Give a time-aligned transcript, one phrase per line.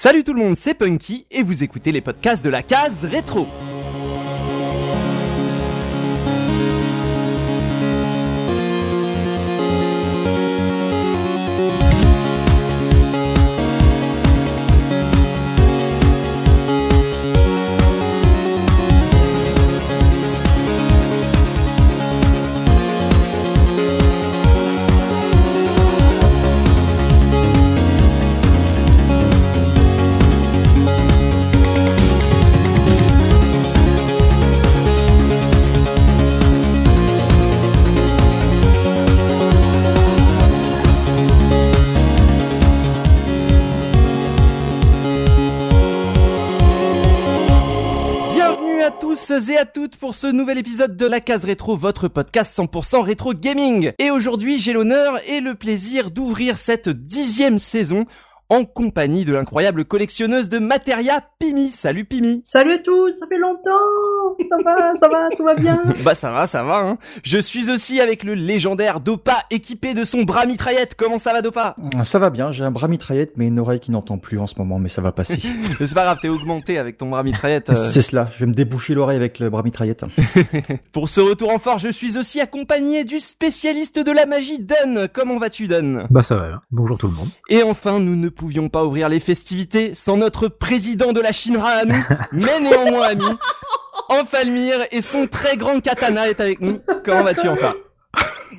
[0.00, 3.48] Salut tout le monde, c'est Punky et vous écoutez les podcasts de la case rétro.
[50.08, 53.92] Pour ce nouvel épisode de la case rétro, votre podcast 100% rétro gaming.
[53.98, 58.06] Et aujourd'hui, j'ai l'honneur et le plaisir d'ouvrir cette dixième saison
[58.50, 61.68] en compagnie de l'incroyable collectionneuse de Materia, Pimi.
[61.68, 62.40] Salut Pimi.
[62.46, 66.30] Salut à tous, ça fait longtemps Ça va, ça va, tout va bien Bah ça
[66.32, 66.78] va, ça va.
[66.78, 66.98] Hein.
[67.24, 70.94] Je suis aussi avec le légendaire Dopa équipé de son bras mitraillette.
[70.94, 71.76] Comment ça va Dopa?
[72.04, 74.54] Ça va bien, j'ai un bras mitraillette mais une oreille qui n'entend plus en ce
[74.56, 75.40] moment, mais ça va passer.
[75.78, 77.68] C'est pas grave, t'es augmenté avec ton bras mitraillette.
[77.70, 77.74] euh.
[77.74, 80.04] C'est cela, je vais me déboucher l'oreille avec le bras mitraillette.
[80.92, 85.06] Pour ce retour en force, je suis aussi accompagné du spécialiste de la magie Dun.
[85.12, 87.28] Comment vas-tu Dun Bah ça va, bonjour tout le monde.
[87.50, 91.70] Et enfin, nous ne pouvions pas ouvrir les festivités sans notre président de la Shinra
[91.70, 93.24] à nous, mais néanmoins ami,
[94.08, 96.80] Enfalmir et son très grand katana est avec nous.
[97.04, 97.74] Comment vas-tu enfin?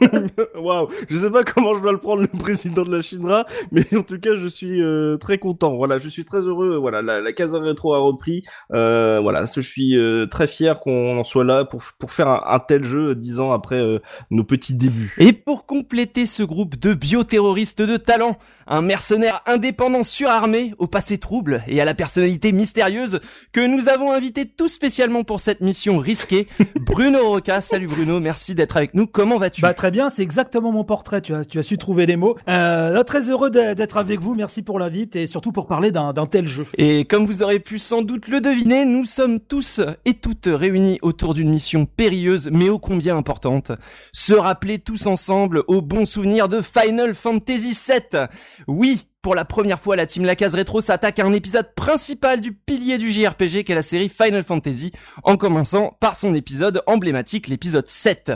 [0.56, 3.86] Waouh, je sais pas comment je dois le prendre le président de la Shinra, mais
[3.96, 5.76] en tout cas je suis euh, très content.
[5.76, 6.78] Voilà, je suis très heureux.
[6.78, 8.44] Voilà, la, la Casa Retro a repris.
[8.74, 12.44] Euh, voilà, je suis euh, très fier qu'on en soit là pour pour faire un,
[12.46, 14.00] un tel jeu dix ans après euh,
[14.32, 15.14] nos petits débuts.
[15.18, 18.38] Et pour compléter ce groupe de bioterroristes de talent,
[18.68, 23.20] un mercenaire indépendant surarmé, au passé trouble et à la personnalité mystérieuse,
[23.52, 27.62] que nous avons invité tout spécialement pour cette mission risquée, Bruno Roca.
[27.62, 29.08] Salut Bruno, merci d'être avec nous.
[29.08, 29.62] Comment vas-tu?
[29.62, 32.36] Bah très bien, c'est exactement mon portrait, tu as, tu as su trouver les mots.
[32.50, 36.14] Euh, là, très heureux d'être avec vous, merci pour l'invite et surtout pour parler d'un
[36.30, 36.66] tel jeu.
[36.78, 41.00] Et comme vous aurez pu sans doute le deviner, nous sommes tous et toutes réunis
[41.02, 43.72] autour d'une mission périlleuse mais ô combien importante.
[44.12, 48.26] Se rappeler tous ensemble au bon souvenir de Final Fantasy VII.
[48.68, 52.42] Oui, pour la première fois, la team La Case Rétro s'attaque à un épisode principal
[52.42, 54.92] du pilier du JRPG qu'est la série Final Fantasy,
[55.24, 58.34] en commençant par son épisode emblématique, l'épisode 7.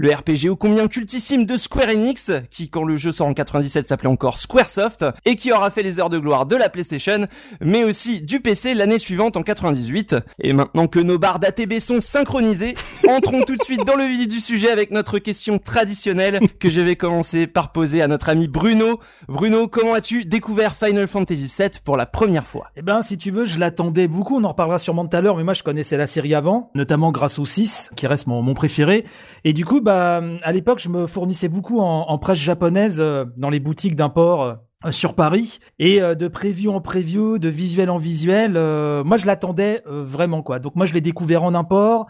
[0.00, 3.88] Le RPG ô combien cultissime de Square Enix, qui quand le jeu sort en 97
[3.88, 7.26] s'appelait encore Squaresoft, et qui aura fait les heures de gloire de la PlayStation,
[7.60, 10.14] mais aussi du PC l'année suivante en 98.
[10.40, 12.76] Et maintenant que nos barres d'ATB sont synchronisées,
[13.08, 16.80] entrons tout de suite dans le vif du sujet avec notre question traditionnelle que je
[16.80, 19.00] vais commencer par poser à notre ami Bruno.
[19.26, 22.68] Bruno, comment as-tu découvert Final Fantasy VII pour la première fois?
[22.76, 25.36] Eh ben, si tu veux, je l'attendais beaucoup, on en reparlera sûrement tout à l'heure,
[25.36, 28.54] mais moi je connaissais la série avant, notamment grâce au 6, qui reste mon, mon
[28.54, 29.04] préféré.
[29.42, 33.48] Et du coup, bah, à l'époque, je me fournissais beaucoup en, presse japonaise euh, dans
[33.48, 34.42] les boutiques d'import.
[34.42, 34.54] euh,
[34.90, 39.82] sur Paris et euh, de preview en preview, de visuel en visuel, moi je l'attendais
[39.86, 40.58] vraiment quoi.
[40.58, 42.06] Donc moi je l'ai découvert en import.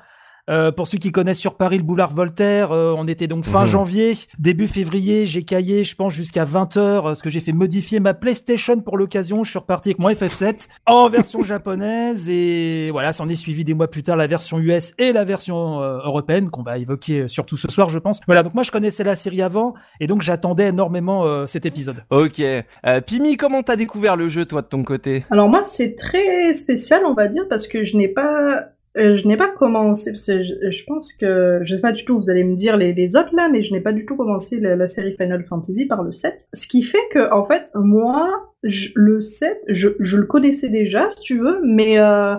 [0.48, 3.62] Euh, pour ceux qui connaissent sur Paris le boulevard Voltaire, euh, on était donc fin
[3.62, 3.66] Mhm.
[3.66, 8.14] janvier, début février, j'ai caillé, je pense jusqu'à 20h, parce que j'ai fait modifier ma
[8.14, 13.28] PlayStation pour l'occasion, je suis reparti avec mon FF7 en version japonaise et voilà, s'en
[13.28, 16.62] est suivi des mois plus tard la version US et la version euh, européenne qu'on
[16.62, 18.20] va évoquer euh, surtout ce soir, je pense.
[18.26, 21.96] Voilà, donc moi je connaissais la série avant et donc j'attendais énormément euh, cet épisode.
[22.10, 22.40] Ok.
[22.40, 25.24] Euh, Pimi, comment t'as découvert le jeu toi de ton côté?
[25.30, 28.68] Alors moi, c'est très spécial, on va dire, parce que je n'ai pas...
[28.96, 32.04] euh, je n'ai pas commencé, parce que je, je pense que, je sais pas du
[32.04, 34.16] tout, vous allez me dire les, les autres là, mais je n'ai pas du tout
[34.16, 36.48] commencé la, la série Final Fantasy par le 7.
[36.54, 38.28] Ce qui fait que, en fait, moi,
[38.64, 42.34] je- le 7, je, je le connaissais déjà, si tu veux, mais euh,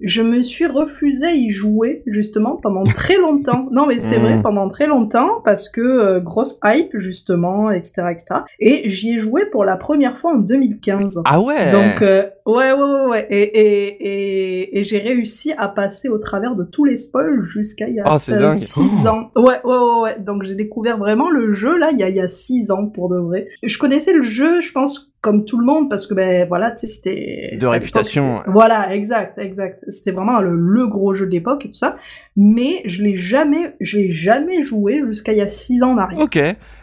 [0.00, 3.68] je me suis refusée à y jouer, justement, pendant très longtemps.
[3.70, 8.40] Non, mais c'est vrai, pendant très longtemps, parce que euh, grosse hype, justement, etc., etc.
[8.58, 11.20] Et j'y ai joué pour la première fois en 2015.
[11.24, 13.26] Ah ouais Donc, euh, ouais, ouais, ouais, ouais.
[13.30, 17.88] Et, et, et, et j'ai réussi à passer au travers de tous les spoils jusqu'à
[17.88, 18.54] il y a Oh, c'est dingue.
[18.54, 19.30] 6 ans.
[19.36, 20.20] Ouais, ouais, ouais, ouais.
[20.20, 22.86] Donc, j'ai découvert vraiment le jeu, là, il y a, il y a 6 ans,
[22.86, 23.48] pour de vrai.
[23.62, 26.80] Je connaissais le jeu, je pense, comme tout le monde, parce que, ben, voilà, tu
[26.80, 27.56] sais, c'était...
[27.58, 28.42] De réputation.
[28.46, 29.82] Voilà, exact, exact.
[29.88, 31.96] C'était vraiment le, le gros jeu d'époque et tout ça.
[32.36, 35.98] Mais je l'ai jamais, je l'ai jamais joué jusqu'à il y a 6 ans en
[35.98, 36.20] arrière.
[36.20, 36.38] Ok,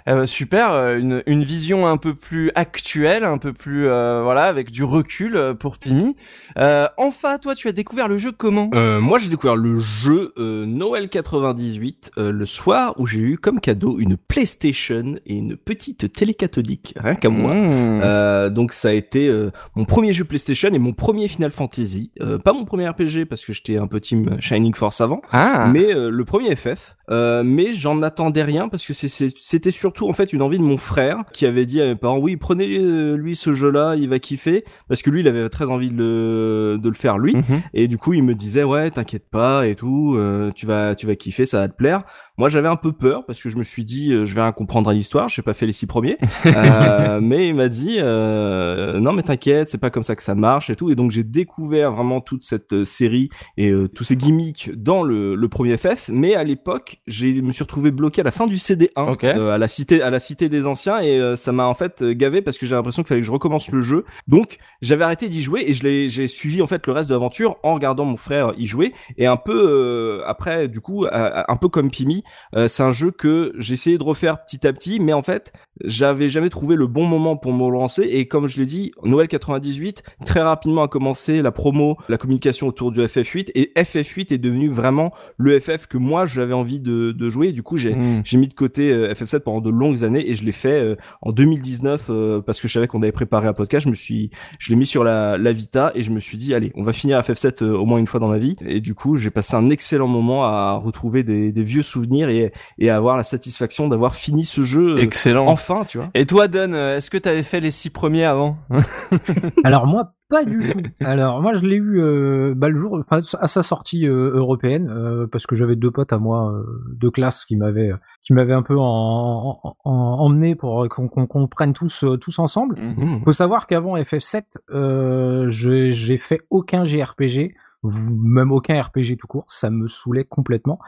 [0.07, 4.45] Euh, super, euh, une, une vision un peu plus actuelle, un peu plus euh, voilà,
[4.45, 5.37] avec du recul.
[5.51, 6.15] Euh, pour Pimi.
[6.57, 8.69] Euh, enfin, toi, tu as découvert le jeu comment?
[8.73, 13.59] Euh, moi, j'ai découvert le jeu Noël 98 euh, le soir où j'ai eu comme
[13.59, 17.53] cadeau une PlayStation et une petite télé cathodique, rien qu'à moi.
[17.53, 18.49] Mmh.
[18.49, 19.31] Donc ça a été
[19.75, 22.11] mon premier jeu PlayStation et mon premier Final Fantasy.
[22.43, 25.93] Pas mon premier RPG parce que j'étais un peu team Shining Force avant, Ah, mais
[25.93, 26.95] le premier FF.
[27.11, 30.77] Euh, mais j'en attendais rien parce que c'était surtout en fait une envie de mon
[30.77, 32.79] frère qui avait dit à mes parents oui prenez
[33.17, 36.77] lui ce jeu-là, il va kiffer parce que lui il avait très envie de le,
[36.81, 37.35] de le faire lui.
[37.35, 37.61] Mhm.
[37.73, 41.07] Et du coup, il me disait ouais, t'inquiète pas et tout, euh, tu vas tu
[41.07, 42.03] vas kiffer, ça va te plaire.
[42.41, 44.51] Moi, j'avais un peu peur parce que je me suis dit euh, je vais rien
[44.51, 46.17] comprendre à l'histoire, j'ai pas fait les six premiers.
[46.47, 50.33] Euh, mais il m'a dit euh, non mais t'inquiète, c'est pas comme ça que ça
[50.35, 50.89] marche et tout.
[50.89, 55.03] Et donc j'ai découvert vraiment toute cette euh, série et euh, tous ces gimmicks dans
[55.03, 56.09] le, le premier FF.
[56.11, 59.23] Mais à l'époque, j'ai me suis retrouvé bloqué à la fin du CD1 Ok.
[59.23, 62.41] euh, à la cité à la cité des anciens et ça m'a en fait gavé
[62.41, 64.03] parce que j'ai l'impression qu'il fallait que je recommence le jeu.
[64.27, 67.13] Donc j'avais arrêté d'y jouer et je l'ai j'ai suivi en fait le reste de
[67.13, 71.43] l'aventure en regardant mon frère y jouer et un peu euh, après du coup euh,
[71.47, 72.23] un peu comme Pimi
[72.55, 75.53] euh, c'est un jeu que j'ai essayé de refaire petit à petit mais en fait
[75.83, 79.27] j'avais jamais trouvé le bon moment pour me lancer et comme je l'ai dit Noël
[79.27, 84.37] 98 très rapidement a commencé la promo la communication autour du FF8 et FF8 est
[84.37, 88.21] devenu vraiment le FF que moi j'avais envie de, de jouer du coup j'ai Mmh.
[88.23, 90.95] j'ai mis de côté euh, FF7 pendant de longues années et je l'ai fait euh,
[91.21, 93.85] en 2019 euh, parce que je savais qu'on avait préparé un podcast.
[93.85, 96.53] Je me suis, je l'ai mis sur la, la Vita et je me suis dit
[96.53, 98.55] allez, on va finir FF7 euh, au moins une fois dans ma vie.
[98.65, 102.89] Et du coup, j'ai passé un excellent moment à retrouver des, des vieux souvenirs et,
[102.89, 105.47] avoir la satisfaction d'avoir fini ce jeu euh, Excellent.
[105.47, 106.09] enfin, tu vois.
[106.13, 108.57] Et toi, Don, euh, est-ce que t'avais fait les six premiers avant
[109.63, 110.79] Alors moi, pas du tout.
[111.05, 115.27] Alors moi, je l'ai eu euh, bah, le jour à sa sortie euh, européenne euh,
[115.31, 116.63] parce que j'avais deux potes à moi euh,
[116.99, 117.91] de classe qui m'avaient
[118.23, 122.77] qui m'avaient un peu en, en- en- emmené pour qu'on prenne tous tous ensemble.
[122.79, 123.21] Mhm.
[123.25, 124.43] Faut savoir qu'avant FF7,
[124.73, 130.79] euh, j'ai fait aucun JRPG, même aucun RPG tout court, ça me saoulait complètement.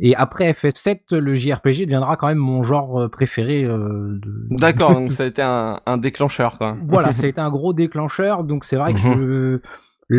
[0.00, 3.64] Et après FF7, le JRPG deviendra quand même mon genre euh, préféré.
[3.64, 4.46] euh, de...
[4.50, 6.76] D'accord, donc ça a été un, un déclencheur, quoi.
[6.86, 9.08] Voilà, ça a été un gros déclencheur, donc c'est vrai que je...
[9.12, 9.62] le-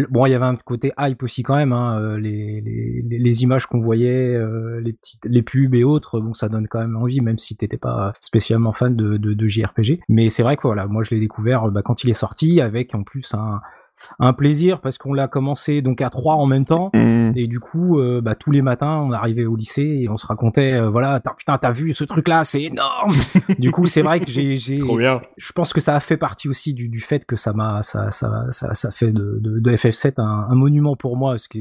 [0.09, 3.19] Bon, il y avait un côté hype aussi quand même, hein, euh, les, les, les-
[3.19, 4.35] les images qu'on voyait,
[4.81, 7.77] les petites, les pubs et autres, bon, ça donne quand même envie, même si t'étais
[7.77, 9.99] pas spécialement fan de, de, de JRPG.
[10.09, 12.95] Mais c'est vrai que voilà, moi je l'ai découvert bah, quand il est sorti, avec
[12.95, 13.61] en plus un,
[14.19, 16.89] un plaisir parce qu'on l'a commencé donc à trois en même temps.
[16.93, 17.31] Mmh.
[17.35, 20.25] Et du coup, euh, bah, tous les matins, on arrivait au lycée et on se
[20.27, 23.13] racontait, euh, voilà, T'as- putain, t'as vu ce truc-là, c'est énorme.
[23.59, 24.55] du coup, c'est vrai que j'ai,
[25.37, 28.09] je pense que ça a fait partie aussi du, du fait que ça m'a, ça,
[28.11, 31.59] ça, ça, ça fait de, de, de FF7 un, un monument pour moi parce que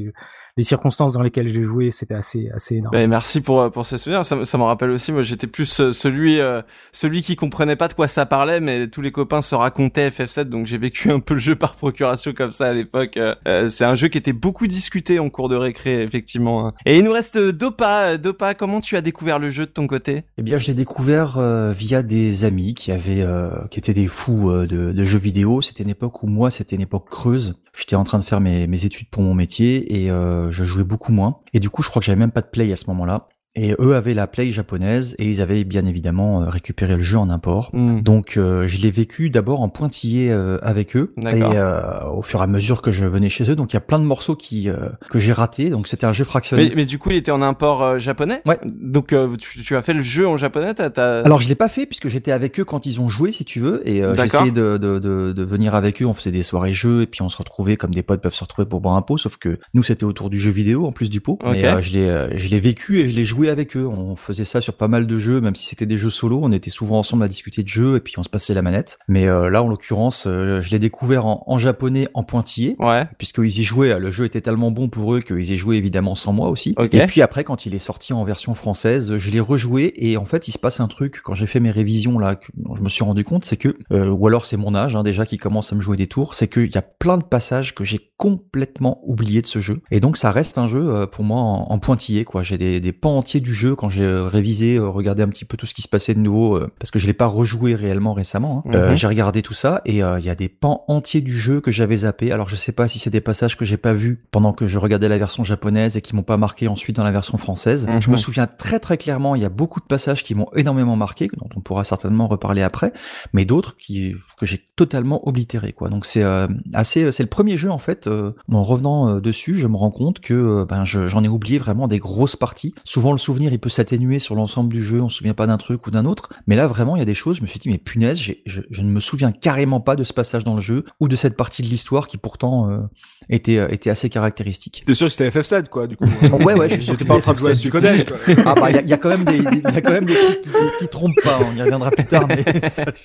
[0.55, 2.91] les circonstances dans lesquelles j'ai joué, c'était assez, assez énorme.
[2.95, 4.23] Ben, merci pour euh, pour ces souvenirs.
[4.23, 5.11] Ça, me- ça me rappelle aussi.
[5.11, 6.61] Moi, j'étais plus euh, celui euh,
[6.91, 10.43] celui qui comprenait pas de quoi ça parlait, mais tous les copains se racontaient FF7,
[10.43, 13.17] donc j'ai vécu un peu le jeu par procuration comme ça à l'époque.
[13.17, 16.67] Euh, euh, c'est un jeu qui était beaucoup discuté en cours de récré, effectivement.
[16.67, 16.73] hein.
[16.85, 18.17] Et il nous reste Dopa.
[18.17, 20.23] Dopa, comment tu as découvert le jeu de ton côté?
[20.37, 24.07] Eh bien, je l'ai découvert euh, via des amis qui avaient, euh, qui étaient des
[24.07, 25.61] fous euh, de, de jeux vidéo.
[25.63, 27.55] C'était une époque où moi, c'était une époque creuse.
[27.75, 31.11] J'étais en train de faire mes, études pour mon métier et euh, je jouais beaucoup
[31.11, 31.39] moins.
[31.53, 33.29] Et du coup, je crois que j'avais même pas de play à ce moment-là.
[33.55, 37.17] Et eux avaient la play japonaise et ils avaient bien évidemment euh, récupéré le jeu
[37.19, 37.69] en import.
[37.73, 38.01] Hmm.
[38.01, 42.39] Donc euh, je l'ai vécu d'abord en pointillé euh, avec eux et euh, au fur
[42.39, 43.55] et à mesure que je venais chez eux.
[43.55, 45.69] Donc il y a plein de morceaux qui euh, que j'ai ratés.
[45.69, 46.69] Donc c'était un jeu fractionné.
[46.69, 48.41] mais, mais du coup, il était en import euh, japonais?
[48.47, 48.59] Ouais.
[48.65, 50.73] Donc euh, tu, tu as fait le jeu en japonais.
[50.73, 51.21] T'as, t'as...
[51.21, 53.59] Alors je l'ai pas fait puisque j'étais avec eux quand ils ont joué si tu
[53.59, 57.03] veux et essayé de, de, de, de venir avec eux, on faisait des soirées jeux
[57.03, 59.19] et puis on se retrouvait comme des potes peuvent se retrouver pour boire un pot
[59.19, 61.53] sauf que nous c'était autour du jeu vidéo en plus du pot Ok.
[61.53, 63.85] mais je l'ai je l'ai vécu et je l'ai joué avec eux.
[63.87, 66.51] On faisait ça sur pas mal de jeux même si c'était des jeux solo, on
[66.51, 68.97] était souvent ensemble à discuter de jeux et puis on se passait la manette.
[69.07, 73.05] Mais euh, là en l'occurrence, euh, je l'ai découvert en, en japonais en pointillé Ouais.
[73.17, 76.33] puisqu'ils y jouaient, le jeu était tellement bon pour eux qu'ils y jouaient évidemment sans
[76.33, 76.75] moi aussi.
[76.91, 80.25] Et puis après, quand il est sorti en version française, je l'ai rejoué et en
[80.25, 82.47] fait, il se passe un truc quand j'ai fait mes révisions là, que-
[82.77, 85.25] je me suis rendu compte, c'est que, euh, ou alors c'est mon âge hein, déjà
[85.25, 87.83] qui commence à me jouer des tours, c'est qu'il y a plein de passages que
[87.83, 89.81] j'ai complètement oublié de ce jeu.
[89.91, 92.41] Et donc ça reste un jeu euh, pour moi en, en pointillé quoi.
[92.43, 95.45] J'ai des, des pans entiers du jeu quand j'ai euh, révisé, euh, regardé un petit
[95.45, 97.75] peu tout ce qui se passait de nouveau euh, parce que je l'ai pas rejoué
[97.75, 98.63] réellement récemment.
[98.73, 98.89] hein.
[98.89, 98.95] Mhm.
[98.95, 101.97] j'ai regardé tout ça et il y a des pans entiers du jeu que j'avais
[101.97, 102.31] zappé.
[102.31, 104.77] Alors je sais pas si c'est des passages que j'ai pas vus pendant que je
[104.77, 107.87] regardais la version japonaise et qui m'ont pas marqué ensuite dans la version française.
[107.87, 108.01] Mhm.
[108.01, 110.95] Je me souviens très très clairement, il y a beaucoup de passages qui m'ont énormément
[110.95, 112.93] marqué, dont on pourra certainement reparler après,
[113.33, 115.89] mais d'autres qui que j'ai totalement oblitéré quoi.
[115.89, 118.09] Donc c'est euh, assez, c'est le premier jeu en fait
[118.51, 122.35] en revenant dessus, je me rends compte que ben, j'en ai oublié vraiment des grosses
[122.35, 122.73] parties.
[122.83, 125.57] Souvent, le souvenir, il peut s'atténuer sur l'ensemble du jeu, on se souvient pas d'un
[125.57, 126.29] truc ou d'un autre.
[126.47, 128.33] Mais là, vraiment, il y a des choses, je me suis dit, mais punaise, je,
[128.45, 131.35] je, ne me souviens carrément pas de ce passage dans le jeu ou de cette
[131.35, 132.87] partie de l'histoire qui pourtant
[133.29, 134.83] était, était assez caractéristique.
[134.85, 136.05] T'es sûr que c'était FF7, quoi, du coup?
[136.43, 138.03] Ouais, ouais, je suis sûr que c'était pas en train de jouer à Suikoden,
[138.45, 140.41] Ah bah, il y, a quand même des, il y a quand même des trucs
[140.41, 140.49] qui,
[140.79, 142.43] qui, trompent pas, on y reviendra plus tard, mais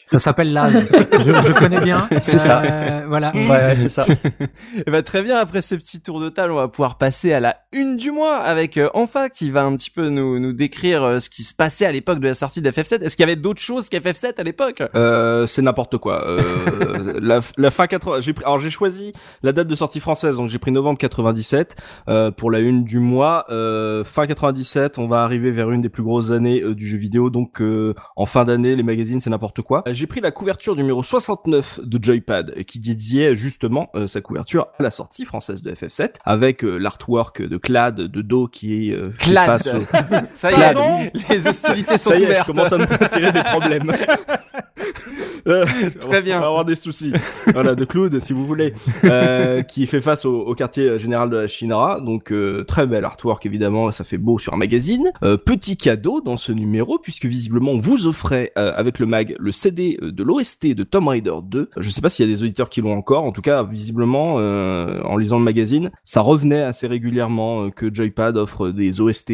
[0.06, 0.86] ça, s'appelle l'âge.
[1.12, 2.08] Je, je, connais bien.
[2.18, 2.62] C'est ça.
[2.62, 3.32] Euh, voilà.
[3.34, 4.06] Ouais, c'est ça.
[4.08, 4.16] Et
[4.86, 7.40] eh bah, très bien, après ce petit tour de table, on va pouvoir passer à
[7.40, 11.04] la une du mois avec euh, Enfa qui va un petit peu nous, nous décrire
[11.04, 13.02] euh, ce qui se passait à l'époque de la sortie de FF7.
[13.02, 14.82] Est-ce qu'il y avait d'autres choses qu'FF7 à l'époque?
[14.94, 16.24] Euh, C'est n'importe quoi.
[16.26, 18.20] Euh, la, la, fin 80.
[18.20, 19.12] J'ai pris, alors j'ai choisi
[19.42, 21.76] la date de sortie française, donc j'ai pris novembre 97
[22.08, 23.44] euh, pour la une du mois.
[23.50, 27.30] Euh, fin 97, on va arriver vers une des plus grosses années du jeu vidéo,
[27.30, 27.62] donc
[28.16, 29.82] en fin d'année, les magazines c'est n'importe quoi.
[29.86, 34.90] J'ai pris la couverture numéro 69 de Joypad qui dédiait justement sa couverture à la
[34.90, 39.46] sortie française de FF7 avec l'artwork de Clad de dos qui est Clad.
[39.46, 39.68] face
[40.32, 42.46] Ça y est, les hostilités sont ouvertes.
[42.48, 43.92] je commence à me tirer des problèmes.
[45.46, 45.64] Euh,
[46.00, 46.38] Très bien.
[46.38, 47.12] On va avoir des soucis.
[47.52, 48.74] voilà, de Cloud, si vous voulez,
[49.04, 52.00] euh, qui fait face au, au, quartier général de la Shinra.
[52.00, 55.10] Donc euh, très bel artwork évidemment, ça fait beau sur un magazine.
[55.22, 59.52] Euh, petit cadeau dans ce numéro puisque visiblement on vous offrait avec le mag le
[59.52, 61.70] CD de l'OST de Tomb Raider 2.
[61.76, 63.24] Je sais pas s'il y a des auditeurs qui l'ont encore.
[63.24, 68.70] En tout cas, visiblement, en lisant le magazine, ça revenait assez régulièrement que Joypad offre
[68.70, 69.32] des OST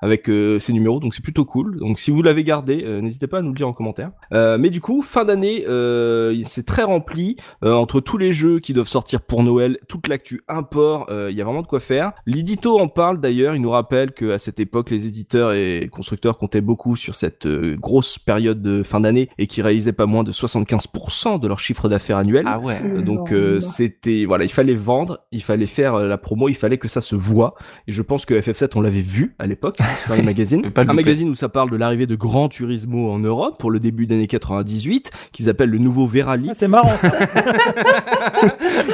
[0.00, 1.00] avec ces numéros.
[1.00, 1.78] Donc c'est plutôt cool.
[1.78, 4.10] Donc si vous l'avez gardé, n'hésitez pas à nous le dire en commentaire.
[4.32, 8.72] mais du coup, fin d'année, euh, c'est très rempli euh, entre tous les jeux qui
[8.72, 12.12] doivent sortir pour Noël, toute l'actu import, euh, il y a vraiment de quoi faire.
[12.26, 16.38] L'édito en parle d'ailleurs, il nous rappelle que à cette époque, les éditeurs et constructeurs
[16.38, 20.24] comptaient beaucoup sur cette euh, grosse période de fin d'année et qui réalisaient pas moins
[20.24, 22.44] de 75% de leur chiffre d'affaires annuel.
[22.46, 22.80] Ah ouais.
[23.02, 27.00] Donc c'était voilà, il fallait vendre, il fallait faire la promo, il fallait que ça
[27.00, 27.54] se voit.
[27.86, 29.69] Et je pense que FF7 on l'avait vu à l'époque
[30.08, 30.70] dans les magazines.
[30.74, 34.06] un magazine où ça parle de l'arrivée de Grand Turismo en Europe pour le début
[34.06, 36.48] d'année 98 qu'ils appellent le nouveau Verali.
[36.50, 37.12] Ah, c'est marrant ça.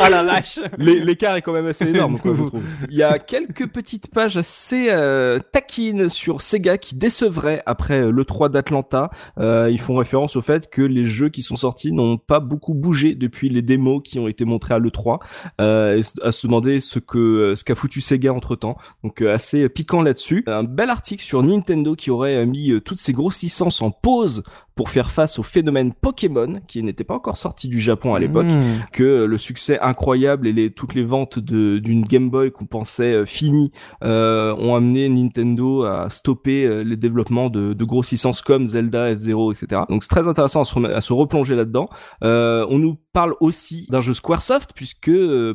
[0.00, 0.60] ah la vache.
[0.78, 2.18] L'écart est quand même assez énorme.
[2.18, 2.62] Quoi, je trouve.
[2.90, 8.10] Il y a quelques petites pages assez euh, taquines sur Sega qui décevraient après euh,
[8.10, 9.10] le 3 d'Atlanta.
[9.38, 12.74] Euh, ils font référence au fait que les jeux qui sont sortis n'ont pas beaucoup
[12.74, 15.18] bougé depuis les démos qui ont été montrés à l'E3.
[15.60, 18.76] Euh, à se demander ce que ce qu'a foutu Sega entre temps.
[19.02, 20.44] Donc assez piquant là-dessus.
[20.46, 24.42] Un bel article sur Nintendo qui aurait mis toutes ces grosses licences en pause
[24.76, 28.46] pour faire face au phénomène Pokémon qui n'était pas encore sorti du Japon à l'époque,
[28.46, 28.84] hmm.
[28.92, 33.24] que le succès incroyable et les, toutes les ventes d'une Game Boy qu'on pensait euh,
[33.24, 33.72] finie
[34.04, 39.14] euh, ont amené Nintendo à stopper euh, les développements de, de grosses licences comme Zelda,
[39.16, 39.82] F-Zero, etc.
[39.88, 41.88] Donc c'est très intéressant à se, à se replonger là-dedans.
[42.22, 45.10] Euh, on nous parle aussi d'un jeu Squaresoft puisque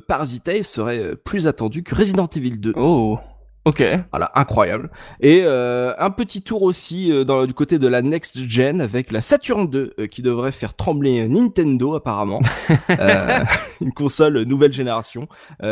[0.07, 2.73] Parasite serait plus attendu que Resident Evil 2.
[2.75, 3.19] Oh
[3.63, 3.83] Ok.
[4.09, 4.89] Voilà, incroyable.
[5.19, 9.11] Et euh, un petit tour aussi euh, dans, du côté de la next gen avec
[9.11, 12.41] la Saturn 2 euh, qui devrait faire trembler Nintendo apparemment.
[13.81, 15.27] une console nouvelle génération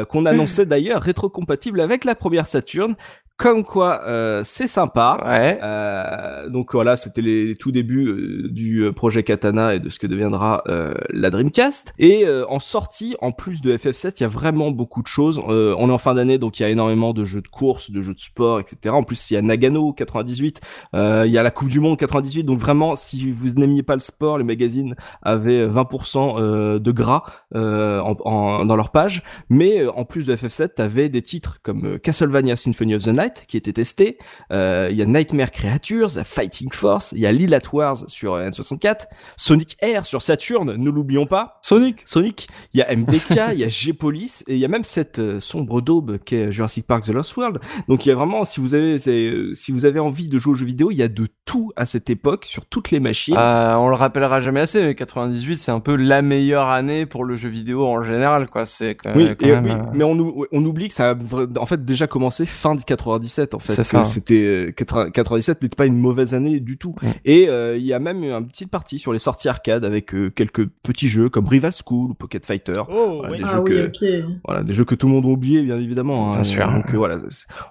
[0.10, 2.96] qu'on annonçait d'ailleurs rétrocompatible avec la première Saturn
[3.40, 5.18] comme quoi, euh, c'est sympa.
[5.26, 5.58] Ouais.
[5.64, 9.98] Euh, donc voilà, c'était les tout débuts euh, du euh, projet Katana et de ce
[9.98, 11.94] que deviendra euh, la Dreamcast.
[12.00, 15.40] Et en sortie, en plus de FF7, il y a vraiment beaucoup de choses.
[15.40, 18.02] on est en fin d'année, donc il y a énormément de jeux de course, de
[18.02, 18.94] jeux de sport, etc.
[18.94, 20.60] En plus, il y a Nagano 98,
[20.94, 21.00] il
[21.32, 22.44] y a la Coupe du Monde 98.
[22.44, 27.24] Donc vraiment, si vous n'aimiez pas le sport, les magazines avaient 20% de gras
[27.56, 29.24] en, en, dans leur page.
[29.50, 33.58] Mais en plus de FF7, t'avais des titres comme Castlevania Symphony of the Night qui
[33.58, 34.18] était testé.
[34.52, 39.08] Euh, il y a Nightmare Creatures, Fighting Force, il y a Lilith Wars sur N64,
[39.38, 41.60] Sonic Air sur Saturn, ne l'oublions pas.
[41.62, 42.48] Sonic, Sonic.
[42.74, 45.40] Il y a MDK, il y a G-Police et il y a même cette euh,
[45.40, 47.60] sombre daube qu'est Jurassic Park The Lost World.
[47.88, 50.52] Donc il y a vraiment, si vous avez, euh, si vous avez envie de jouer
[50.52, 53.38] aux jeux vidéo, il y a de tout à cette époque sur toutes les machines.
[53.38, 57.36] on le rappellera jamais assez, mais 98 c'est un peu la meilleure année pour le
[57.36, 58.66] jeu vidéo en général, quoi.
[58.66, 61.16] C'est quand, oui, même, oui, mais on, on oublie que ça a
[61.58, 63.19] en fait déjà commencé fin de 90
[63.54, 63.84] en fait.
[64.04, 66.96] C'était 97 euh, n'était pas une mauvaise année du tout.
[67.26, 70.30] Et euh, il y a même une petite partie sur les sorties arcade avec euh,
[70.30, 72.82] quelques petits jeux comme Rival School ou Pocket Fighter.
[72.90, 75.62] Oh, voilà, des ah jeux que, voilà, des jeux que tout le monde a oublié
[75.62, 76.32] bien évidemment.
[76.32, 76.36] Hein.
[76.36, 76.72] Bien sûr.
[76.72, 77.20] Donc voilà,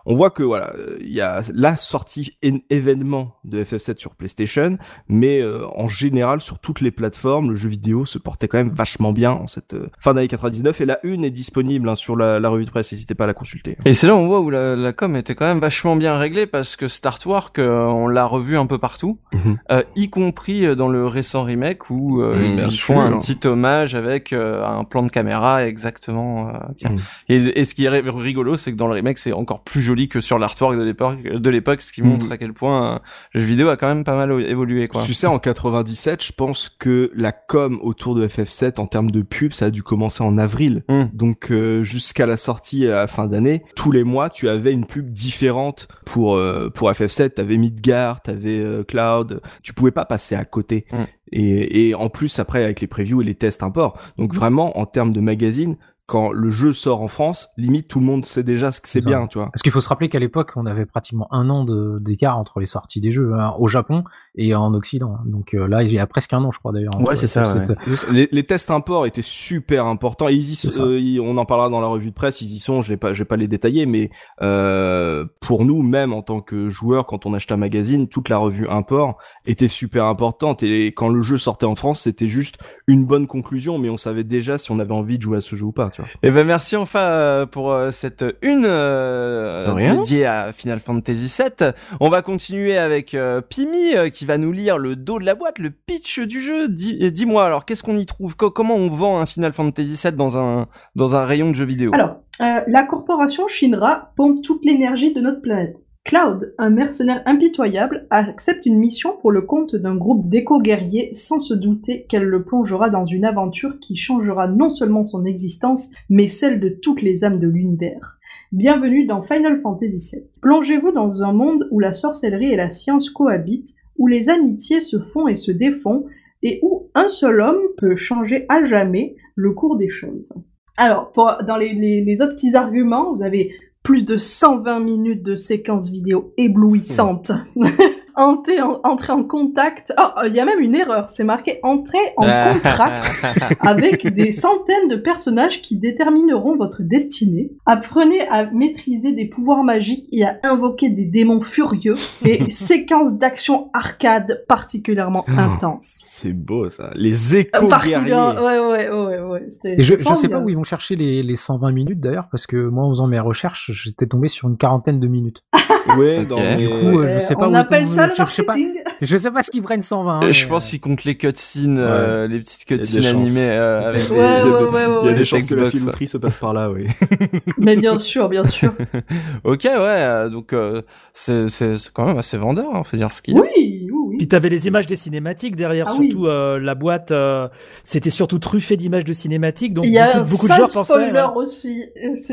[0.06, 4.78] on voit que voilà, il y a la sortie événement de FF7 sur PlayStation,
[5.08, 9.12] mais en général sur toutes les plateformes, le jeu vidéo se portait quand même vachement
[9.12, 12.64] bien en cette fin d'année 99 et la une est disponible hein, sur la, revue
[12.64, 12.92] de presse.
[12.92, 13.76] N'hésitez pas à la consulter.
[13.84, 16.16] Et c'est là où on voit où la, la com était quand même vachement bien
[16.18, 19.58] réglé parce que Star Artwork, euh, on l'a revu un peu partout, Mhm.
[19.70, 22.94] euh, y compris euh, dans le récent remake où euh, Mm, ils sûr.
[22.96, 26.48] font un petit hommage avec euh, un plan de caméra exactement.
[26.48, 26.88] euh.
[26.90, 26.96] Mm.
[27.28, 29.80] Et, et ce qui est ri- rigolo, c'est que dans le remake, c'est encore plus
[29.80, 32.06] joli que sur l'artwork de l'époque, de l'époque, ce qui Mm.
[32.08, 33.00] montre à quel point
[33.32, 35.02] le jeu vidéo a quand même pas mal évolué, quoi.
[35.02, 39.22] Tu sais, en 97, je pense que la com autour de FF7 en termes de
[39.22, 40.82] pub, ça a dû commencer en avril.
[40.88, 41.04] Hmm.
[41.12, 41.52] Donc
[41.82, 46.36] jusqu'à la sortie à fin d'année, tous les mois, tu avais une pub différente pour
[46.36, 47.34] euh, pour FF7.
[47.34, 49.42] T'avais Midgard, t'avais euh, Cloud.
[49.62, 50.86] Tu pouvais pas passer à côté.
[50.90, 51.04] Hmm.
[51.32, 54.00] Et, et en plus après avec les previews et les tests import.
[54.16, 55.76] Donc vraiment en termes de magazine,
[56.08, 59.04] quand le jeu sort en France, limite tout le monde sait déjà ce que c'est
[59.04, 59.50] bien, tu vois.
[59.52, 62.60] Parce qu'il faut se rappeler qu'à l'époque, on avait pratiquement un an de- d'écart entre
[62.60, 65.18] les sorties des jeux hein, au Japon et en Occident.
[65.26, 66.98] Donc euh, là, il y a presque un an, je crois d'ailleurs.
[67.00, 67.44] Ouais, c'est ça,
[67.86, 70.28] cette- Les, les tests import étaient super importants.
[70.28, 72.40] Ils y euh, ils- on en parlera dans la revue de presse.
[72.40, 72.80] Ils y sont.
[72.80, 74.10] Je vais pas, je vais pas les détailler, mais
[74.40, 78.38] euh, pour nous, même en tant que joueurs, quand on achetait un magazine, toute la
[78.38, 80.62] revue import était super importante.
[80.62, 84.24] Et quand le jeu sortait en France, c'était juste une bonne conclusion, mais on savait
[84.24, 85.90] déjà si on avait envie de jouer à ce jeu ou pas.
[85.90, 86.10] Tu vois.
[86.22, 89.94] Et ben merci enfin euh, pour euh, cette une euh, De rien.
[89.96, 91.70] dédiée à Final Fantasy VII.
[92.00, 95.34] On va continuer avec euh, Pimi euh, qui va nous lire le dos de la
[95.34, 96.68] boîte, le pitch du jeu.
[96.68, 98.36] Dis-moi alors qu'est-ce qu'on y trouve?
[98.36, 101.64] Co- Comment on vend un Final Fantasy VII dans un dans un rayon de jeux
[101.64, 101.90] vidéo?
[101.94, 105.76] Alors, euh, la corporation Shinra pompe toute l'énergie de notre planète.
[106.08, 111.52] Cloud, un mercenaire impitoyable, accepte une mission pour le compte d'un groupe d'éco-guerriers sans se
[111.52, 116.60] douter qu'elle le plongera dans une aventure qui changera non seulement son existence, mais celle
[116.60, 118.18] de toutes les âmes de l'univers.
[118.52, 120.30] Bienvenue dans Final Fantasy VII.
[120.40, 124.98] Plongez-vous dans un monde où la sorcellerie et la science cohabitent, où les amitiés se
[124.98, 126.06] font et se défont,
[126.42, 130.32] et où un seul homme peut changer à jamais le cours des choses.
[130.78, 131.12] Alors,
[131.46, 133.50] dans les, les, les autres petits arguments, vous avez
[133.82, 137.32] plus de 120 minutes de séquences vidéo éblouissantes.
[138.20, 139.92] Entrer en, entrer en contact.
[139.96, 143.24] Oh, il y a même une erreur, c'est marqué entrer en contact
[143.60, 147.52] avec des centaines de personnages qui détermineront votre destinée.
[147.64, 151.94] Apprenez à maîtriser des pouvoirs magiques et à invoquer des démons furieux
[152.24, 155.32] et séquences d'action arcade particulièrement Oh.
[155.38, 156.00] intenses.
[156.06, 156.90] C'est beau ça.
[156.96, 158.58] Les échos Particulièrement- guerriers.
[158.60, 159.46] ouais, ouais, ouais, ouais.
[159.78, 162.46] Et je, je sais pas où ils vont chercher les, les 120 minutes d'ailleurs, parce
[162.48, 165.44] que moi, en faisant mes recherches, j'étais tombé sur une quarantaine de minutes.
[165.96, 168.54] Ouais, Du coup, euh, je sais Euh, pas on où appelle ça le sais pas,
[168.56, 168.82] marketing.
[169.00, 170.12] je sais pas ce qu'ils prennent 120.
[170.12, 173.88] hein, Euh, mais, Je pense qu'ils comptent les cutscenes, euh, les petites cutscenes animées euh,
[173.88, 175.14] avec Il des- y a Ouais, des- ouais, ouais, Il y a ouais.
[175.14, 176.86] des chances que la filouterie se passe par là, oui.
[177.58, 178.72] Mais bien sûr, bien sûr.
[179.44, 181.46] Ok, ouais, euh, donc euh, c'est
[181.92, 183.77] quand même assez vendeur, hein, faut dire ce qu'il oui.
[184.18, 186.10] Puis t'avais les images des cinématiques derrière, Ah oui.
[186.10, 187.48] surtout euh, la boîte, euh,
[187.84, 191.12] c'était surtout truffé d'images de cinématiques, donc Il y a beaucoup, beaucoup de joueurs pensaient.
[191.12, 191.22] ouais.
[191.36, 191.84] aussi.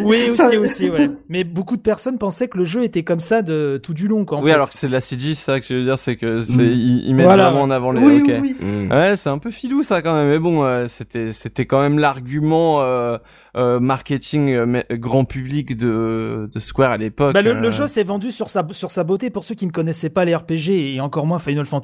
[0.03, 1.09] Oui, ça- aussi, aussi, ouais.
[1.29, 4.25] Mais beaucoup de personnes pensaient que le jeu était comme ça de tout du long,
[4.25, 4.39] quoi.
[4.39, 4.53] en oui, fait.
[4.53, 6.71] alors que c'est de la CG, ça que je veux dire, c'est que c'est Mm.
[6.71, 8.01] ils, ils mettent Voilà, vraiment en avant les.
[8.01, 8.31] Oui, ok.
[8.41, 8.65] oui, oui.
[8.87, 8.91] Mm.
[8.91, 11.99] Ouais, c'est un peu filou ça quand même, mais bon, euh, c'était c'était quand même
[11.99, 13.17] l'argument euh,
[13.57, 17.33] euh, marketing euh, mais- grand public de de Square à l'époque.
[17.33, 17.59] Bah, le, euh.
[17.61, 19.29] le jeu s'est vendu sur sa, sur sa beauté.
[19.29, 21.74] Pour ceux qui ne connaissaient pas les RPG et encore moins Final Fantasy,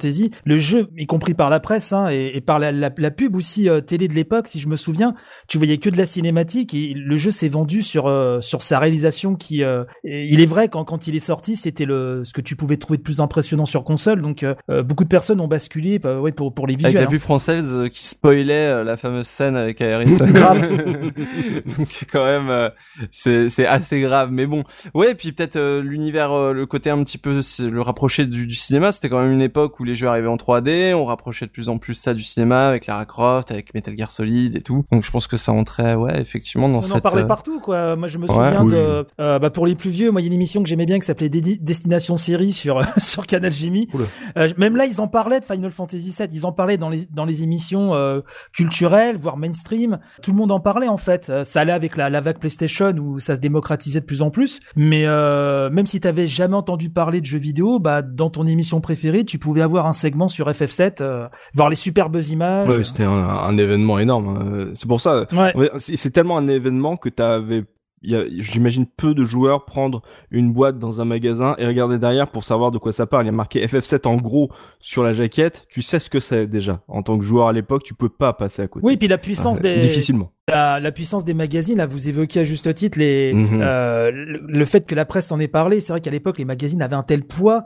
[0.44, 3.36] le jeu, y compris par la presse hein, et, et par la, la, la pub
[3.36, 5.14] aussi euh, télé de l'époque, si je me souviens,
[5.48, 8.78] tu voyais que de la cinématique et le jeu s'est vendu sur euh, sur sa
[8.78, 12.40] réalisation qui, euh, il est vrai quand quand il est sorti, c'était le ce que
[12.40, 14.22] tu pouvais trouver de plus impressionnant sur console.
[14.22, 14.44] Donc
[14.84, 17.02] beaucoup de personnes ont basculé, bah, ouais, pour pour les avec visuels.
[17.02, 17.10] la hein.
[17.10, 20.16] pub française qui spoilait la fameuse scène avec Aerys.
[21.78, 22.70] Donc quand même,
[23.10, 24.30] c'est c'est assez grave.
[24.30, 25.14] Mais bon, ouais.
[25.14, 28.92] Puis peut-être l'univers, le côté un petit peu le rapprocher du, du cinéma.
[28.92, 30.94] C'était quand même une époque où les jeux arrivaient en 3D.
[30.94, 34.10] On rapprochait de plus en plus ça du cinéma avec Lara Croft, avec Metal Gear
[34.10, 34.84] Solid et tout.
[34.92, 36.96] Donc je pense que ça entrait, ouais, effectivement dans On cette.
[36.96, 37.96] en parlait euh, partout, quoi.
[37.96, 38.28] Moi, je me Ouais.
[38.34, 38.72] souviens Oui.
[38.72, 40.86] de, euh, bah, pour les plus vieux, moi, il y a une émission que j'aimais
[40.86, 43.88] bien qui s'appelait Destination Série sur, sur Canal Jimmy.
[44.36, 46.28] Euh, même là, ils en parlaient de Final Fantasy VII.
[46.32, 48.20] Ils en parlaient dans les, dans les émissions euh,
[48.52, 49.98] culturelles, voire mainstream.
[50.22, 51.32] Tout le monde en parlait, en fait.
[51.42, 54.60] Ça allait avec la, la vague PlayStation où ça se démocratisait de plus en plus.
[54.76, 58.80] Mais euh, même si t'avais jamais entendu parler de jeux vidéo, bah, dans ton émission
[58.80, 62.68] préférée, tu pouvais avoir un segment sur FF7, euh, voir les superbes images.
[62.68, 64.28] Ouais, c'était un, un événement énorme.
[64.28, 64.70] hein.
[64.74, 65.26] C'est pour ça.
[65.32, 65.52] Ouais.
[65.78, 67.64] C'est tellement un événement que t'avais,
[68.02, 72.70] j'imagine peu de joueurs prendre une boîte dans un magasin et regarder derrière pour savoir
[72.70, 73.24] de quoi ça parle.
[73.24, 75.64] Il y a marqué FF7 en gros sur la jaquette.
[75.68, 76.80] Tu sais ce que c'est déjà.
[76.88, 78.84] En tant que joueur à l'époque, tu peux pas passer à côté.
[78.86, 80.32] Oui, puis la puissance Ah, des, Difficilement.
[80.48, 83.60] la, la puissance des magazines, là, vous évoquez à juste titre les, Mhm.
[83.62, 85.80] euh, le, le fait que la presse en ait parlé.
[85.80, 87.64] C'est vrai qu'à l'époque, les magazines avaient un tel poids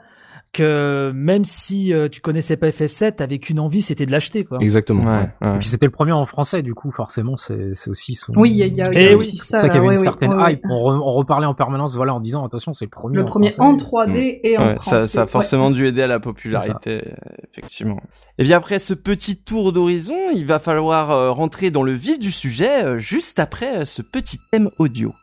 [0.57, 4.59] que même si euh, tu connaissais pas FF7, t'avais qu'une envie, c'était de l'acheter, quoi.
[4.61, 5.03] Exactement.
[5.03, 5.57] Ouais, ouais.
[5.57, 8.33] Et puis c'était le premier en français, du coup, forcément, c'est aussi son.
[8.37, 9.59] Oui, il y a, y a- y a Eh aussi oui, ça.
[9.61, 10.61] C'est ça qu'il y avait oui, une certaine oui, hype.
[10.65, 13.17] On, re- on reparlait en permanence, voilà, en disant attention, c'est le premier.
[13.17, 13.69] Le en premier français.
[13.71, 15.01] en 3D et en Ouais, français.
[15.03, 15.31] ça, ça a ouais.
[15.31, 17.13] forcément dû aider à la popularité, euh,
[17.53, 18.01] effectivement.
[18.39, 22.19] Et bien après ce petit tour d'horizon, il va falloir euh, rentrer dans le vif
[22.19, 25.15] du sujet euh, juste après euh, ce petit thème audio.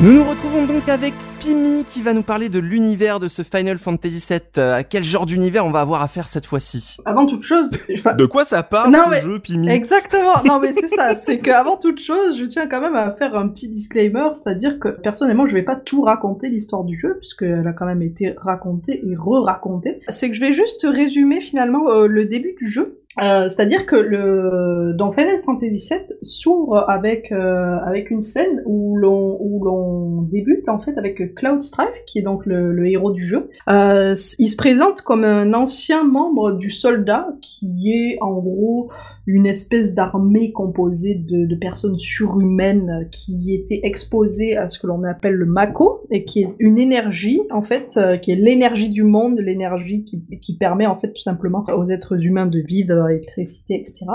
[0.00, 3.78] Nous nous retrouvons donc avec Pimi qui va nous parler de l'univers de ce Final
[3.78, 4.40] Fantasy VII.
[4.58, 6.96] Euh, À quel genre d'univers on va avoir affaire cette fois-ci?
[7.04, 9.70] Avant toute chose, enfin, De quoi ça parle Non, ce mais- jeu, Pimi?
[9.70, 10.42] Exactement.
[10.44, 11.14] Non, mais c'est ça.
[11.14, 14.88] C'est qu'avant toute chose, je tiens quand même à faire un petit disclaimer, c'est-à-dire que
[14.88, 19.00] personnellement, je vais pas tout raconter l'histoire du jeu, puisqu'elle a quand même été racontée
[19.08, 20.00] et re-racontée.
[20.08, 22.98] C'est que je vais juste résumer finalement euh, le début du jeu.
[23.20, 28.96] Euh, c'est-à-dire que le dans Final Fantasy VII s'ouvre avec euh, avec une scène où
[28.96, 33.12] l'on où l'on débute en fait avec Cloud Strife qui est donc le, le héros
[33.12, 33.50] du jeu.
[33.68, 38.90] Euh, il se présente comme un ancien membre du soldat qui est en gros
[39.26, 45.02] une espèce d'armée composée de, de personnes surhumaines qui étaient exposées à ce que l'on
[45.04, 49.02] appelle le Mako et qui est une énergie en fait euh, qui est l'énergie du
[49.02, 53.08] monde, l'énergie qui, qui permet en fait tout simplement aux êtres humains de vivre, d'avoir
[53.08, 54.06] l'électricité, etc.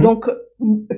[0.00, 0.30] Donc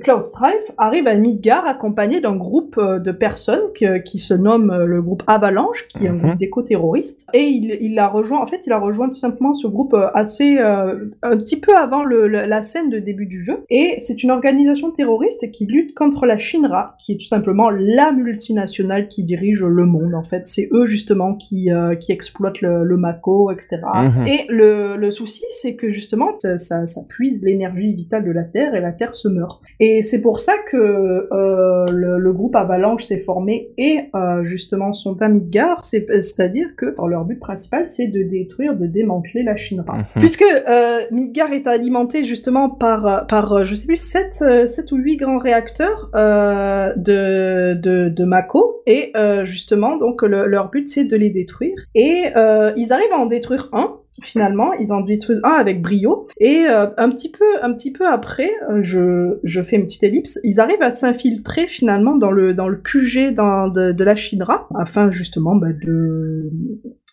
[0.03, 4.71] Cloud Strife arrive à Midgar accompagné d'un groupe euh, de personnes que- qui se nomme
[4.71, 6.21] euh, le groupe Avalanche, qui est un Mhm.
[6.21, 7.27] groupe d'éco-terroristes.
[7.33, 10.07] Et il, il a rejoint, en fait, il a rejoint tout simplement ce groupe euh,
[10.13, 13.63] assez, euh, un petit peu avant le, le- la scène de début du jeu.
[13.69, 18.11] Et c'est une organisation terroriste qui lutte contre la Shinra, qui est tout simplement la
[18.11, 20.47] multinationale qui dirige le monde, en fait.
[20.47, 23.77] C'est eux, justement, qui, euh, qui exploitent le, le Mako, etc.
[23.95, 24.27] Mhm.
[24.27, 28.43] Et le, le souci, c'est que justement, ça, ça, ça puise l'énergie vitale de la
[28.43, 29.52] Terre et la Terre se meurt.
[29.79, 34.93] Et c'est pour ça que euh, le, le groupe Avalanche s'est formé et euh, justement
[34.93, 39.55] sont à Midgar, c'est- c'est-à-dire que leur but principal, c'est de détruire, de démanteler la
[39.55, 39.97] Shinra.
[39.97, 40.03] Mhm.
[40.19, 44.97] Puisque euh, Midgar est alimenté justement par, par euh, je sais plus, 7, sept ou
[44.97, 46.09] 8 grands réacteurs
[46.97, 49.11] de, de, de Mako, et
[49.43, 51.75] justement, donc le- leur but, c'est de les détruire.
[51.95, 52.23] Et
[52.75, 56.27] ils arrivent à en détruire un, finalement, ils en détruisent un avec brio.
[56.39, 60.03] Et euh, un petit peu, un petit peu après, euh, je, je fais une petite
[60.03, 64.15] ellipse, ils arrivent à s'infiltrer finalement dans le dans le QG dans- de, de la
[64.15, 66.49] Shinra afin justement bah, de,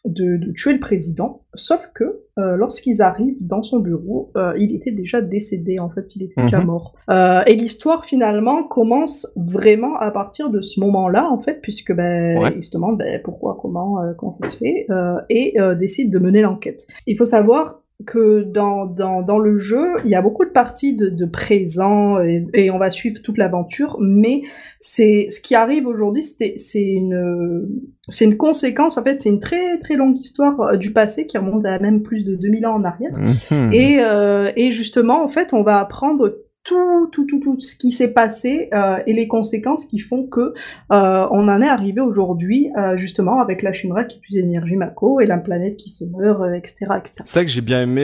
[0.06, 1.42] de de tuer le président.
[1.54, 5.78] Sauf que euh, lorsqu'ils arrivent dans son bureau, euh, il était déjà décédé.
[5.78, 6.66] En fait, il était déjà Mhm.
[6.66, 6.94] mort.
[7.10, 12.38] Euh, et l'histoire finalement commence vraiment à partir de ce moment-là, en fait, puisque ben
[12.38, 12.54] Ouais.
[12.56, 16.10] ils se demandent ben, pourquoi, comment, euh, comment ça se fait, euh, et euh, décident
[16.18, 16.86] de mener l'enquête.
[17.06, 20.96] Il faut savoir que dans, dans, dans le jeu, il y a beaucoup de parties
[20.96, 24.42] de, de présent et, et on va suivre toute l'aventure, mais
[24.78, 27.68] c'est ce qui arrive aujourd'hui, c'est une
[28.08, 31.38] c'est une conséquence en fait, c'est une très très longue histoire euh, du passé qui
[31.38, 33.16] remonte à même plus de 2000 ans en arrière.
[33.50, 33.72] Mhm.
[33.72, 37.90] Et, euh, et justement, en fait, on va apprendre tout, tout, tout, tout ce qui
[37.90, 40.52] s'est passé euh, et les conséquences qui font que
[40.92, 45.20] euh, on en est arrivé aujourd'hui, euh, justement, avec la Shinra qui puise l'énergie Mako
[45.20, 47.14] et la planète qui se meurt, etc., etc.
[47.24, 48.00] C'est ça que j'ai bien aimé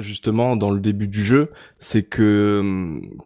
[0.00, 3.18] justement dans le début du jeu, c'est que hum,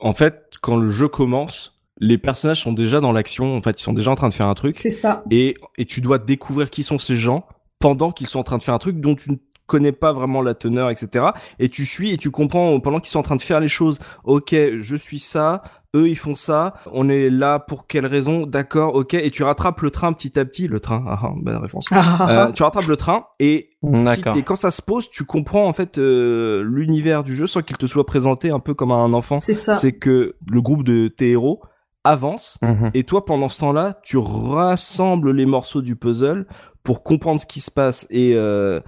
[0.00, 3.84] en fait quand le jeu commence, les personnages sont déjà dans l'action, en fait ils
[3.84, 5.24] sont déjà en train de faire un truc C'est ça.
[5.30, 7.46] et et tu dois découvrir qui sont ces gens
[7.78, 9.36] pendant qu'ils sont en train de faire un truc dont tu ne
[9.68, 11.26] connais pas vraiment la teneur, etc.
[11.60, 14.00] Et tu suis et tu comprends pendant qu'ils sont en train de faire les choses.
[14.24, 15.62] Ok, je suis ça.
[15.96, 16.74] Eux, ils font ça.
[16.92, 19.14] On est là pour quelle raison D'accord, ok.
[19.14, 20.68] Et tu rattrapes le train petit à petit.
[20.68, 21.86] Le train, ah, ah, bonne référence.
[21.92, 24.36] Euh, tu rattrapes le train et D'accord.
[24.36, 27.76] et quand ça se pose, tu comprends en fait euh, l'univers du jeu sans qu'il
[27.78, 29.38] te soit présenté un peu comme un enfant.
[29.38, 29.74] c'est ça.
[29.76, 31.62] C'est que le groupe de tes héros
[32.04, 32.90] avance Mhm.
[32.94, 36.46] et toi pendant ce temps-là, tu rassembles les morceaux du puzzle
[36.82, 38.80] pour comprendre ce qui se passe et euh,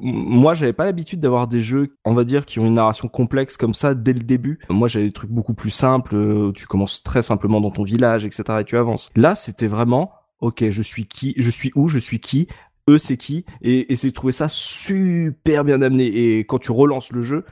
[0.00, 3.56] moi j'avais pas l'habitude d'avoir des jeux on va dire qui ont une narration complexe
[3.56, 4.58] comme ça dès le début.
[4.70, 8.24] Moi j'avais des trucs beaucoup plus simples euh, tu commences très simplement dans ton village
[8.24, 9.10] etc et tu avances.
[9.14, 12.48] Là c'était vraiment ok je suis qui je suis où je suis qui
[12.88, 16.06] eux c'est qui et, c'est trouvé ça super bien amené.
[16.06, 17.44] Et quand tu relances le jeu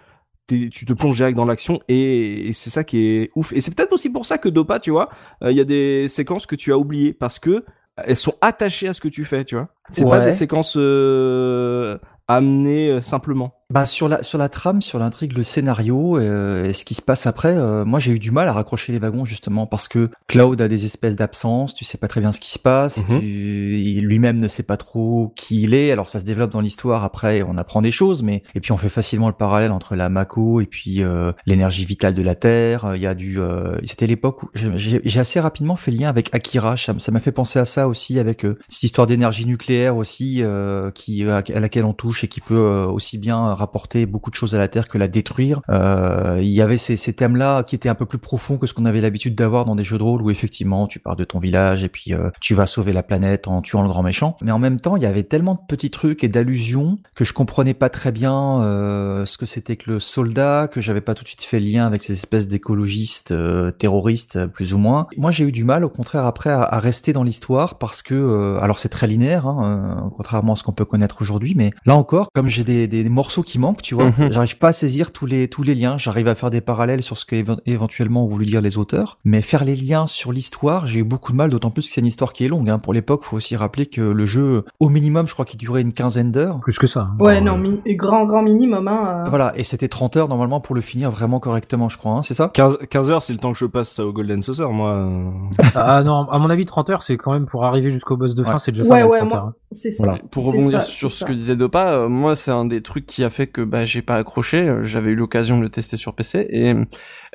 [0.48, 3.52] tu te plonges direct dans l'action et, et c'est ça qui est ouf.
[3.52, 5.10] Et c'est peut-être aussi pour ça que Dopa tu vois
[5.44, 7.64] euh, il y a des séquences que tu as oubliées parce que
[7.96, 9.68] elles sont attachées à ce que tu fais tu vois.
[9.90, 11.98] C'est pas des séquences euh,
[12.29, 16.72] amenées euh, simplement Bah sur la sur la trame, sur l'intrigue, le scénario euh, et
[16.72, 19.24] ce qui se passe après, euh, moi j'ai eu du mal à raccrocher les wagons
[19.24, 22.50] justement parce que Cloud a des espèces d'absence, tu sais pas très bien ce qui
[22.50, 23.20] se passe, Mhm.
[23.20, 25.92] tu- lui-même ne sait pas trop qui il est.
[25.92, 28.76] Alors ça se développe dans l'histoire après, on apprend des choses, mais et puis on
[28.76, 32.92] fait facilement le parallèle entre la Mako et puis euh, l'énergie vitale de la Terre.
[32.96, 36.35] Il y a du, euh, c'était l'époque où j'ai- assez rapidement fait le lien avec
[36.35, 36.76] Akira.
[36.76, 40.90] Ça m'a fait penser à ça aussi avec euh, cette histoire d'énergie nucléaire aussi euh,
[40.90, 44.58] qui à laquelle on touche et qui peut aussi bien rapporter beaucoup de choses à
[44.58, 45.60] la Terre que la détruire.
[45.68, 48.84] Euh, il y avait ces, thèmes-là qui étaient un peu plus profonds que ce qu'on
[48.84, 51.82] avait l'habitude d'avoir dans des jeux de rôle où effectivement tu pars de ton village
[51.82, 54.36] et puis euh, tu vas sauver la planète en tuant le grand méchant.
[54.42, 57.32] Mais en même temps, il y avait tellement de petits trucs et d'allusions que je
[57.32, 61.24] comprenais pas très bien euh, ce que c'était que le soldat, que j'avais pas tout
[61.24, 63.34] de suite fait lien avec ces espèces d'écologistes
[63.78, 65.06] terroristes plus ou moins.
[65.16, 68.78] Moi, j'ai eu du mal, au contraire, après à, rester dans l'histoire parce que, alors
[68.78, 72.48] c'est très linéaire, hein, contrairement à ce qu'on peut connaître aujourd'hui, mais là encore, comme
[72.48, 74.30] j'ai des, des morceaux qui manquent, tu vois, Mhm.
[74.32, 75.96] j'arrive pas à saisir tous les tous les liens.
[75.96, 79.18] J'arrive à faire des parallèles sur ce que éve- éventuellement ont voulu dire les auteurs,
[79.24, 82.00] mais faire les liens sur l'histoire, j'ai eu beaucoup de mal, d'autant plus que c'est
[82.00, 82.68] une histoire qui est longue.
[82.70, 82.78] Hein.
[82.78, 85.92] Pour l'époque, faut aussi rappeler que le jeu, au minimum, je crois qu'il durait une
[85.92, 86.60] quinzaine d'heures.
[86.60, 87.10] Plus que ça.
[87.12, 87.16] hein.
[87.24, 87.60] Ouais, non,
[87.96, 89.24] grand, grand minimum, hein.
[89.26, 89.28] euh.
[89.30, 92.34] Voilà, et c'était 30 heures normalement pour le finir vraiment correctement, je crois, hein, c'est
[92.34, 92.50] ça?
[92.52, 95.30] 15, 15 heures c'est le temps que je passe au Golden Saucer moi euh.
[95.74, 98.44] Ah non, à mon avis, 30 heures, c'est quand même pour arriver jusqu'au boss de
[98.44, 98.58] fin, Ouais.
[98.58, 99.44] c'est déjà Ouais, pas mal, ouais, 30 moi- heures.
[99.46, 99.54] hein.
[99.72, 99.88] Ça.
[99.98, 100.18] Voilà.
[100.32, 101.26] Pour rebondir ça, sur ce ça.
[101.26, 104.03] que disait Dopa, euh, moi c'est un des trucs qui a fait que bah j'ai
[104.03, 104.68] pas accroché.
[104.68, 106.74] Euh, J'avais eu l'occasion de le tester sur PC et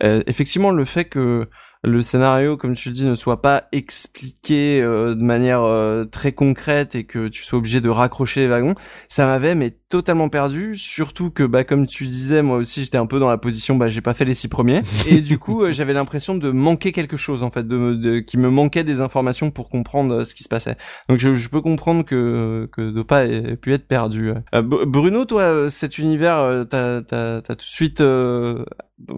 [0.04, 1.48] euh, effectivement le fait que
[1.86, 6.32] le scénario, comme tu le dis, ne soit pas expliqué euh, de manière euh, très
[6.32, 8.76] concrète et que tu sois obligé de raccrocher les wagons,
[9.08, 10.76] ça m'avait mais totalement perdu.
[10.76, 13.88] Surtout que bah comme tu disais, moi aussi j'étais un peu dans la position bah
[13.88, 17.18] j'ai pas fait les six premiers et du coup euh, j'avais l'impression de manquer quelque
[17.18, 20.36] chose en fait, de, me- de qui me manquait des informations pour comprendre euh, ce
[20.36, 20.76] qui se passait.
[21.10, 24.32] Donc je, je peux comprendre que que Dopa ait pu être perdu.
[24.54, 28.66] Euh, Bruno, toi, cet univers, t'as t'as t'as tout de suite euh,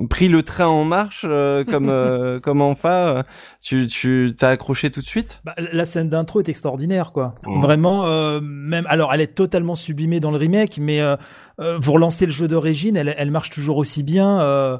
[0.09, 3.07] pris le train en marche euh, comme euh, comme Enfa.
[3.17, 3.23] euh,
[3.61, 5.41] Tu tu t'as accroché tout de suite?
[5.45, 7.35] Bah, la scène d'intro est extraordinaire, quoi.
[7.45, 8.85] Vraiment, euh, même.
[8.89, 11.15] Alors, elle est totalement sublimée dans le remake, mais euh,
[11.79, 14.79] vous relancez le jeu d'origine, elle, elle marche toujours aussi bien.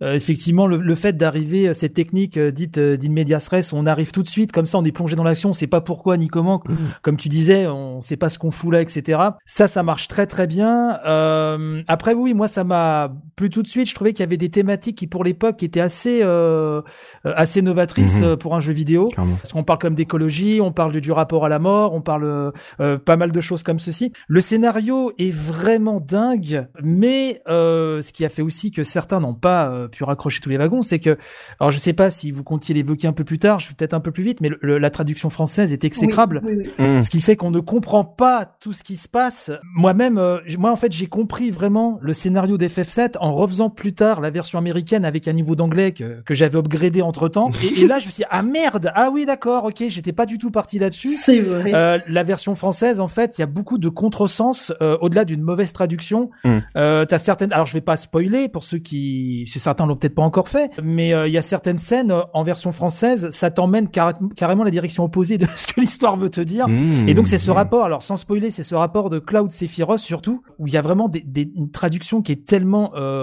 [0.00, 3.84] effectivement, le, le fait d'arriver à cette technique euh, dite euh, d'in medias res, on
[3.84, 6.16] arrive tout de suite, comme ça, on est plongé dans l'action, on sait pas pourquoi
[6.16, 6.62] ni comment.
[7.02, 9.18] Comme tu disais, on sait pas ce qu'on fout là, etc.
[9.44, 10.98] Ça, ça marche très très bien.
[11.04, 13.88] Euh, après, oui, moi, ça m'a plu tout de suite.
[13.88, 16.82] Je trouvais qu'il y avait des thématiques qui, pour l'époque, étaient assez euh,
[17.24, 18.26] assez novatrices Mhm.
[18.28, 19.08] euh, pour un jeu vidéo.
[19.16, 22.52] Parce qu'on parle comme d'écologie, on parle du, du rapport à la mort, on parle
[22.80, 24.12] euh, pas mal de choses comme ceci.
[24.26, 29.34] Le scénario est vraiment dingue, mais euh, ce qui a fait aussi que certains n'ont
[29.34, 31.16] pas euh, pu raccrocher tous les wagons, c'est que,
[31.60, 33.94] alors je sais pas si vous comptiez l'évoquer un peu plus tard, je vais peut-être
[33.94, 36.42] un peu plus vite, mais le- le- la traduction française est exécrable.
[36.44, 37.04] Oui, oui, oui.
[37.04, 39.50] Ce qui fait qu'on ne comprend pas tout ce qui se passe.
[39.74, 44.20] Moi-même, euh, moi en fait, j'ai compris vraiment le scénario d'FF7 en refaisant plus tard
[44.20, 47.50] la version américaine avec un niveau d'anglais que, que j'avais upgradé entre temps.
[47.62, 50.26] Et, et là, je me suis dit, ah merde, ah oui, d'accord, ok, j'étais pas
[50.26, 51.08] du tout parti là-dessus.
[51.08, 51.72] C'est vrai.
[51.74, 55.42] Euh, la version française, en fait, il y a beaucoup de contresens euh, au-delà d'une
[55.42, 56.30] mauvaise traduction.
[56.44, 56.58] Mm.
[56.76, 60.14] Euh, t'as certaines, alors je vais pas spoiler pour ceux qui, si certains l'ont peut-être
[60.14, 63.50] pas encore fait, mais euh, il y a certaines scènes euh, en version française, ça
[63.50, 66.68] t'emmène carré- carrément la direction opposée de ce que l'histoire veut te dire.
[66.68, 67.08] Mmh.
[67.08, 70.42] Et donc c'est ce rapport, alors sans spoiler, c'est ce rapport de Cloud Sephiroth surtout,
[70.58, 73.17] où il y a vraiment des, des- une traduction qui est tellement, euh,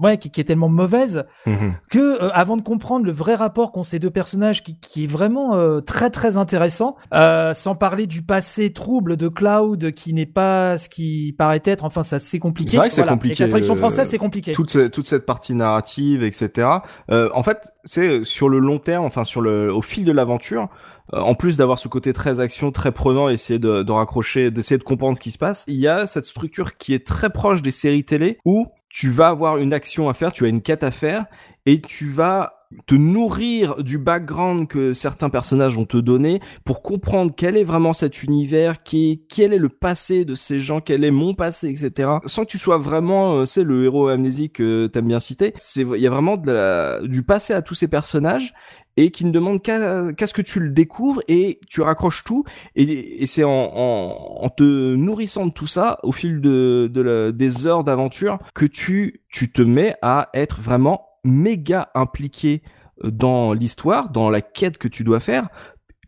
[0.00, 1.74] ouais, qui, qui est tellement mauvaise Mhm.
[1.90, 5.06] que euh, avant de comprendre le vrai rapport qu'ont ces deux personnages, qui, qui est
[5.06, 10.26] vraiment euh, très très intéressant, euh, sans parler du passé trouble de Cloud qui n'est
[10.26, 12.72] pas ce qui paraît être, enfin c'est assez compliqué.
[12.72, 14.52] C'est vrai que c'est compliqué, Avec la traduction euh, française, c'est compliqué.
[14.52, 16.68] toute, toute cette partie narrative, etc.
[17.10, 20.68] Euh, en fait, c'est sur le long terme, enfin sur le, au fil de l'aventure,
[21.12, 24.78] euh, en plus d'avoir ce côté très action, très prenant, essayer de, de raccrocher, d'essayer
[24.78, 27.62] de comprendre ce qui se passe, il y a cette structure qui est très proche
[27.62, 30.82] des séries télé où tu vas avoir une action à faire, tu as une quête
[30.82, 31.24] à faire
[31.64, 37.32] et tu vas te nourrir du background que certains personnages vont te donner pour comprendre
[37.36, 41.10] quel est vraiment cet univers, qui quel est le passé de ces gens, quel est
[41.10, 42.10] mon passé, etc.
[42.26, 45.52] Sans que tu sois vraiment, c'est le héros amnésique que t'aimes bien citer.
[45.58, 48.54] C'est, il y a vraiment de la, du passé à tous ces personnages
[48.96, 52.44] et qui ne demande qu'à ce que tu le découvres et tu raccroches tout
[52.76, 57.00] et, et c'est en, en, en, te nourrissant de tout ça au fil de, de
[57.00, 62.62] la, des heures d'aventure que tu tu te mets à être vraiment méga impliqué
[63.04, 65.48] dans l'histoire, dans la quête que tu dois faire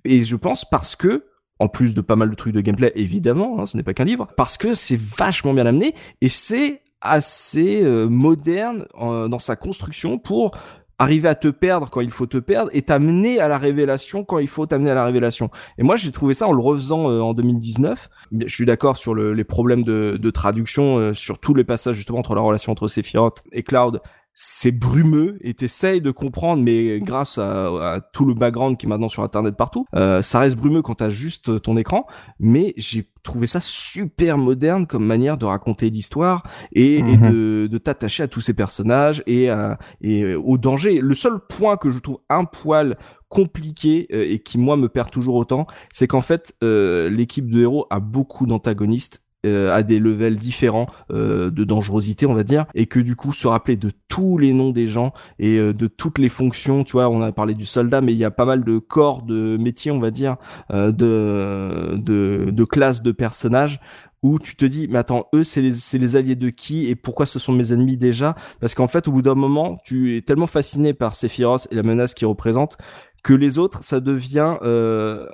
[0.05, 1.27] et je pense parce que
[1.59, 4.05] en plus de pas mal de trucs de gameplay évidemment, hein, ce n'est pas qu'un
[4.05, 9.57] livre, parce que c'est vachement bien amené et c'est assez euh, moderne euh, dans sa
[9.57, 10.57] construction pour
[11.03, 14.39] arriver à te perdre quand il faut te perdre et t'amener à la révélation quand
[14.39, 15.51] il faut t'amener à la révélation.
[15.79, 18.09] Et moi, j'ai trouvé ça en le refaisant euh, en 2019.
[18.33, 22.19] Je suis d'accord sur le, les problèmes de, traduction, euh, sur tous les passages justement
[22.19, 24.01] entre la relation entre Sephiroth et Cloud
[24.35, 29.09] c'est brumeux et t'essayes de comprendre, mais grâce à, tout le background qui est maintenant
[29.09, 32.07] sur Internet partout, euh, ça reste brumeux quand t'as juste ton écran.
[32.41, 36.43] Mais j'ai trouvé ça super moderne comme manière de raconter l'histoire
[36.73, 37.31] et, mhm.
[37.31, 39.49] de, de t'attacher à tous ces personnages et,
[40.01, 41.01] et au danger.
[41.01, 42.97] Le seul point que je trouve un poil
[43.33, 47.63] compliqué euh, et qui moi me perd toujours autant, c'est qu'en fait euh, l'équipe de
[47.63, 52.67] héros a beaucoup d'antagonistes euh, à des levels différents euh, de dangerosité on va dire
[52.75, 55.89] et que du coup se rappeler de tous les noms des gens et euh, de
[55.89, 58.45] toutes les fonctions tu vois on a parlé du soldat mais il y a pas
[58.45, 60.37] mal de corps de métiers on va dire
[60.71, 63.81] de, de de classes de personnages
[64.23, 66.95] où tu te dis mais attends eux c'est les c'est les alliés de qui et
[66.95, 68.37] pourquoi ce sont mes ennemis déjà?
[68.61, 71.83] Parce qu'en fait au bout d'un moment tu es tellement fasciné par Sephiroth et la
[71.83, 72.79] menace qu'il représente
[73.25, 75.27] que les autres ça devient euh,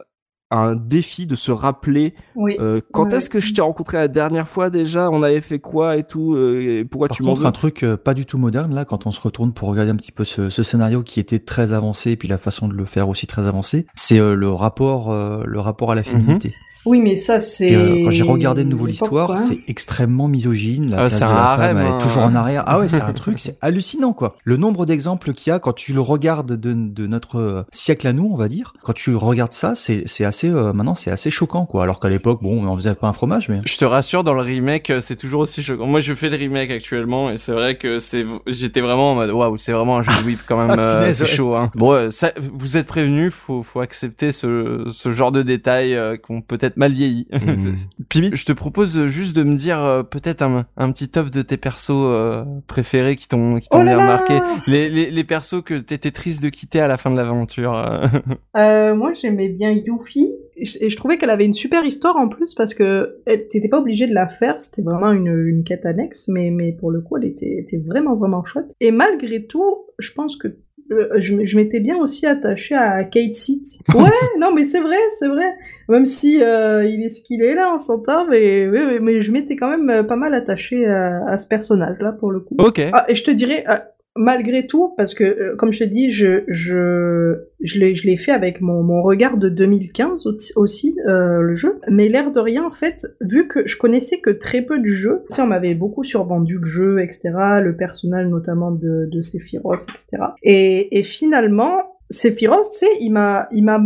[0.50, 4.70] un défi de se rappeler euh, quand est-ce que je t'ai rencontré la dernière fois
[4.70, 5.11] déjà?
[5.11, 7.44] On avait fait quoi et tout euh, et pourquoi tu m'en veux?
[7.44, 9.96] un truc euh, pas du tout moderne là quand on se retourne pour regarder un
[9.96, 12.84] petit peu ce, ce, scénario qui était très avancé et puis la façon de le
[12.87, 16.06] faire aussi très avancé c'est le rapport le rapport à la mhm.
[16.06, 17.74] féminité oui, mais ça, c'est.
[17.74, 20.90] Euh, quand j'ai regardé de nouveau l'histoire, c'est extrêmement misogyne.
[20.90, 21.98] La ah, place de la femme, elle est hein.
[21.98, 22.64] toujours en arrière.
[22.66, 24.36] Ah ouais, c'est un truc, c'est hallucinant, quoi.
[24.44, 28.06] Le nombre d'exemples qu'il y a quand tu le regardes de, de, notre euh, siècle
[28.06, 28.74] à nous, on va dire.
[28.82, 31.82] Quand tu regardes ça, c'est, c'est assez, euh, maintenant, c'est assez choquant, quoi.
[31.82, 33.60] Alors qu'à l'époque, bon, on faisait pas un fromage, mais.
[33.64, 35.86] Je te rassure, dans le remake, c'est toujours aussi choquant.
[35.86, 39.30] Moi, je fais le remake actuellement, et c'est vrai que c'est, j'étais vraiment en mode,
[39.30, 41.70] waouh, c'est vraiment un jeu de whip quand même, ah, c'est chaud, hein.
[41.74, 46.40] Bon, ça, vous êtes prévenus, faut, faut accepter ce, ce genre de détails qui ont
[46.40, 47.26] peut-être mal vieilli.
[48.08, 51.42] Pibi, je te propose juste de me dire euh, peut-être un, un, petit top de
[51.42, 54.38] tes persos euh, préférés qui t'ont qui t'ont oh bien marqué.
[54.66, 57.76] Les, les, les persos que t'étais triste de quitter à la fin de l'aventure.
[57.76, 58.06] Euh.
[58.56, 62.54] euh, moi, j'aimais bien Yuffie et je trouvais qu'elle avait une super histoire en plus
[62.54, 66.50] parce que t'étais pas obligé de la faire, c'était vraiment une, une quête annexe, mais
[66.50, 68.72] mais pour le coup, elle était, était vraiment vraiment chouette.
[68.80, 70.48] Et malgré tout, je pense que
[70.90, 73.79] je, je m'étais bien aussi attaché à Kate Seat.
[73.94, 75.55] Ouais, non, mais c'est vrai, c'est vrai.
[75.88, 79.33] Même si euh, il est ce qu'il est là, on s'entend, mais, mais, mais je
[79.33, 82.57] m'étais quand même pas mal attaché à, à ce personnage-là pour le coup.
[82.59, 82.81] Ok.
[82.92, 86.11] Ah, et je te dirais, ah, malgré tout, parce que, euh, comme je te dis,
[86.11, 90.26] je, je, je l'ai, je l'ai fait avec mon, mon regard de 2015
[90.57, 91.81] aussi, euh, le jeu.
[91.88, 95.22] Mais l'air de rien, en fait, vu que je connaissais que très peu du jeu,
[95.31, 97.31] tu sais, on m'avait beaucoup survendu le jeu, etc.,
[97.62, 100.33] le personnage notamment de, de Sephiroth, etc.
[100.42, 101.78] Et, et finalement,
[102.11, 103.81] Sephiroth, tu sais, il m'a, il m'a,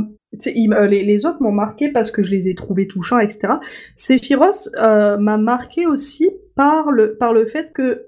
[0.47, 3.55] les, les, autres m'ont marqué parce que je les ai trouvés touchants, etc.
[3.97, 8.07] Sephiroth euh, m'a marqué aussi par le, par le fait que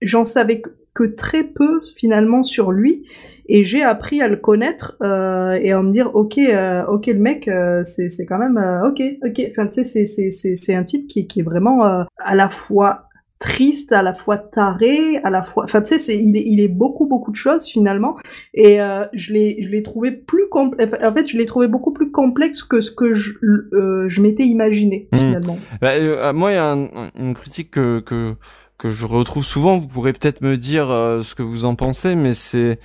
[0.00, 0.60] j'en savais
[0.94, 3.04] que très peu finalement sur lui.
[3.46, 7.18] Et j'ai appris à le connaître euh, et à me dire ok euh, ok le
[7.18, 9.50] mec euh, c'est c'est quand même euh, ok ok.
[9.50, 12.34] Enfin tu sais c'est c'est c'est c'est un type qui qui est vraiment euh, à
[12.34, 13.08] la fois
[13.40, 16.60] triste à la fois taré à la fois enfin tu sais c'est il est il
[16.62, 18.16] est beaucoup beaucoup de choses finalement.
[18.54, 18.78] Et
[19.12, 22.62] je l'ai je l'ai trouvé plus complexe en fait je l'ai trouvé beaucoup plus complexe
[22.62, 25.18] que ce que je je m'étais imaginé mmh.
[25.18, 25.58] finalement.
[25.82, 26.72] Bah, moi il y a
[27.18, 28.36] une critique que que
[28.84, 29.78] que je retrouve souvent.
[29.78, 32.78] Vous pourrez peut-être me dire euh, ce que vous en pensez, mais c'est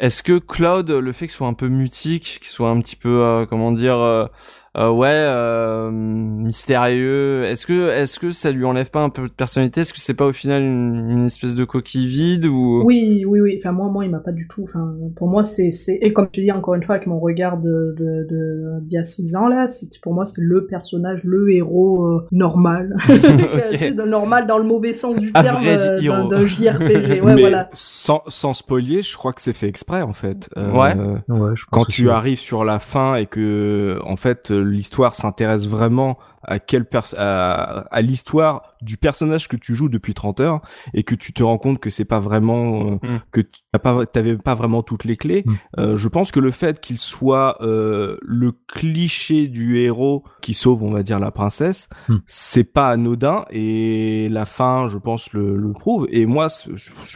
[0.00, 3.22] est-ce que Cloud, le fait qu'il soit un peu mutique, qu'il soit un petit peu,
[3.22, 4.28] euh, comment dire,
[4.76, 7.44] euh, euh, ouais euh, mystérieux.
[7.44, 9.80] Est-ce que est-ce que ça lui enlève pas un peu de personnalité?
[9.80, 12.82] Est-ce que c'est pas au final une, une, espèce de coquille vide ou?
[12.84, 13.56] Oui, oui, oui.
[13.58, 14.62] Enfin moi, moi, il m'a pas du tout.
[14.64, 17.58] Enfin pour moi, c'est c'est et comme tu dis encore une fois avec mon regard
[17.58, 21.24] de de, de d'il y a six ans là, c'est pour moi c'est le personnage,
[21.24, 23.92] le héros euh, normal, okay.
[23.94, 27.14] normal dans le mauvais sens du terme euh, d'un JRPG.
[27.24, 27.70] Ouais, Mais voilà.
[27.72, 30.50] Sans sans spoiler, je crois que c'est fait exprès en fait.
[30.56, 30.94] ouais.
[31.28, 36.18] ouais je quand tu arrives sur la fin et que en fait l'histoire s'intéresse vraiment
[36.46, 40.60] à quel à, à l'histoire du personnage que tu joues depuis 30 heures
[40.92, 43.20] et que tu te rends compte que c'est pas vraiment euh, Mm.
[43.32, 45.42] que tu n'as pas t'avais pas vraiment toutes les clés.
[45.46, 45.52] Mm.
[45.78, 50.82] Euh, je pense que le fait qu'il soit euh, le cliché du héros qui sauve,
[50.82, 52.16] on va dire, la princesse, Mm.
[52.26, 56.06] c'est pas anodin et la fin, je pense, le, le prouve.
[56.10, 56.48] Et moi,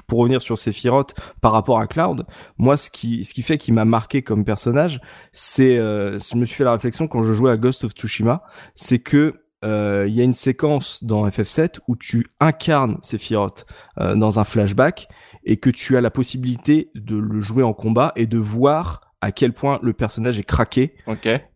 [0.07, 2.25] pour revenir sur Sephiroth par rapport à Cloud,
[2.59, 5.01] moi, ce qui ce qui fait qu'il m'a marqué comme personnage,
[5.33, 8.43] c'est euh, je me suis fait la réflexion quand je jouais à Ghost of Tsushima,
[8.74, 9.18] c'est que
[9.64, 13.66] euh, il y a une séquence dans FF7 où tu incarnes Sephiroth
[13.99, 15.09] euh, dans un flashback
[15.45, 19.33] et que tu as la possibilité de le jouer en combat et de voir à
[19.33, 20.95] quel point le personnage est craqué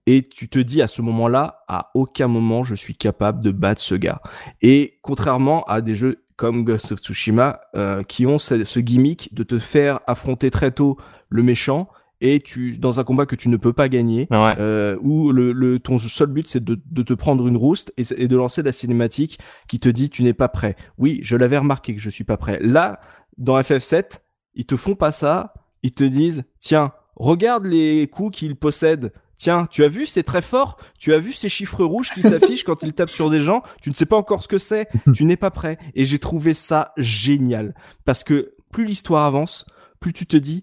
[0.06, 3.80] et tu te dis à ce moment-là, à aucun moment je suis capable de battre
[3.80, 4.20] ce gars.
[4.62, 9.32] Et contrairement à des jeux comme Ghost of Tsushima euh, qui ont ce, ce gimmick
[9.32, 10.98] de te faire affronter très tôt
[11.28, 11.88] le méchant
[12.22, 14.54] et tu dans un combat que tu ne peux pas gagner Ouais.
[14.58, 18.04] euh, où le, le ton seul but c'est de, de te prendre une rouste et,
[18.16, 20.76] et de lancer la cinématique qui te dit tu n'es pas prêt.
[20.98, 22.58] Oui, je l'avais remarqué que je suis pas prêt.
[22.62, 23.00] Là,
[23.38, 24.20] dans FF7,
[24.54, 25.52] ils te font pas ça,
[25.82, 29.12] ils te disent tiens, regarde les coups qu'il possède.
[29.34, 30.76] Tiens, tu as vu, c'est très fort.
[31.00, 33.62] Tu as vu ces chiffres rouges qui s'affichent quand il tape sur des gens.
[33.80, 34.86] Tu ne sais pas encore ce que c'est.
[35.14, 35.78] Tu n'es pas prêt.
[35.96, 37.74] Et j'ai trouvé ça génial.
[38.04, 39.66] Parce que plus l'histoire avance,
[39.98, 40.62] plus tu te dis,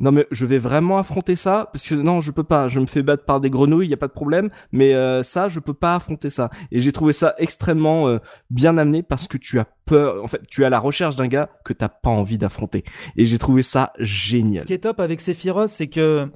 [0.00, 2.66] non mais je vais vraiment affronter ça parce que non je peux pas.
[2.68, 4.50] Je me fais battre par des grenouilles il y a pas de problème.
[4.72, 6.50] Mais euh, ça je peux pas affronter ça.
[6.72, 8.18] Et j'ai trouvé ça extrêmement euh,
[8.50, 11.28] bien amené parce que tu as peur en fait tu es à la recherche d'un
[11.28, 12.82] gars que t'as pas envie d'affronter.
[13.16, 14.62] Et j'ai trouvé ça génial.
[14.62, 16.28] Ce qui est top avec Sephiroth, c'est que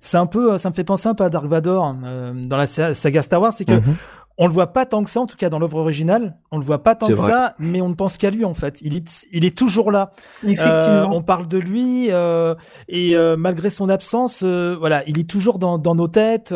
[0.00, 2.66] c'est un peu, ça me fait penser un peu à Dark Vador euh, dans la
[2.66, 3.94] sa- saga Star Wars, c'est que Mhm.
[4.36, 6.64] On le voit pas tant que ça, en tout cas dans l'œuvre originale, on le
[6.64, 7.30] voit pas tant que vrai.
[7.30, 8.80] ça, mais on ne pense qu'à lui en fait.
[8.82, 10.10] Il est, il est toujours là.
[10.44, 11.14] Euh, Effectivement.
[11.14, 12.54] on parle de lui euh,
[12.88, 16.52] et euh, malgré son absence, euh, voilà, il est toujours dans, dans nos têtes.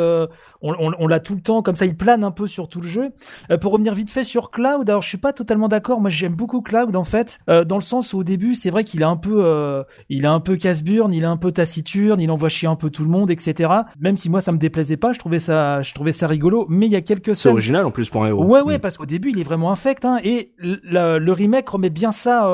[0.63, 2.81] On on, on l'a tout le temps, comme ça, il plane un peu sur tout
[2.81, 3.11] le jeu.
[3.51, 6.01] Euh, pour revenir vite fait sur Cloud, alors je suis pas totalement d'accord.
[6.01, 8.85] Moi, j'aime beaucoup Cloud en fait, euh, dans le sens où au début, c'est vrai
[8.85, 12.21] qu'il est un peu, euh, il est un peu casse-burne, il est un peu taciturne,
[12.21, 13.71] il envoie chier un peu tout le monde, etc.
[14.01, 16.67] Même si moi, ça me déplaisait pas, je trouvais ça, je trouvais ça rigolo.
[16.69, 18.97] Mais il y a quelques c'est original en plus pour un héros Ouais, ouais, parce
[18.97, 22.49] qu'au début, il est vraiment infect, hein, et le, remake remet bien ça,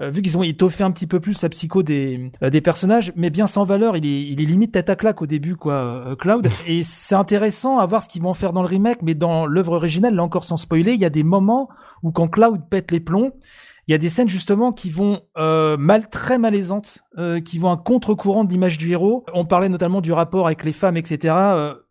[0.00, 3.46] vu qu'ils ont étoffé un petit peu plus la psycho des, des personnages, mais bien
[3.46, 3.96] sans valeur.
[3.96, 6.48] Il est, il est limite tête à claque au début, quoi, Cloud.
[6.66, 9.72] Et c'est intéressant à voir ce qu'ils vont faire dans le remake, mais dans l'œuvre
[9.72, 11.68] originale, là encore sans spoiler, il y a des moments
[12.02, 13.32] où quand Cloud pète les plombs,
[13.86, 17.70] il y a des scènes justement qui vont euh, mal, très malaisantes, euh, qui vont
[17.72, 19.24] à contre-courant de l'image du héros.
[19.32, 21.34] On parlait notamment du rapport avec les femmes, etc.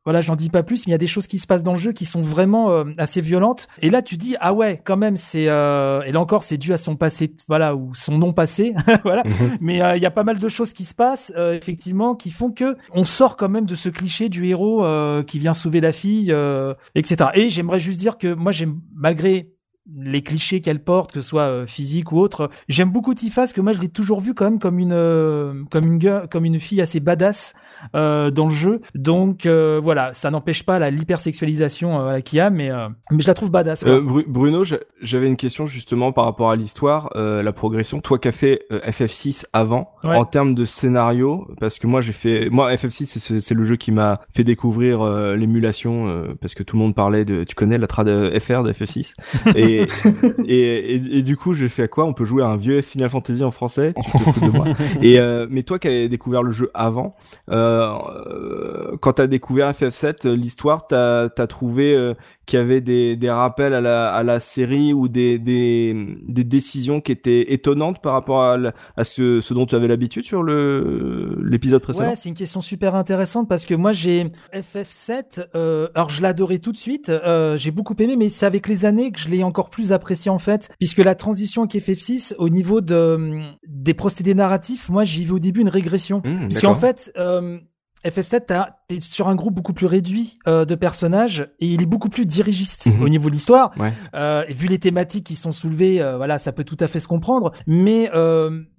[0.07, 1.73] voilà, j'en dis pas plus, mais il y a des choses qui se passent dans
[1.73, 3.67] le jeu qui sont vraiment euh, assez violentes.
[3.81, 6.71] Et là, tu dis ah ouais, quand même, c'est euh, et là encore, c'est dû
[6.71, 9.23] à son passé, voilà, ou son non passé, voilà.
[9.59, 12.31] Mais euh, il y a pas mal de choses qui se passent, euh, effectivement, qui
[12.31, 15.81] font que on sort quand même de ce cliché du héros euh, qui vient sauver
[15.81, 17.31] la fille, euh, etc.
[17.33, 19.56] Et j'aimerais juste dire que moi, j'aime malgré
[19.95, 22.49] les clichés qu'elle porte, que ce soit euh, physique ou autre.
[22.67, 25.63] J'aime beaucoup Tifa, parce que moi je l'ai toujours vue quand même comme une euh,
[25.71, 27.53] comme une gueule- comme une fille assez badass
[27.95, 28.81] euh, dans le jeu.
[28.95, 33.21] Donc euh, voilà, ça n'empêche pas la l'hypersexualisation euh, qu'il y a, mais euh, mais
[33.21, 33.85] je la trouve badass.
[33.85, 38.01] Bru- Bruno, j'a- j'avais une question justement par rapport à l'histoire, euh, la progression.
[38.01, 40.15] Toi qui as fait euh, FF6 avant, Ouais.
[40.15, 43.63] en termes de scénario, parce que moi j'ai fait, moi FF6 c'est ce- c'est le
[43.65, 45.03] jeu qui m'a fait découvrir
[45.35, 48.07] l'émulation, euh, parce que tout le monde parlait de, tu connais la trad
[48.39, 49.13] FR de FF6,
[49.55, 49.76] et,
[50.47, 52.05] et, et, et du coup j'ai fait à quoi?
[52.05, 53.93] On peut jouer à un vieux Final Fantasy en français?
[53.95, 54.65] Tu te fous de moi.
[55.01, 57.15] Et euh, mais toi qui avais découvert le jeu avant,
[57.49, 57.87] euh,
[58.27, 62.13] euh, quand t'as découvert FF7, euh, l'histoire, t'as as trouvé euh,
[62.45, 66.43] qu'il y avait des, des rappels à la, à la série ou des, des, des
[66.43, 71.81] décisions qui étaient étonnantes par rapport à, ce, ce dont tu avais l'habitude sur l'épisode
[71.81, 72.07] précédent?
[72.07, 76.59] Ouais, c'est une question super intéressante parce que moi j'ai FF7, euh, alors je l'adorais
[76.59, 77.11] tout de suite,
[77.55, 80.39] j'ai beaucoup aimé, mais c'est avec les années que je l'ai encore plus apprécié en
[80.39, 85.31] fait, puisque la transition avec FF6 au niveau de des procédés narratifs, moi j'y vais
[85.33, 87.59] au début une régression, Mmh, parce qu'en fait euh,
[88.05, 91.85] FF7 t'as- t'es sur un groupe beaucoup plus réduit euh, de personnages et il est
[91.87, 93.01] beaucoup plus dirigiste Mhm.
[93.01, 93.71] au niveau de l'histoire.
[93.79, 93.91] Ouais.
[94.13, 96.99] Euh, et vu les thématiques qui sont soulevées, euh, voilà, ça peut tout à fait
[96.99, 97.51] se comprendre.
[97.65, 98.09] Mais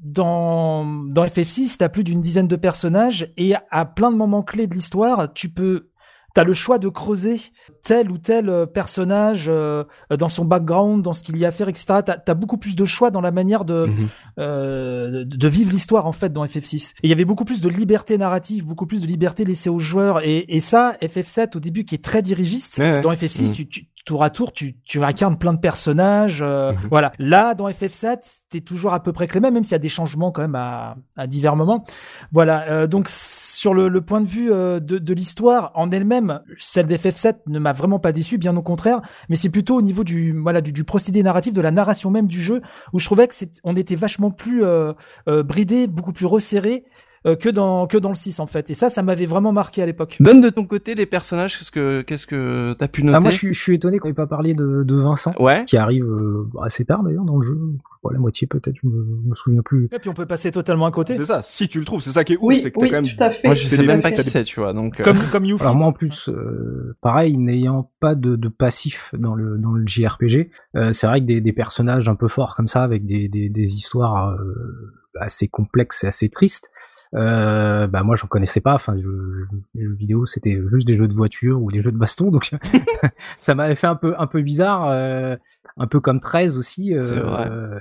[0.00, 4.66] dans dans FF6, t'as plus d'une dizaine de personnages et à plein de moments clés
[4.66, 5.90] de l'histoire, tu peux
[6.38, 7.40] T'as le choix de creuser
[7.82, 9.82] tel ou tel euh, personnage euh,
[10.16, 11.86] dans son background, dans ce qu'il y a à faire, etc.
[12.06, 14.08] T'as as beaucoup plus de choix dans la manière de, Mhm.
[14.38, 16.92] euh, de- vivre l'histoire en fait dans FF6.
[17.02, 19.80] Et il y avait beaucoup plus de liberté narrative, beaucoup plus de liberté laissée aux
[19.80, 20.20] joueurs.
[20.24, 23.00] Et, et ça, FF7 au début qui est très dirigiste, Ouais, ouais.
[23.00, 23.52] dans FF6 Mhm.
[23.52, 26.40] tu, tu, tour à tour, tu, tu incarnes plein de personnages.
[26.42, 26.78] euh, Mhm.
[26.90, 27.12] Voilà.
[27.18, 29.78] Là, dans FF7, c'était toujours à peu près que le même, même s'il y a
[29.78, 31.84] des changements quand même à, à divers moments.
[32.32, 32.64] Voilà.
[32.70, 36.86] euh, donc sur le, le point de vue euh, de, de l'histoire en elle-même, celle
[36.86, 39.00] d'FF7 ne m'a vraiment pas déçu, bien au contraire.
[39.28, 42.26] Mais c'est plutôt au niveau du voilà du, du procédé narratif, de la narration même
[42.28, 43.34] du jeu, où je trouvais que
[43.64, 44.92] on était vachement plus euh,
[45.28, 46.84] euh, bridé, beaucoup plus resserré.
[47.28, 49.82] Euh, que dans que dans le 6 en fait et ça ça m'avait vraiment marqué
[49.82, 53.16] à l'époque Donne de ton côté les personnages, qu'est-ce que qu'est-ce que t'as pu noter
[53.16, 55.64] Ah, moi, je suis, je suis étonné qu'on ait pas parlé de, de Vincent, Ouais.
[55.66, 57.58] qui arrive euh, assez tard d'ailleurs dans le jeu.
[58.02, 59.88] Bon, la moitié peut-être, je me, me souviens plus.
[59.92, 62.12] et puis on peut passer totalement à côté C'est ça, si tu le trouves, c'est
[62.12, 63.08] ça qui est ouf, Oui, c'est que oui, quand même.
[63.08, 63.46] tout à fait.
[63.48, 64.72] Moi, je C'est sais même pas qui qui c'est, tu vois.
[64.72, 68.48] Donc, euh, comme comme Yuffie Alors moi en plus, euh, pareil, n'ayant pas de, de
[68.48, 72.28] passif dans le dans le JRPG, euh, c'est vrai que des, des personnages un peu
[72.28, 76.70] forts comme ça, avec des, des, des histoires euh, assez complexes et assez tristes,
[77.14, 78.74] euh, bah moi j'en connaissais pas.
[78.74, 81.96] Enfin, je- les jeux vidéo c'était juste des jeux de voiture ou des jeux de
[81.96, 82.50] baston, donc
[83.38, 85.36] ça m'avait fait un peu un peu bizarre, euh,
[85.76, 86.94] un peu comme 13 aussi.
[86.94, 87.00] euh.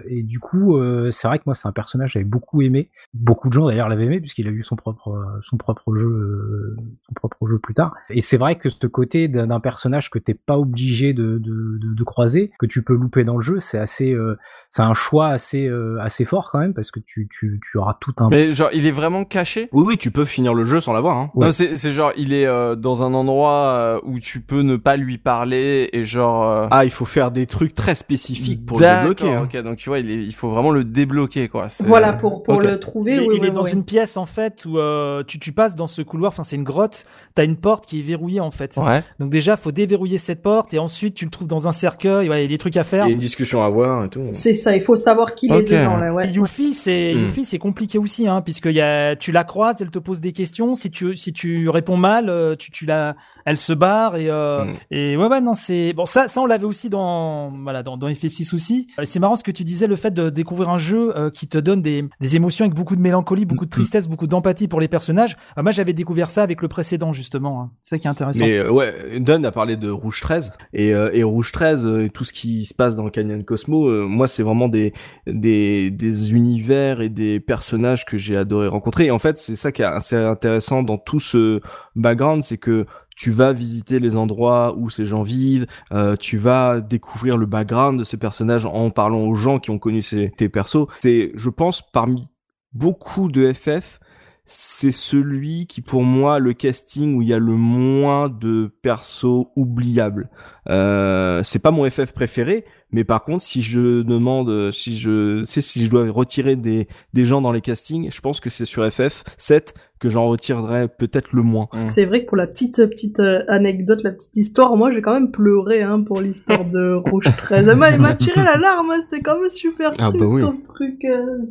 [0.07, 2.89] Et du coup, euh, c'est vrai que moi c'est un personnage que j'avais beaucoup aimé.
[3.13, 6.75] Beaucoup de gens d'ailleurs l'avaient aimé puisqu'il a eu son propre son propre jeu euh,
[7.07, 7.93] son propre jeu plus tard.
[8.09, 11.77] Et c'est vrai que ce côté d'un d'un personnage que t'es pas obligé de, de,
[11.79, 14.37] de, de croiser, que tu peux louper dans le jeu, c'est assez euh,
[14.69, 17.97] c'est un choix assez euh, assez fort quand même parce que tu tu, tu auras
[17.99, 19.69] tout un mais genre, il est vraiment caché?
[19.71, 21.17] Oui, oui, tu peux finir le jeu sans l'avoir.
[21.17, 21.31] Hein.
[21.35, 21.51] Ouais.
[21.51, 24.97] C'est c'est genre, il est euh, dans un endroit euh, où tu peux ne pas
[24.97, 26.47] lui parler et genre.
[26.49, 29.33] euh, Ah, il faut faire des trucs très spécifiques pour le débloquer.
[29.33, 29.43] hein.
[29.43, 31.69] Ok, donc tu vois, il, est- il faut vraiment le débloquer, quoi.
[31.69, 33.71] C'est- Voilà, pour, pour le trouver, il, oui, il oui, est dans oui.
[33.73, 36.63] une pièce en fait où euh, tu, tu passes dans ce couloir, enfin c'est une
[36.63, 37.05] grotte,
[37.35, 38.77] t'as une porte qui est verrouillée en fait.
[38.77, 39.03] Ouais.
[39.19, 42.39] Donc déjà faut déverrouiller cette porte et ensuite tu le trouves dans un cercueil, ouais,
[42.39, 43.05] il y a des trucs à faire.
[43.05, 44.21] Il y a une discussion à avoir et tout.
[44.31, 45.59] C'est ça, il faut savoir qui Ok.
[45.59, 46.29] est dedans, là, ouais.
[46.29, 47.13] Yuffie, c'est.
[47.13, 50.31] Yuffie, c'est compliqué aussi, hein, puisque y a, tu la croises, elle te pose des
[50.33, 50.75] questions.
[50.75, 54.65] Si tu si tu réponds mal, euh, tu tu la, elle se barre et euh,
[54.65, 54.73] Hmm.
[54.91, 58.07] et ouais ouais non c'est bon ça ça on l'avait aussi dans voilà dans dans
[58.09, 58.87] FF6 aussi.
[59.03, 61.57] C'est marrant ce que tu disais, le fait de découvrir un jeu euh, qui te
[61.57, 64.87] donne des des émotions avec beaucoup de mélancolie, beaucoup de tristesse, beaucoup d'empathie pour les
[64.87, 65.37] personnages.
[65.57, 67.61] Euh, moi j'avais découvert ça avec le précédent justement.
[67.61, 67.71] hein.
[67.83, 68.45] C'est ça qui est intéressant.
[68.45, 72.05] Mais euh, ouais, Dunn a parlé de Rouge 13 et, euh, et Rouge 13 euh,
[72.05, 74.93] et tout ce qui se passe dans le Canyon Cosmo, euh, moi c'est vraiment des,
[75.27, 78.96] des des univers et des personnages que j'ai adoré rencontrer.
[79.11, 81.61] En fait, c'est ça qui est assez intéressant dans tout ce
[81.95, 82.85] background, c'est que
[83.15, 87.99] tu vas visiter les endroits où ces gens vivent, euh, tu vas découvrir le background
[87.99, 90.87] de ces personnages en parlant aux gens qui ont connu ces, tes persos.
[91.01, 92.27] C'est, je pense, parmi
[92.73, 93.99] beaucoup de FF,
[94.45, 99.47] c'est celui qui pour moi le casting où il y a le moins de persos
[99.55, 100.29] oubliables.
[100.69, 105.61] Euh, c'est pas mon FF préféré, mais par contre si je demande si je sais
[105.61, 108.85] si je dois retirer des des gens dans les castings, je pense que c'est sur
[108.91, 111.69] FF 7 que j'en retirerai peut-être le moins.
[111.85, 115.13] C'est vrai que pour la petite petite euh, anecdote, la petite histoire, moi j'ai quand
[115.15, 117.67] même pleuré hein, pour l'histoire de Rouge 13.
[117.67, 120.41] Elle m'a- tiré la larme, hein, c'était quand même super Ah, triste bah oui.
[120.43, 121.03] comme truc.
[121.03, 121.45] euh.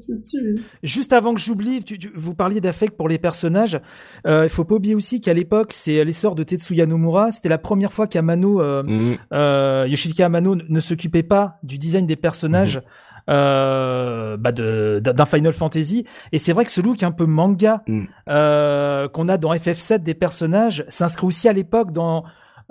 [0.85, 3.81] Juste avant que j'oublie, tu- tu- vous parliez d'affect pour les personnages.
[4.29, 7.33] Euh, Il faut pas oublier aussi qu'à l'époque, c'est l'essor de Tetsuya Nomura.
[7.33, 8.85] C'était la première fois qu'Amano, euh,
[9.33, 12.81] euh, Yoshiki Amano, ne- ne s'occupait pas du design des personnages.
[13.29, 17.83] euh, bah de- d'un Final Fantasy et c'est vrai que ce look un peu manga
[17.89, 18.05] Mm.
[18.29, 22.23] euh, qu'on a dans FF7 des personnages s'inscrit aussi à l'époque dans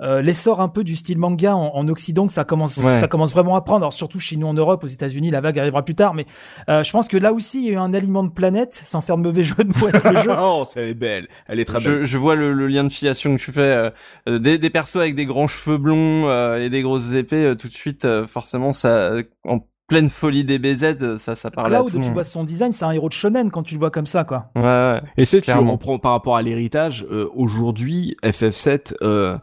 [0.02, 2.98] euh, l'essor un peu du style manga en, en Occident que ça commence Ouais.
[3.00, 5.58] ça commence vraiment à prendre alors surtout chez nous en Europe aux États-Unis la vague
[5.58, 6.26] arrivera plus tard mais
[6.68, 9.00] euh, je pense que là aussi il y a eu un aliment de planète sans
[9.00, 11.28] faire de mauvais jeu de mots avec le jeu oh, c'est belle.
[11.46, 12.00] Elle est très belle.
[12.00, 13.60] Je, je vois le, le lien de filiation que tu fais.
[13.60, 13.90] euh,
[14.28, 17.54] euh, des, des persos avec des grands cheveux blonds euh, et des grosses épées, euh,
[17.54, 19.12] tout de suite, euh, forcément, ça,
[19.44, 22.14] en pleine folie des BZ, ça, ça parle à Cloud tout le tu monde.
[22.14, 24.50] vois son design c'est un héros de shonen quand tu le vois comme ça quoi
[24.56, 25.00] Ouais, ouais.
[25.16, 29.38] Et c'est tu on prend par rapport à l'héritage euh, aujourd'hui FF7 euh,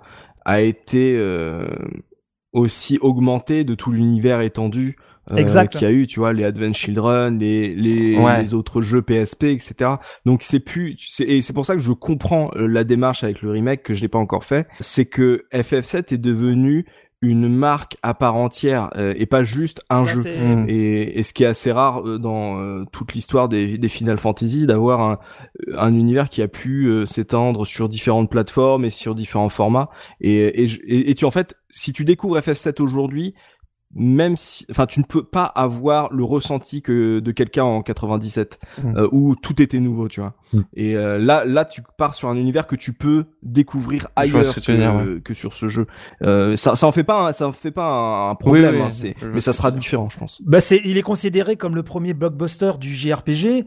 [0.46, 1.66] a été euh,
[2.52, 4.96] aussi augmenté de tout l'univers étendu
[5.32, 5.72] euh, Exact.
[5.72, 8.42] qu'il y a eu, tu vois, les Advent Children, les les, Ouais.
[8.42, 9.92] les autres jeux PSP, etc.
[10.26, 13.24] Donc c'est plus tu sais, et c'est pour ça que je comprends euh, la démarche
[13.24, 16.86] avec le remake que je n'ai pas encore fait, c'est que FF7 est devenu
[17.24, 20.20] une marque à part entière euh, et pas juste un Là, jeu.
[20.24, 20.66] Mm.
[20.68, 24.18] Et, et ce qui est assez rare euh, dans euh, toute l'histoire des, des Final
[24.18, 25.20] Fantasy, d'avoir un,
[25.78, 29.90] un univers qui a pu euh, s'étendre sur différentes plateformes et sur différents formats.
[30.20, 33.34] Et, et, je- et, et tu en fait, si tu découvres FF7 aujourd'hui,
[33.96, 38.60] même si, enfin, tu ne peux pas avoir le ressenti que de quelqu'un en 97
[38.84, 38.98] Mm.
[38.98, 40.34] euh, où tout était nouveau, tu vois.
[40.54, 40.60] Mm.
[40.76, 44.60] Et euh, là, là, tu pars sur un univers que tu peux découvrir ailleurs que
[44.60, 45.88] dire, que, que sur ce jeu.
[46.22, 48.80] Euh, ça, ça en fait pas, un, ça en fait pas un, un problème, Oui,
[48.80, 50.42] oui, hein, c'est, mais ça sera différent, je pense.
[50.46, 53.66] Bah c'est, il est considéré comme le premier blockbuster du JRPG.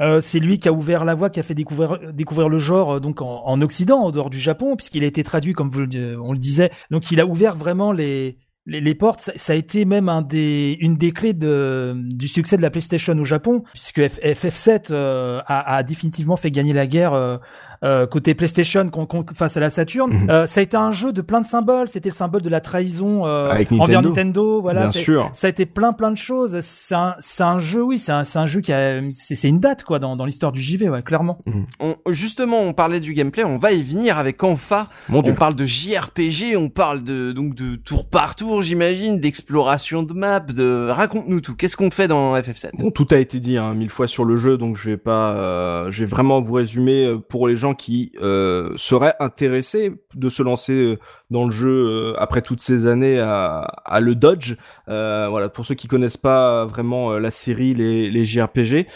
[0.00, 2.92] Euh, c'est lui qui a ouvert la voie, qui a fait découvrir, découvrir le genre
[2.92, 5.80] euh, donc en, en, Occident, en dehors du Japon, puisqu'il a été traduit, comme vous,
[6.22, 6.70] on le disait.
[6.92, 8.38] Donc il a ouvert vraiment les,
[8.68, 9.30] les, les portes.
[9.34, 14.06] Ça, a été même une des clés du succès de la PlayStation au Japon, puisque
[14.06, 17.38] F, FF7 euh, a, a, définitivement fait gagner la guerre euh,
[17.84, 18.90] euh, côté PlayStation
[19.34, 20.10] face à la Saturn.
[20.12, 20.46] Mm -hmm.
[20.46, 21.88] ça a été un jeu de plein de symboles.
[21.88, 24.60] C'était le symbole de la trahison envers Nintendo.
[24.60, 25.30] Voilà, Bien sûr.
[25.32, 26.58] ça a été plein plein de choses.
[26.60, 29.98] C'est un, un, jeu, oui, c'est un, un, jeu qui a, c'est une date quoi
[29.98, 31.38] dans, dans l'histoire du JV, ouais, clairement.
[31.46, 31.64] Mm -hmm.
[32.06, 34.88] on, justement, on parlait du gameplay, on va y venir avec Enfa.
[35.12, 40.14] on parle de JRPG, on parle de donc de tour par tour, j'imagine, d'exploration de
[40.14, 40.40] map.
[40.40, 41.54] De raconte-nous tout.
[41.58, 44.36] Qu'est-ce qu'on fait dans FF7 bon, Tout a été dit hein, mille fois sur le
[44.36, 46.98] jeu, donc je vais pas, euh, je vais vraiment vous résumer
[47.28, 50.98] pour les gens qui euh, seraient intéressés de se lancer euh,
[51.30, 54.56] dans le jeu euh, après toutes ces années à, à le dodge.
[54.88, 58.86] Euh, voilà, pour ceux qui connaissent pas vraiment euh, la série, les, les JRPG,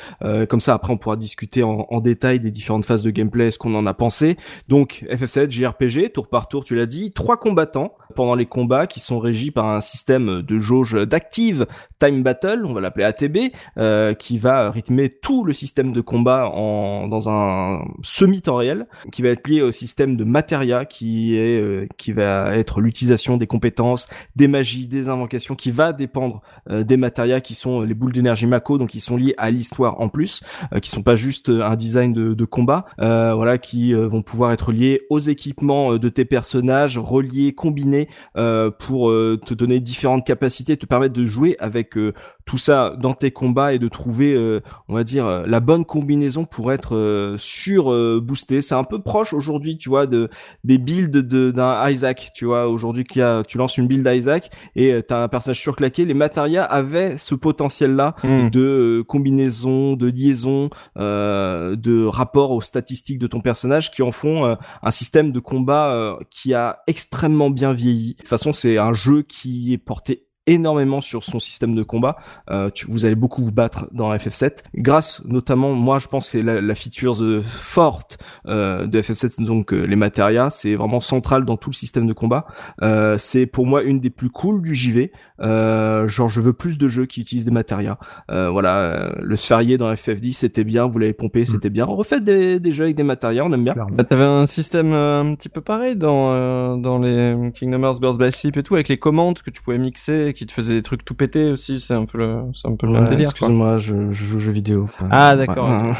[0.48, 3.58] comme ça après on pourra discuter en, en, détail des différentes phases de gameplay, ce
[3.58, 4.36] qu'on en a pensé.
[4.68, 9.00] Donc FF7 JRPG, tour par tour, tu l'as dit, trois combattants pendant les combats qui
[9.00, 11.66] sont régis par un système de jauge d'active
[11.98, 16.48] time battle, on va l'appeler ATB, euh, qui va rythmer tout le système de combat
[16.48, 21.60] en dans un semi-temps réel, qui va être lié au système de materia qui est
[21.60, 26.84] euh, qui va être l'utilisation des compétences, des magies, des invocations, qui va dépendre euh,
[26.84, 30.08] des matérias qui sont les boules d'énergie Mako, donc qui sont liés à l'histoire en
[30.08, 30.42] plus,
[30.72, 34.72] euh, qui sont pas juste un design de, combat, euh, voilà, qui vont pouvoir être
[34.72, 41.14] liés aux équipements de tes personnages, reliés, combinés pour te donner différentes capacités, te permettre
[41.14, 41.96] de jouer avec
[42.44, 46.44] tout ça dans tes combats et de trouver, euh, on va dire, la bonne combinaison
[46.44, 48.60] pour être euh, sur euh, boosté.
[48.60, 50.28] C'est un peu proche aujourd'hui, tu vois, de
[50.64, 55.00] des builds d'un Isaac, tu vois, aujourd'hui qui a, tu lances une build d'Isaac et
[55.06, 56.04] t'as un personnage surclaqué.
[56.04, 58.50] Les matérias avaient ce potentiel-là mm.
[58.50, 64.90] de combinaison, de liaison, de rapport aux statistiques de ton personnage qui en font un
[64.90, 68.12] système de combat qui a extrêmement bien vieilli.
[68.12, 72.16] De toute façon, c'est un jeu qui est porté énormément sur son système de combat.
[72.50, 76.38] Euh, tu, vous allez beaucoup vous battre dans FF7, grâce notamment, moi je pense que
[76.38, 81.44] la, la feature euh, forte euh, de FF7, donc euh, les matérias, c'est vraiment central
[81.44, 82.46] dans tout le système de combat.
[82.82, 85.12] Euh, c'est pour moi une des plus cool du JV.
[85.40, 87.98] Euh, genre je veux plus de jeux qui utilisent des matérias.
[88.28, 91.86] voilà, le sphérié dans FF10 c'était bien, vous l'avez pompé, c'était bien.
[91.88, 93.74] On refait des, des, jeux avec des matérias, on aime bien.
[93.92, 98.32] Bah, T'avais un système un petit peu pareil dans dans les Kingdom Hearts Birth by
[98.32, 101.04] Sleep et tout, avec les commandes que tu pouvais mixer qui te faisait des trucs
[101.04, 103.30] tout péter aussi, c'est un peu le, c'est un peu le ouais, même délire.
[103.30, 104.86] Excuse-moi, je, je, joue aux jeux vidéo.
[104.98, 105.08] Quoi.
[105.10, 105.68] Ah d'accord.
[105.68, 105.92] Ouais.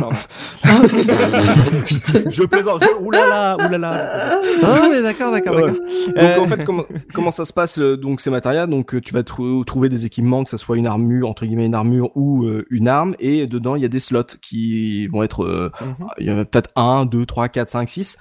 [2.30, 2.84] je plaisante.
[3.00, 4.40] Oulala, oulala.
[4.62, 5.70] Ah mais d'accord, d'accord, d'accord.
[5.70, 6.38] Donc euh...
[6.38, 9.88] en fait, comment, comment ça se passe Donc ces matérias, donc tu vas tr trouver
[9.88, 13.14] des équipements, que ça soit une armure entre guillemets une armure ou euh, une arme,
[13.18, 16.06] et dedans il y a des slots qui vont être, euh, mm -hmm.
[16.18, 18.18] il y en a peut-être 1, 2, 3, 4, 5, 6,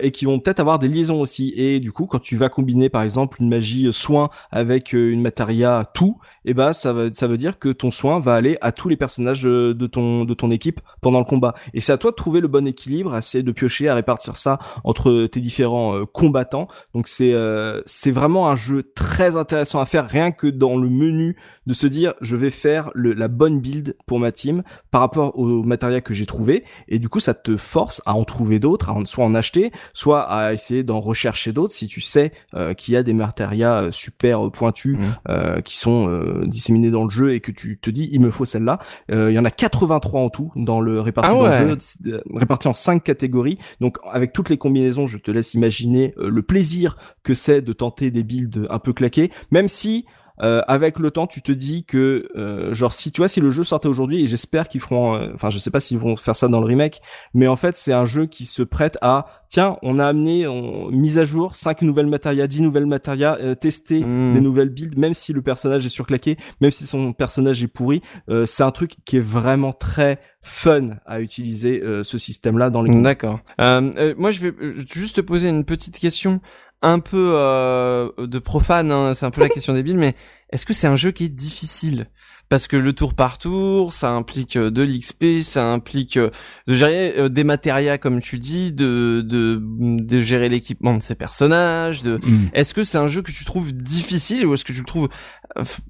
[0.00, 1.52] et qui vont peut-être avoir des liaisons aussi.
[1.56, 5.84] Et du coup, quand tu vas combiner par exemple une magie soin avec une matériel
[5.94, 8.72] tout, et eh bah ça, va, ça veut dire que ton soin va aller à
[8.72, 11.54] tous les personnages de ton, de ton équipe pendant le combat.
[11.74, 14.36] Et c'est à toi de trouver le bon équilibre, à essayer de piocher, à répartir
[14.36, 16.68] ça entre tes différents euh, combattants.
[16.94, 20.88] Donc c'est euh, c'est vraiment un jeu très intéressant à faire, rien que dans le
[20.88, 21.36] menu
[21.66, 25.38] de se dire je vais faire le, la bonne build pour ma team par rapport
[25.38, 26.64] au matériel que j'ai trouvé.
[26.88, 29.72] Et du coup ça te force à en trouver d'autres, à en, soit en acheter,
[29.92, 33.92] soit à essayer d'en rechercher d'autres si tu sais euh, qu'il y a des matériels
[33.92, 35.02] super pointus mmh.
[35.28, 38.30] euh, qui sont euh, disséminés dans le jeu et que tu te dis il me
[38.30, 38.78] faut celle-là.
[39.10, 41.64] Euh, il y en a 83 en tout dans le réparti ah ouais.
[41.64, 43.58] dans le jeu, réparti en cinq catégories.
[43.80, 48.10] Donc avec toutes les combinaisons, je te laisse imaginer le plaisir que c'est de tenter
[48.10, 50.06] des builds un peu claqués, même si
[50.40, 53.50] euh, avec le temps, tu te dis que, euh, genre, si tu vois, si le
[53.50, 56.36] jeu sortait aujourd'hui, et j'espère qu'ils feront, enfin, euh, je sais pas s'ils vont faire
[56.36, 57.00] ça dans le remake,
[57.34, 60.90] mais en fait, c'est un jeu qui se prête à, tiens, on a amené, on,
[60.90, 64.34] mise à jour, 5 nouvelles matérias, 10 nouvelles matérias, euh, tester mmh.
[64.34, 68.02] des nouvelles builds, même si le personnage est surclaqué, même si son personnage est pourri,
[68.28, 72.92] euh, c'est un truc qui est vraiment très fun à utiliser ce système-là dans les.
[73.00, 73.38] D'accord.
[73.58, 74.52] moi, je vais
[74.92, 76.40] juste te poser une petite question
[76.82, 80.14] un peu euh, de profane, hein, c'est un peu la question débile, mais
[80.50, 82.08] est-ce que c'est un jeu qui est difficile?
[82.48, 86.28] Parce que le tour par tour, ça implique euh, de l'XP, ça implique euh,
[86.66, 92.02] de gérer des matérias comme tu dis, de de, de gérer l'équipement de ces personnages.
[92.02, 92.18] De...
[92.22, 92.50] Mm.
[92.52, 95.08] Est-ce que c'est un jeu que tu trouves difficile ou est-ce que tu le trouves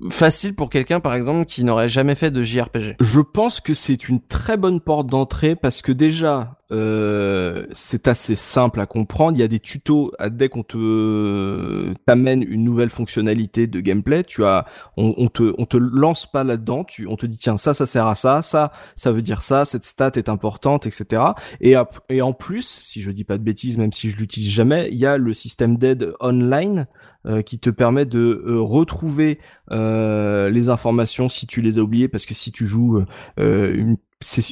[0.09, 4.09] facile pour quelqu'un par exemple qui n'aurait jamais fait de JRPG Je pense que c'est
[4.09, 9.37] une très bonne porte d'entrée parce que déjà euh, c'est assez simple à comprendre.
[9.37, 14.25] Il y a des tutos dès qu'on te t'amène une nouvelle fonctionnalité de gameplay.
[14.25, 14.67] Tu as,
[14.97, 16.85] on, te, on te lance pas là-dedans.
[16.85, 19.65] Tu, on te dit tiens ça, ça sert à ça, ça, ça veut dire ça,
[19.65, 21.23] cette stat est importante, etc.
[21.61, 21.75] Et,
[22.09, 24.99] et en plus, si je dis pas de bêtises, même si je l'utilise jamais, il
[24.99, 26.87] y a le système d'aide online
[27.25, 29.39] euh, qui te permet de euh, retrouver
[29.71, 33.05] euh, les informations si tu les as oubliées parce que si tu joues
[33.37, 33.97] une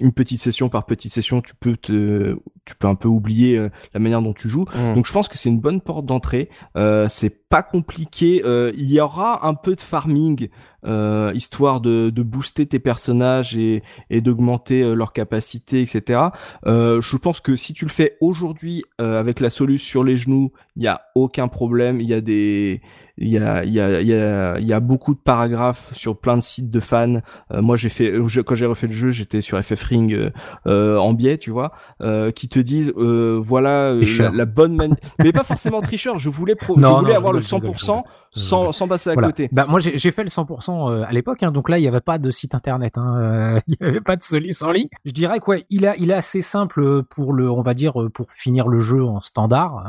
[0.00, 3.70] une petite session par petite session, tu peux te, tu peux un peu oublier euh,
[3.94, 4.66] la manière dont tu joues.
[4.74, 4.94] Mmh.
[4.94, 6.48] Donc je pense que c'est une bonne porte d'entrée.
[6.76, 8.42] Euh, c'est pas compliqué.
[8.44, 10.48] Euh, il y aura un peu de farming,
[10.84, 16.20] euh, histoire de, de booster tes personnages et, et d'augmenter euh, leur capacité, etc.
[16.66, 20.84] je pense que si tu le fais aujourd'hui avec la solution sur les genoux, il
[20.84, 22.00] y a aucun problème.
[22.00, 22.80] Il y a des
[23.20, 26.16] il y a, il y, a, il y, a, y a beaucoup de paragraphes sur
[26.16, 27.20] plein de sites de fans.
[27.52, 28.14] Euh, moi, j'ai fait,
[28.46, 30.30] quand j'ai refait le jeu, j'étais sur FF Ring euh,
[30.66, 31.72] euh, en biais, tu vois,
[32.34, 33.94] qui te disent, voilà,
[34.32, 36.18] la, bonne manière, mais pas forcément tricheur.
[36.18, 36.76] Je voulais, pro...
[36.78, 38.02] je voulais avoir le 100%
[38.32, 39.48] sans, sans passer à côté.
[39.52, 42.18] Bah, moi, j'ai fait le 100% à l'époque, hein, donc là, il n'y avait pas
[42.18, 44.88] de site internet, hein, il n'y avait pas de solution en ligne.
[45.04, 48.26] Je dirais quoi, il, a, il est assez simple pour le, on va dire, pour
[48.36, 49.84] finir le jeu en standard.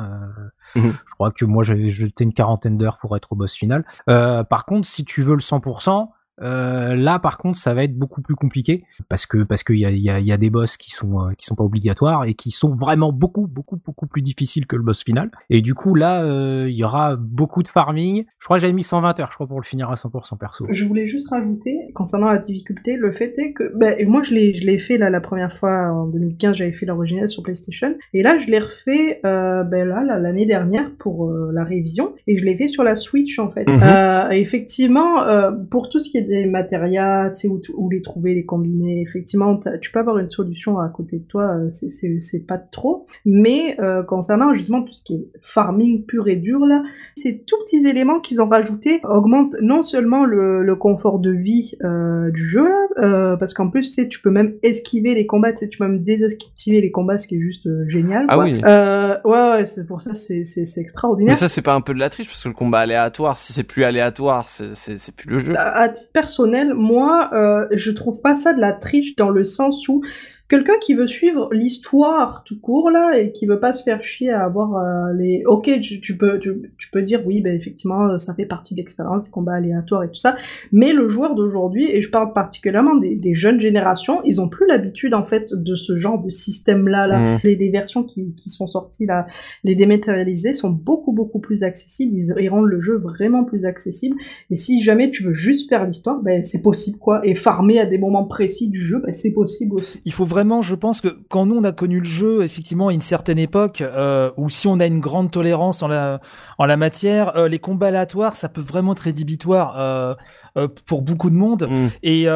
[0.75, 0.93] Mhm.
[1.05, 3.85] Je crois que moi, j'avais jeté une quarantaine d'heures pour être au boss final.
[4.09, 6.09] Euh, par contre, si tu veux le 100%,
[6.41, 9.85] euh, là, par contre, ça va être beaucoup plus compliqué parce que parce qu'il y
[9.85, 12.33] a, y, a, y a des boss qui sont euh, qui sont pas obligatoires et
[12.33, 15.29] qui sont vraiment beaucoup beaucoup beaucoup plus difficiles que le boss final.
[15.49, 18.25] Et du coup, là, euh, il y aura beaucoup de farming.
[18.39, 20.65] Je crois que j'avais mis 120 heures, je crois, pour le finir à 100% perso.
[20.69, 24.53] Je voulais juste rajouter concernant la difficulté, le fait est que ben, moi je l'ai
[24.53, 28.23] je l'ai fait là la première fois en 2015, j'avais fait l'original sur PlayStation et
[28.23, 32.67] là je l'ai refait ben là l'année dernière pour la révision et je l'ai fait
[32.67, 33.67] sur la Switch en fait.
[33.67, 34.31] Mhm.
[34.31, 35.25] effectivement,
[35.69, 39.01] pour tout ce qui est des matérias, tu sais, où, où, les trouver, les combiner.
[39.01, 43.05] Effectivement, tu peux avoir une solution à côté de toi, euh, c'est pas trop.
[43.25, 46.83] Mais euh, concernant justement tout ce qui est farming pur et dur, là,
[47.15, 51.73] ces tout petits éléments qu'ils ont rajoutés augmentent non seulement le, le confort de vie
[51.83, 55.51] euh, du jeu, là, parce qu'en plus, tu sais, tu peux même esquiver les combats,
[55.51, 58.25] tu sais, tu peux même désesquiver les combats, ce qui est juste génial.
[58.29, 58.61] Ah oui.
[58.63, 60.43] ouais, ouais, c'est pour ça, c'est
[60.77, 61.33] extraordinaire.
[61.33, 63.51] Mais ça, c'est pas un peu de la triche, parce que le combat aléatoire, si
[63.51, 65.53] c'est plus aléatoire, c'est plus le jeu.
[65.57, 69.87] À, titre personnel, moi, euh, je trouve pas ça de la triche dans le sens
[69.87, 70.03] où
[70.51, 74.31] quelqu'un qui veut suivre l'histoire tout court là et qui veut pas se faire chier
[74.31, 78.33] à avoir euh, les ok tu, peux tu, peux dire oui ben effectivement euh, ça
[78.33, 80.35] fait partie de l'expérience des combats aléatoires et tout ça.
[80.73, 84.67] Mais le joueur d'aujourd'hui et je parle particulièrement des, des, jeunes générations ils ont plus
[84.67, 87.19] l'habitude en fait de ce genre de système là là.
[87.19, 87.39] Mmh.
[87.45, 89.27] les, les, versions qui, qui sont sorties là
[89.63, 94.17] les dématérialisées sont beaucoup beaucoup plus accessibles ils, ils, rendent le jeu vraiment plus accessible.
[94.49, 97.21] Et si jamais tu veux juste faire l'histoire ben c'est possible quoi.
[97.25, 100.01] Et farmer à des moments précis du jeu ben c'est possible aussi.
[100.03, 102.87] Il faut vraiment vraiment, je pense que quand nous on a connu le jeu, effectivement,
[102.87, 106.19] à une certaine époque, euh, où si on a une grande tolérance en la
[106.57, 110.15] en la matière, euh, les combats aléatoires, ça peut vraiment être rédhibitoire euh,
[110.57, 111.69] euh pour beaucoup de monde.
[111.69, 111.87] Mm.
[112.01, 112.27] Et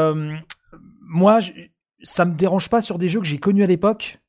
[1.01, 1.51] moi, je,
[2.03, 4.20] ça me dérange pas sur des jeux que j'ai connus à l'époque.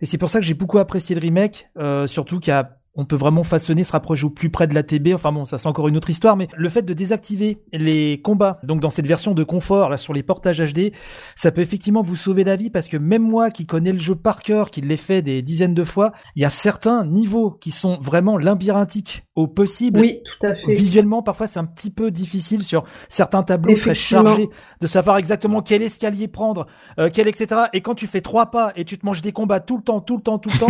[0.00, 1.68] Et c'est pour ça que j'ai beaucoup apprécié le remake,
[2.06, 4.82] surtout qu'il y a on peut vraiment façonner, se rapprocher au plus près de la
[4.82, 5.08] TB.
[5.14, 8.58] Enfin bon, ça c'est encore une autre histoire, mais le fait de désactiver les combats,
[8.62, 10.92] donc dans cette version de confort, là sur les portages HD,
[11.34, 14.14] ça peut effectivement vous sauver la vie parce que même moi qui connais le jeu
[14.14, 17.70] par cœur, qui l'ai fait des dizaines de fois, il y a certains niveaux qui
[17.70, 20.00] sont vraiment labyrinthiques au possible.
[20.00, 20.74] Oui, tout à fait.
[20.74, 24.48] Visuellement, parfois c'est un petit peu difficile sur certains tableaux très chargés
[24.80, 26.66] de savoir exactement quel escalier prendre,
[26.98, 27.62] euh, quel etc.
[27.74, 30.00] Et quand tu fais trois pas et tu te manges des combats tout le temps,
[30.00, 30.68] tout le temps, tout le temps,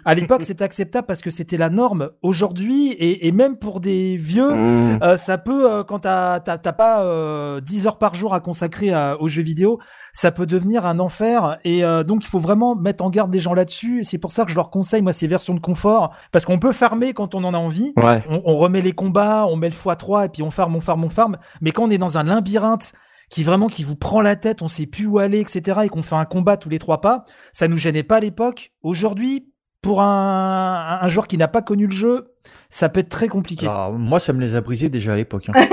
[0.04, 2.10] à l'époque c'était acceptable parce que c'était la norme.
[2.22, 5.02] Aujourd'hui, et, et, même pour des vieux, mmh.
[5.02, 9.20] euh, ça peut, euh, quand t'as pas euh, 10 heures par jour à consacrer à,
[9.20, 9.78] aux jeux vidéo,
[10.12, 11.58] ça peut devenir un enfer.
[11.64, 14.00] Et euh, donc, il faut vraiment mettre en garde des gens là-dessus.
[14.00, 16.14] Et c'est pour ça que je leur conseille, moi, ces versions de confort.
[16.32, 17.92] Parce qu'on peut farmer quand on en a envie.
[17.96, 21.04] On, on, remet les combats, on met le x3 et puis on farme, on farme,
[21.04, 21.38] on farme.
[21.60, 22.92] Mais quand on est dans un labyrinthe
[23.30, 25.80] qui vraiment qui vous prend la tête, on sait plus où aller, etc.
[25.84, 28.72] et qu'on fait un combat tous les trois pas, ça nous gênait pas à l'époque.
[28.82, 29.48] Aujourd'hui,
[29.84, 32.33] pour un, joueur qui n'a pas connu le jeu,
[32.70, 33.66] ça peut être très compliqué.
[33.66, 35.48] Alors, moi, ça me les a brisés déjà à l'époque.
[35.48, 35.66] Hein.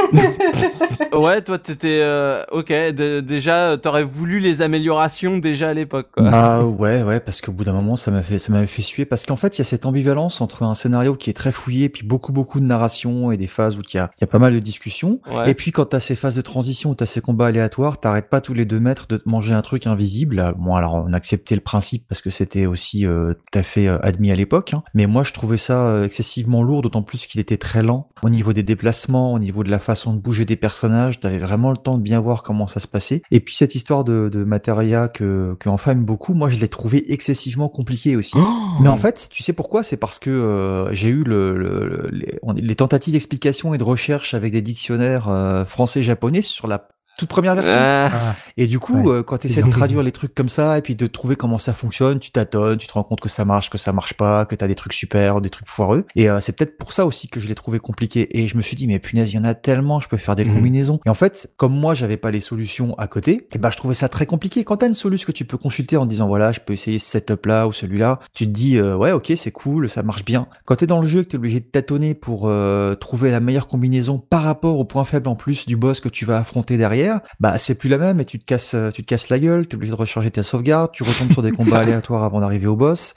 [1.17, 2.71] ouais, toi, t'étais euh, ok.
[2.71, 6.09] déjà, t'aurais voulu les améliorations déjà à l'époque.
[6.17, 9.05] Ah ouais, ouais, parce qu'au bout d'un moment, ça m'a fait, ça m'avait fait suer.
[9.05, 11.89] Parce qu'en fait, il y a cette ambivalence entre un scénario qui est très fouillé,
[11.89, 14.39] puis beaucoup, beaucoup de narration et des phases où il y a, y a pas
[14.39, 15.21] mal de discussions.
[15.45, 18.41] Et puis quand t'as ces phases de transition, où t'as ces combats aléatoires, t'arrêtes pas
[18.41, 20.53] tous les deux mètres de te manger un truc invisible.
[20.57, 23.97] Bon, alors on acceptait le principe parce que c'était aussi euh, tout à fait euh,
[24.01, 24.73] admis à l'époque.
[24.73, 24.83] Hein.
[24.93, 28.53] Mais moi, je trouvais ça excessivement lourd, d'autant plus qu'il était très lent au niveau
[28.53, 31.19] des déplacements, au niveau de la façon de bouger des personnages.
[31.19, 33.21] T'avais vraiment le temps de bien voir comment ça se passait.
[33.31, 36.67] Et puis cette histoire de, de Materia que, que enfin aime beaucoup, moi je l'ai
[36.67, 38.35] trouvé excessivement compliqué aussi.
[38.37, 39.83] Oh Mais en fait, tu sais pourquoi?
[39.83, 44.33] C'est parce que euh, j'ai eu le, le- les, les tentatives d'explication et de recherche
[44.33, 46.87] avec des dictionnaires euh, français-japonais sur la
[47.17, 47.77] toute première version.
[47.77, 49.17] Ah, Et du coup, Ouais.
[49.19, 51.59] euh, quand tu essaies de traduire les trucs comme ça et puis de trouver comment
[51.59, 54.45] ça fonctionne, tu tâtonnes, tu te rends compte que ça marche, que ça marche pas,
[54.45, 56.05] que t'as des trucs super, des trucs foireux.
[56.15, 58.39] Et euh, c'est peut-être pour ça aussi que je l'ai trouvé compliqué.
[58.41, 60.35] Et je me suis dit, mais punaise, il y en a tellement, je peux faire
[60.35, 60.53] des Mhm.
[60.53, 60.99] combinaisons.
[61.05, 63.93] Et en fait, comme moi, j'avais pas les solutions à côté, et ben je trouvais
[63.95, 64.63] ça très compliqué.
[64.63, 67.07] Quand t'as une solution que tu peux consulter en disant, voilà, je peux essayer ce
[67.09, 70.47] setup là ou celui-là, tu te dis, euh, ouais, ok, c'est cool, ça marche bien.
[70.65, 73.67] Quand t'es dans le jeu, que t'es obligé de tâtonner pour euh, trouver la meilleure
[73.67, 77.00] combinaison par rapport au point faible en plus du boss que tu vas affronter derrière,
[77.39, 79.67] bah c'est plus la même et tu te casses, euh, tu te casses la gueule,
[79.67, 82.75] t'es obligé de recharger ta sauvegarde, tu retombes sur des combats aléatoires avant d'arriver au
[82.75, 83.13] boss.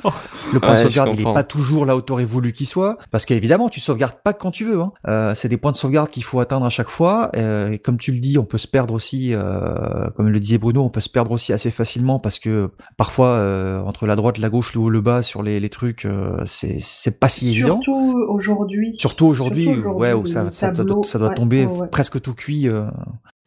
[0.53, 2.99] Le point Ouais, de sauvegarde, il est pas toujours là où t'aurais voulu qu'il soit,
[3.11, 4.81] parce qu'évidemment, tu sauvegardes pas quand tu veux.
[4.81, 4.93] Hein.
[5.09, 7.31] Euh, c'est des points de sauvegarde qu'il faut atteindre à chaque fois.
[7.37, 10.59] Euh, et comme tu le dis, on peut se perdre aussi, euh, comme le disait
[10.59, 14.39] Bruno, on peut se perdre aussi assez facilement parce que parfois euh, entre la droite,
[14.39, 17.51] la gauche, le haut, le bas sur les, les trucs, euh, c'est c'est pas si
[17.51, 17.81] évident.
[17.83, 18.95] Surtout aujourd'hui.
[18.97, 21.67] Surtout aujourd'hui, Surtout aujourd'hui, ouais, où ça, les ça, doit- tableaux, ça doit ouais, tomber
[21.67, 21.89] ouais, ouais.
[21.89, 22.87] presque tout cuit euh,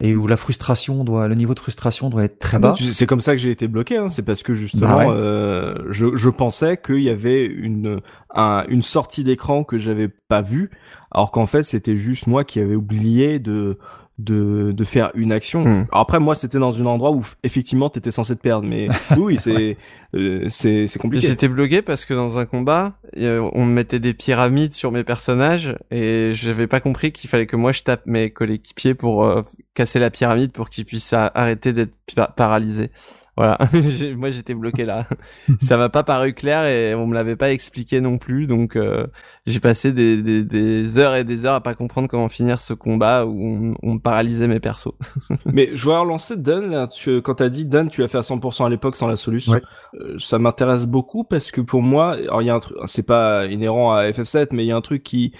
[0.00, 2.74] et où la frustration doit, le niveau de frustration doit être très Ah bas.
[2.78, 4.08] C'est comme ça que j'ai été bloqué, hein.
[4.10, 5.12] c'est parce que justement, Bah ouais.
[5.12, 8.00] euh, je, je pensais qu'il y avait une,
[8.32, 10.70] un- une sortie d'écran que j'avais pas vue,
[11.10, 13.78] alors qu'en fait c'était juste moi qui avais oublié de,
[14.18, 15.64] de, de faire une action.
[15.64, 15.86] Hmm.
[15.92, 19.38] Alors après moi c'était dans un endroit où effectivement t'étais censé te perdre, mais oui,
[19.38, 19.76] c'est
[20.14, 21.26] euh, c'est c'est compliqué.
[21.26, 25.76] J'étais bloqué parce que dans un combat, on me mettait des pyramides sur mes personnages
[25.90, 29.42] et j'avais pas compris qu'il fallait que moi je tape mes coéquipiers pour euh,
[29.74, 32.90] casser la pyramide pour qu'ils puissent arrêter d'être pa- paralysés.
[33.38, 33.56] Voilà,
[34.16, 35.06] moi j'étais bloqué là.
[35.60, 39.06] Ça m'a pas paru clair et on me l'avait pas expliqué non plus, donc euh,
[39.46, 42.74] j'ai passé des, des, des heures et des heures à pas comprendre comment finir ce
[42.74, 44.92] combat où on, on me paralysait mes persos.
[45.46, 48.22] Mais je voudrais relancer Dun, là, tu, quand t'as dit Dun, tu l'as fait à
[48.22, 49.52] 100% à l'époque sans la solution.
[49.52, 49.62] Ouais.
[50.00, 53.06] Euh, ça m'intéresse beaucoup parce que pour moi, alors il y a un truc, c'est
[53.06, 55.32] pas inhérent à FF7, mais il y a un truc qui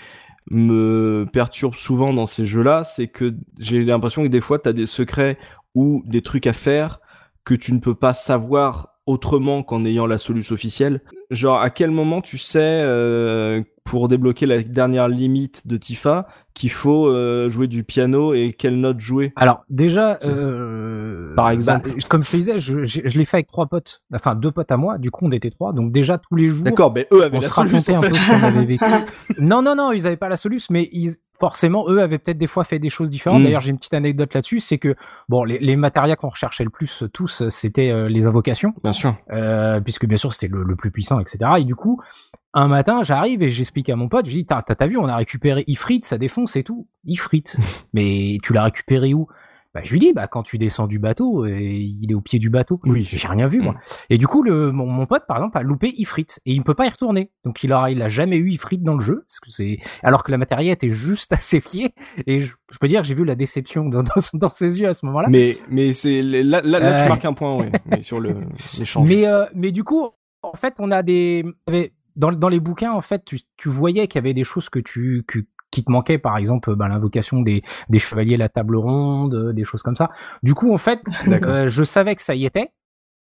[0.53, 4.87] me perturbe souvent dans ces jeux-là, c'est que j'ai l'impression que des fois t'as des
[4.87, 5.37] secrets
[5.75, 7.01] ou des trucs à faire
[7.49, 11.01] que tu ne peux pas savoir autrement qu'en ayant la solution officielle.
[11.31, 16.71] Genre, à quel moment tu sais, euh, pour débloquer la dernière limite de Tifa, qu'il
[16.71, 19.33] faut euh, jouer du piano et quelle note jouer?
[19.35, 21.89] Alors déjà, euh, Par exemple.
[21.89, 24.51] bah, comme je te disais, je, je, je l'ai fait avec trois potes, enfin deux
[24.51, 24.99] potes à moi.
[24.99, 27.41] Du coup, on était trois, donc déjà tous les jours, D'accord, mais eux avaient on
[27.41, 27.95] la se racontait solution.
[27.95, 28.11] un en fait.
[28.11, 28.85] peu ce qu'on avait vécu.
[29.39, 32.47] non, non, non, ils avaient pas la solution, mais ils, forcément, eux avaient peut-être des
[32.47, 33.41] fois fait des choses différentes.
[33.41, 33.45] Mm.
[33.45, 34.95] D'ailleurs, j'ai une petite anecdote là-dessus, c'est que
[35.29, 38.73] bon, les, les matérias qu'on recherchait le plus euh, tous, euh, c'était euh, les invocations,
[38.83, 39.15] Bien sûr.
[39.33, 41.39] euh, puisque bien sûr c'était le, le plus puissant, etc.
[41.59, 42.01] Et du coup,
[42.55, 45.07] un matin, j'arrive et j'explique à mon pote, je dis, t'as, t'as t'as vu, on
[45.07, 46.89] a récupéré Ifrit, ça défonce et tout.
[47.05, 47.45] Ifrit.
[47.93, 49.29] Mais tu l'as récupéré où?
[49.75, 52.39] Bah, je lui dis, bah, quand tu descends du bateau, et il est au pied
[52.39, 52.81] du bateau.
[52.85, 53.07] Oui.
[53.11, 53.75] J'ai rien vu, moi.
[54.09, 56.27] Et du coup, le, mon, mon pote, par exemple, a loupé Ifrit.
[56.47, 57.31] Et il ne peut pas y retourner.
[57.45, 59.25] Donc, il aura, il a jamais eu Ifrit dans le jeu.
[59.29, 61.95] Parce que c'est, alors que la matérielle était juste à ses pieds.
[62.27, 64.89] Et je, je peux dire que j'ai vu la déception dans, dans, dans ses yeux
[64.89, 65.29] à ce moment-là.
[65.31, 67.03] Mais, mais c'est, là, là, là, Euh.
[67.03, 68.37] tu marques un point, oui, mais sur le,
[68.79, 69.09] l'échange.
[69.09, 70.09] Mais, euh, mais du coup,
[70.43, 71.45] en fait, on a des.
[72.17, 74.79] Dans, dans les bouquins, en fait, tu, tu voyais qu'il y avait des choses que
[74.81, 75.25] tu.
[75.29, 75.41] Que,
[75.79, 79.53] qui te manquaient, par exemple, bah, l'invocation des, des chevaliers à la table ronde, euh,
[79.53, 80.11] des choses comme ça.
[80.43, 82.71] Du coup, en fait, euh, je savais que ça y était.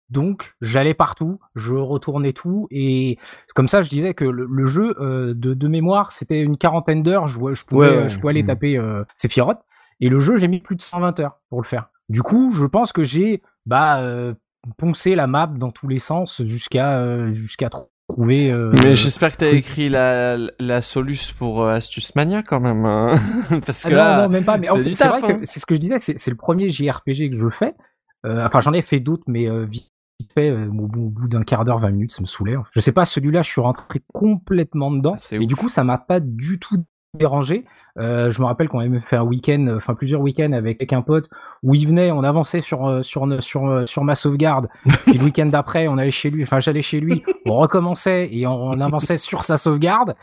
[0.09, 3.17] Donc, j'allais partout, je retournais tout, et
[3.55, 7.01] comme ça, je disais que le, le jeu euh, de, de mémoire, c'était une quarantaine
[7.01, 8.09] d'heures, je, je pouvais, Ouais, ouais.
[8.09, 8.47] je pouvais aller Mm.
[8.47, 9.59] taper euh, Sephiroth,
[10.01, 11.89] et le jeu, j'ai mis plus de 120 heures pour le faire.
[12.09, 14.33] Du coup, je pense que j'ai bah, euh,
[14.77, 17.69] poncé la map dans tous les sens jusqu'à jusqu'à
[18.13, 18.51] trouver.
[18.51, 22.85] euh, Mais j'espère que t'as écrit la, la soluce pour euh, Astuce Mania quand même,
[22.85, 23.19] hein.
[23.65, 24.57] parce que là, non, même pas.
[24.57, 25.37] Mais en c'est fait, vrai hein.
[25.37, 27.73] que c'est ce que je disais, c'est c'est le premier JRPG que je fais.
[28.25, 29.91] Euh, enfin, j'en ai fait d'autres, mais euh, vite
[30.33, 32.55] fait, euh, au bout, d'un quart d'heure, 20 minutes, ça me saoulait.
[32.71, 35.17] Je sais pas, celui-là, je suis rentré complètement dedans.
[35.19, 35.47] Ah, et ouf.
[35.47, 36.83] du coup, ça m'a pas du tout
[37.13, 37.65] dérangé.
[37.99, 41.01] Euh, je me rappelle qu'on avait fait un week-end, euh, enfin plusieurs week-ends avec, un
[41.01, 41.29] pote
[41.61, 43.25] où il venait, on avançait sur euh, sur
[44.03, 44.69] ma sauvegarde.
[45.05, 48.47] Puis le week-end d'après, on allait chez lui, enfin j'allais chez lui, on recommençait et
[48.47, 50.15] on, avançait sur sa sauvegarde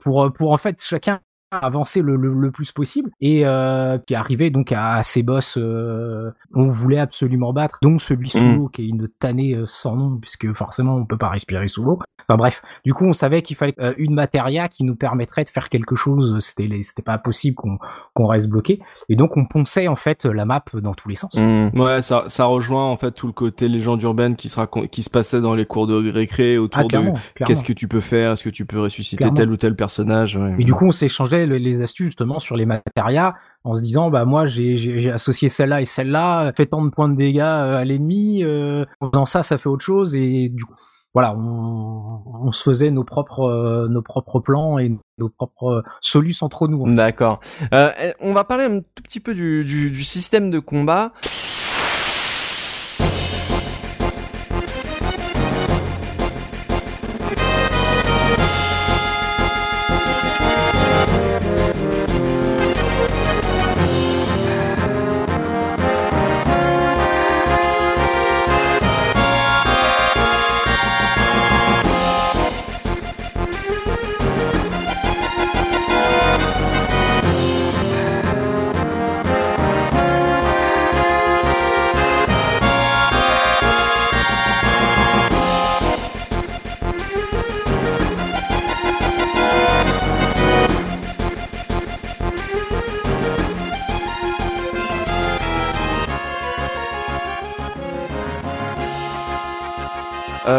[0.00, 1.20] pour en fait chacun
[1.60, 5.56] avancer le, le, le plus possible et euh, puis arriver donc à, à ces boss
[5.58, 8.56] euh, on voulait absolument battre donc celui sous Mm.
[8.56, 11.84] l'eau qui est une tannée euh, sans nom puisque forcément on peut pas respirer sous
[11.84, 11.98] l'eau
[12.28, 15.48] Enfin bref, du coup on savait qu'il fallait euh, une matéria qui nous permettrait de
[15.48, 16.38] faire quelque chose.
[16.38, 17.78] C'était c'était pas possible qu'on
[18.14, 18.80] qu'on reste bloqué.
[19.08, 21.34] Et donc on ponçait en fait la map dans tous les sens.
[21.36, 21.70] Mmh.
[21.74, 25.10] Ouais, ça ça rejoint en fait tout le côté légende urbaine qui se qui se
[25.10, 28.44] passait dans les cours de récré autour Ah, de qu'est-ce que tu peux faire, est-ce
[28.44, 29.36] que tu peux ressusciter Clairement.
[29.36, 30.36] tel ou tel personnage.
[30.36, 30.54] ouais.
[30.60, 33.34] Et du coup, on s'échangeait le- les astuces justement sur les matérias
[33.64, 37.16] en se disant, bah moi j'ai associé celle-là et celle-là, fait tant de points de
[37.16, 40.74] dégâts euh, à l'ennemi, euh, en faisant ça, ça fait autre chose et du coup,
[41.14, 46.68] voilà, on, se faisait nos propres euh, nos propres plans et nos propres solutions entre
[46.68, 46.92] nous.
[46.94, 47.40] D'accord.
[48.20, 51.12] On va parler un tout petit peu du système de combat.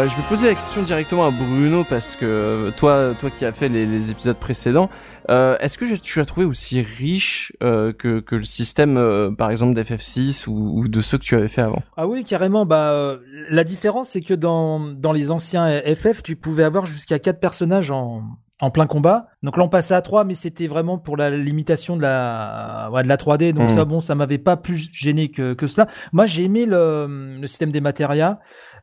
[0.04, 3.44] Euh, je vais poser la question directement à Bruno parce que euh, toi, toi qui
[3.44, 4.90] as fait les, les épisodes précédents,
[5.30, 9.72] euh, est-ce que tu as trouvé aussi riche euh, que, que le système, par exemple
[9.74, 11.82] d'FF6 ou, ou de ceux que tu avais fait avant?
[11.96, 12.66] Ah oui, carrément.
[12.66, 13.16] Bah,
[13.48, 17.90] la différence, c'est que dans, dans les anciens FF, tu pouvais avoir jusqu'à quatre personnages
[17.90, 18.22] en,
[18.60, 19.28] en plein combat.
[19.42, 23.02] Donc là, on passait à 3, mais c'était vraiment pour la limitation de la, ouais,
[23.02, 23.52] de la 3D.
[23.52, 23.74] Donc Mm.
[23.74, 25.86] ça, bon, ça m'avait pas plus gêné que, que cela.
[26.12, 28.38] Moi, j'ai aimé le, le système des matérias.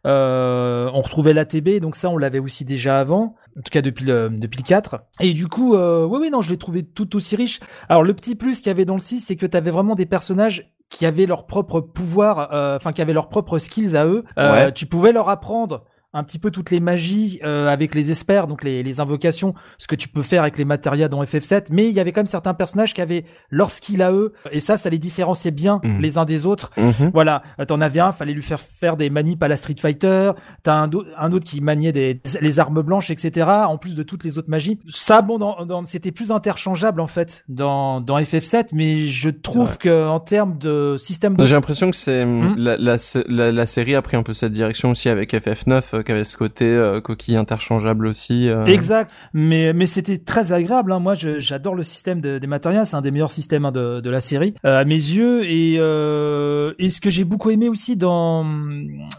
[0.08, 3.36] Euh, on retrouvait l'ATB, donc ça, on l'avait aussi déjà avant.
[3.58, 4.98] En tout cas, depuis le, depuis le 4.
[5.20, 7.60] Et du coup, euh, oui, oui, non, je l'ai trouvé tout aussi riche.
[7.90, 9.96] Alors, le petit plus qu'il y avait dans le 6, c'est que tu avais vraiment
[9.96, 14.06] des personnages qui avaient leur propre pouvoir, euh, enfin, qui avaient leurs propres skills à
[14.06, 14.24] eux.
[14.38, 14.72] Euh, Ouais.
[14.74, 18.64] Tu pouvais leur apprendre un petit peu toutes les magies euh, avec les espers, donc
[18.64, 21.94] les, les invocations, ce que tu peux faire avec les matérias dans FF7, mais il
[21.94, 24.90] y avait quand même certains personnages qui avaient leur skill à eux, et ça, ça
[24.90, 26.00] les différenciait bien Mhm.
[26.02, 26.72] les uns des autres.
[26.78, 27.12] Mhm.
[27.14, 30.32] Voilà, Euh, t'en avais un, fallait lui faire faire des manips à la Street Fighter.
[30.64, 33.48] T'as un, un autre qui maniait des, les armes blanches, etc.
[33.68, 34.80] En plus de toutes les autres magies.
[34.90, 39.78] Ça, bon, dans, dans- c'était plus interchangeable en fait dans, dans FF7, mais je trouve
[39.78, 42.56] que en termes de système de J'ai l'impression que c'est Mhm.
[42.58, 42.98] la, la,
[43.28, 46.24] la, la série a pris un peu cette direction aussi avec FF9, euh, qui avait
[46.24, 48.48] ce côté euh, coquille interchangeable aussi.
[48.50, 48.66] euh.
[48.66, 50.92] Exact, mais mais c'était très agréable.
[50.92, 51.00] Hein.
[51.00, 52.86] Moi, j'adore le système de- des matériaux.
[52.86, 55.44] C'est un des meilleurs systèmes hein, de, de la série euh, à mes yeux.
[55.46, 58.44] Et euh, et ce que j'ai beaucoup aimé aussi dans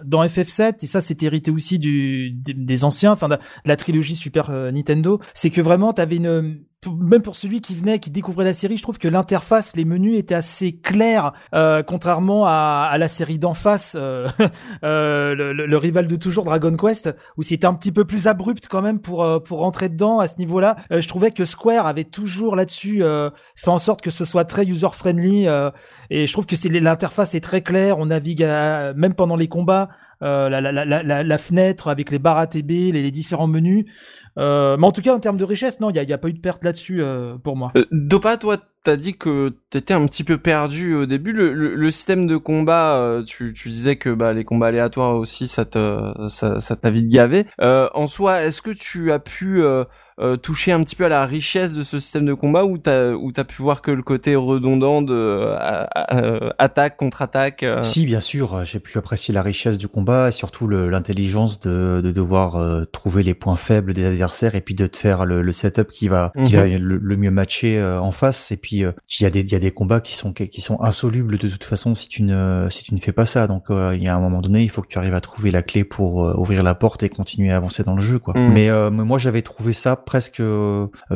[0.04, 4.16] dans FF7 et ça c'est hérité aussi du des, anciens, enfin de, de la trilogie
[4.16, 6.60] Super euh, Nintendo, c'est que vraiment t'avais une
[6.90, 10.18] même pour celui qui venait, qui découvrait la série, je trouve que l'interface, les menus
[10.18, 14.26] étaient assez clairs, euh, contrairement à, à la série d'en face, euh,
[14.84, 18.26] euh, le, le- le rival de toujours Dragon Quest, où c'était un petit peu plus
[18.26, 20.76] abrupt quand même pour euh, pour rentrer dedans à ce niveau-là.
[20.90, 24.44] Euh, je trouvais que Square avait toujours là-dessus euh, fait en sorte que ce soit
[24.44, 25.46] très user friendly,
[26.10, 27.98] et je trouve que c'est l'interface est très claire.
[27.98, 29.88] On navigue à- même pendant les combats.
[30.22, 33.86] euh, la, la, la, la, la fenêtre avec les barres ATB, les, les différents menus.
[34.38, 36.18] Euh, mais en tout cas, en termes de richesse, non, il n'y a, y a
[36.18, 37.72] pas eu de perte là-dessus euh, pour moi.
[37.76, 41.32] Euh, Dopa, toi, t'as dit que t'étais un petit peu perdu au début.
[41.32, 45.16] Le, le, le système de combat, euh, tu, tu disais que bah, les combats aléatoires
[45.16, 47.44] aussi, ça te, ça, ça t'a vite gavé.
[47.60, 49.84] Euh, en soi, est-ce que tu as pu euh,
[50.20, 53.12] euh, toucher un petit peu à la richesse de ce système de combat ou t'as,
[53.12, 57.82] ou t'as pu voir que le côté redondant de euh, a- euh, attaque contre-attaque euh,
[57.82, 62.10] Si, bien sûr, j'ai pu apprécier la richesse du combat et surtout l'intelligence de, de
[62.10, 64.21] devoir euh, trouver les points faibles des adversaires
[64.54, 66.60] et puis de te faire le, le setup qui va, qui Mhm.
[66.60, 68.52] va le, le mieux matcher euh, en face.
[68.52, 70.60] Et puis euh, il y a des il y a des combats qui sont qui
[70.60, 73.46] sont insolubles de toute façon si tu ne si tu ne fais pas ça.
[73.46, 75.50] Donc euh, il y a un moment donné, il faut que tu arrives à trouver
[75.50, 78.34] la clé pour ouvrir la porte et continuer à avancer dans le jeu, quoi.
[78.36, 78.52] Mhm.
[78.52, 80.42] Mais euh, mais moi j'avais trouvé ça presque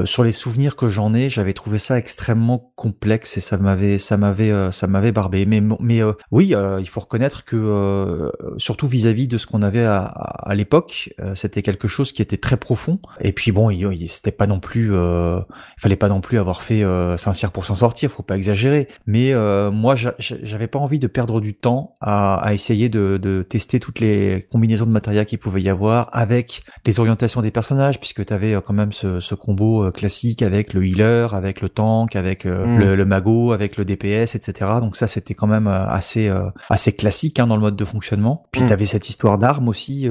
[0.05, 4.17] sur les souvenirs que j'en ai, j'avais trouvé ça extrêmement complexe et ça m'avait ça
[4.17, 5.47] m'avait euh, ça m'avait barbé.
[5.47, 9.63] Mais mais euh, oui, euh, il faut reconnaître que euh, surtout vis-à-vis de ce qu'on
[9.63, 12.96] avait à, à, à l'époque, euh, c'était quelque chose qui était très profond.
[13.21, 15.41] Et puis bon, il, il- c'était pas non plus, euh,
[15.77, 18.37] il fallait pas non plus avoir fait euh, Saint sortir pour s'en sortir, faut pas
[18.37, 18.89] exagérer.
[19.07, 23.43] Mais euh, moi, j'avais pas envie de perdre du temps à, à essayer de, de,
[23.43, 28.01] tester toutes les combinaisons de matériel qu'il pouvait y avoir avec les orientations des personnages,
[28.01, 32.17] puisque tu avais quand même ce, ce, combo classique avec le healer, avec le tank,
[32.17, 32.79] avec mm.
[32.79, 34.73] le, le, mago, avec le DPS, etc.
[34.81, 36.33] Donc ça, c'était quand même assez
[36.71, 38.45] assez classique hein, dans le mode de fonctionnement.
[38.51, 38.67] Puis mm.
[38.67, 40.09] tu avais cette histoire d'armes aussi.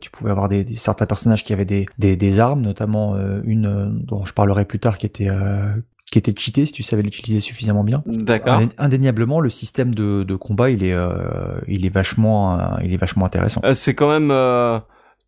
[0.00, 3.98] tu pouvais avoir des, des, certains personnages qui avaient des, des, des armes, notamment une
[4.04, 5.72] dont je parlerai plus tard, qui était euh,
[6.12, 8.04] qui était cheaté si tu savais l'utiliser suffisamment bien.
[8.06, 8.60] D'accord.
[8.78, 12.98] Indéniablement, le système de, de combat, il est, euh, il est vachement, euh, il est
[12.98, 13.60] vachement intéressant.
[13.72, 14.30] c'est quand même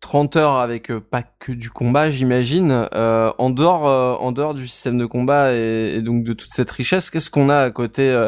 [0.05, 2.87] 30 heures avec euh, pas que du combat, j'imagine.
[2.93, 6.69] Euh, en dehors, euh, en dehors du système de combat et, donc de toute cette
[6.69, 8.27] richesse, qu'est-ce qu'on a à côté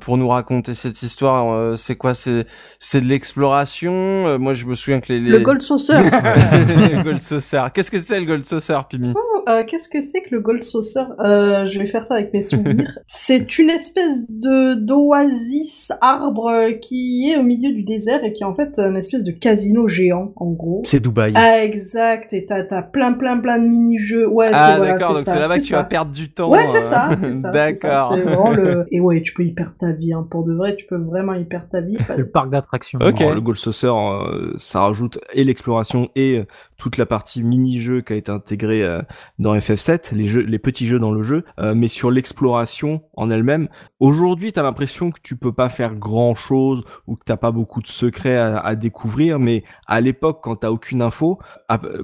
[0.00, 2.46] pour nous raconter cette histoire C'est quoi C'est
[2.78, 4.38] c'est de l'exploration.
[4.38, 5.92] moi, je me souviens que les, le Gold Saucer.
[5.94, 7.62] le Gold Saucer.
[7.74, 9.14] Qu'est-ce que c'est le Gold Saucer, Pimi?
[9.16, 11.04] Oh, Qu'est-ce que c'est que le Gold Saucer?
[11.18, 12.98] Je vais faire ça avec mes souvenirs.
[13.06, 18.46] c'est une espèce de d'oasis arbre qui est au milieu du désert et qui est
[18.46, 20.82] en fait une espèce de casino géant, en gros.
[20.84, 21.32] C'est Dubaï.
[21.34, 22.32] Ah, exact.
[22.32, 24.26] Et t'as, t'as plein, plein, plein de mini-jeux.
[24.28, 25.14] Ouais, ah, d'accord.
[25.14, 26.50] donc c'est là-bas que tu vas perdre du temps.
[26.50, 27.10] Ouais, c'est ça.
[27.18, 28.14] C'est ça d'accord.
[28.14, 28.86] C'est vraiment le...
[28.90, 30.12] Et ouais, tu peux y perdre ta vie.
[30.12, 30.26] Hein.
[30.28, 31.96] Pour de vrai, tu peux vraiment y perdre ta vie.
[32.06, 32.98] c'est le parc d'attractions.
[33.02, 33.20] Ok.
[33.20, 36.46] le Gold Saucer, euh, ça rajoute et l'exploration et euh,
[36.76, 39.02] toute la partie mini-jeu qui a été intégrée euh,
[39.38, 41.44] dans FF7, les jeux, les petits jeux dans le jeu,
[41.74, 43.68] mais sur l'exploration en elle-même.
[44.00, 47.88] Aujourd'hui, t'as l'impression que tu peux pas faire grand-chose ou que t'as pas beaucoup de
[47.88, 51.38] secrets à, à découvrir, mais à l'époque, quand t'as aucune info.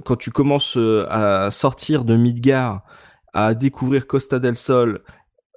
[0.05, 0.77] Quand tu commences
[1.09, 2.83] à sortir de Midgar,
[3.33, 5.01] à découvrir Costa del Sol,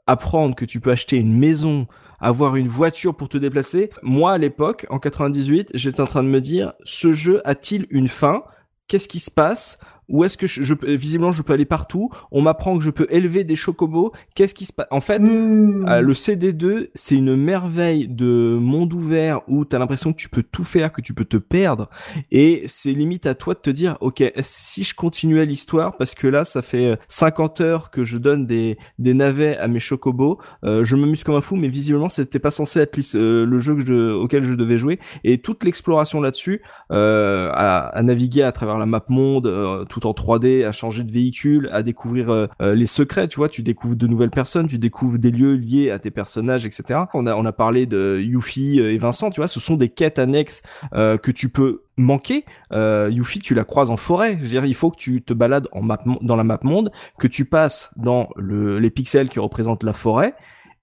[0.09, 1.87] apprendre que tu peux acheter une maison,
[2.19, 3.91] avoir une voiture pour te déplacer.
[4.03, 8.09] Moi, à l'époque, en 98, j'étais en train de me dire, ce jeu a-t-il une
[8.09, 8.43] fin?
[8.89, 9.79] Qu'est-ce qui se passe?
[10.09, 13.45] Où est-ce que je, visiblement je peux aller partout On m'apprend que je peux élever
[13.45, 14.13] des chocobos.
[14.35, 15.87] Qu'est-ce qui se passe En fait, hmm.
[15.89, 20.29] euh, le CD2, c'est une merveille de monde ouvert où tu as l'impression que tu
[20.29, 21.91] peux tout faire, que tu peux te perdre
[22.31, 26.27] et c'est limite à toi de te dire OK, si je continuais l'histoire parce que
[26.27, 30.85] là ça fait 50 heures que je donne des des navets à mes chocobos, euh,
[30.85, 33.81] je m'amuse comme un fou mais visiblement c'était pas censé être euh, le jeu que
[33.81, 38.87] je, auquel je devais jouer et toute l'exploration là-dessus à, à, naviguer à travers la
[38.87, 43.29] map monde tout en 3D, à changer de véhicule, à découvrir euh, euh, les secrets,
[43.29, 46.67] tu vois, tu découvres de nouvelles personnes, tu découvres des lieux liés à tes personnages,
[46.67, 47.01] etc.
[47.15, 49.89] On a on a parlé de Yuffie euh, et Vincent, tu vois, ce sont des
[49.89, 52.45] quêtes annexes que tu peux manquer.
[52.73, 54.37] Euh, Yuffie, tu la croises en forêt.
[54.39, 56.91] Je veux dire, il faut que tu te balades en map, dans la map monde,
[57.19, 60.35] que tu passes dans le, les pixels qui représentent la forêt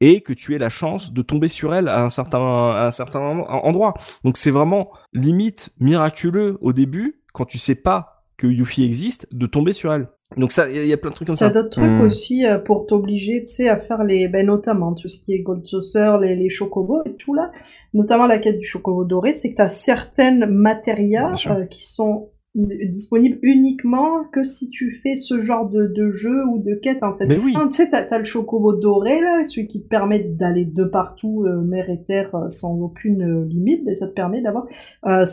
[0.01, 2.91] et que tu aies la chance de tomber sur elle à un certain, à un
[2.91, 3.93] certain endroit.
[4.23, 9.45] Donc c'est vraiment limite miraculeux au début quand tu sais pas que Yuffie existe, de
[9.47, 10.07] tomber sur elle.
[10.37, 11.49] Donc ça, il y, a plein de trucs comme ça.
[11.49, 12.01] T'as d'autres trucs hmm.
[12.01, 15.39] aussi euh, pour t'obliger, tu sais, à faire les, ben notamment tout ce qui est
[15.39, 17.51] Gold Saucer, les, les chocobos et tout là,
[17.93, 23.37] notamment la quête du chocobo doré, c'est que t'as certaines matérias euh, qui sont disponible
[23.41, 27.27] uniquement que si tu fais ce genre de, de jeu ou de quête en fait.
[27.27, 27.53] Mais oui.
[27.53, 31.43] tu sais, t'as, as le chocobo doré là, celui qui te permet d'aller de partout,
[31.45, 34.67] euh, mer et terre, euh, sans aucune euh, limite, mais ça te permet d'avoir
[35.05, 35.25] euh,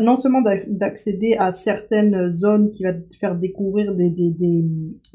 [0.00, 4.64] non seulement d'accéder à certaines zones qui va te faire découvrir des, des, des,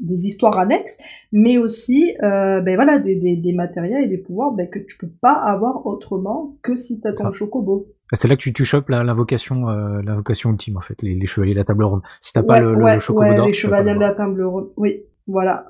[0.00, 0.98] des histoires annexes,
[1.34, 5.10] mais aussi ben voilà des, des, des matériels et des pouvoirs ben, que tu peux
[5.20, 7.88] pas avoir autrement que si t'as ton chocobo.
[8.12, 11.54] C'est là que tu, tu chopes l'invocation euh, l'invocation ultime en fait, les, les, chevaliers
[11.54, 12.02] de la table ronde.
[12.20, 14.70] Si t'as pas le, le, chocobo ouais, les chevaliers de la table ronde.
[14.76, 15.66] Oui, voilà.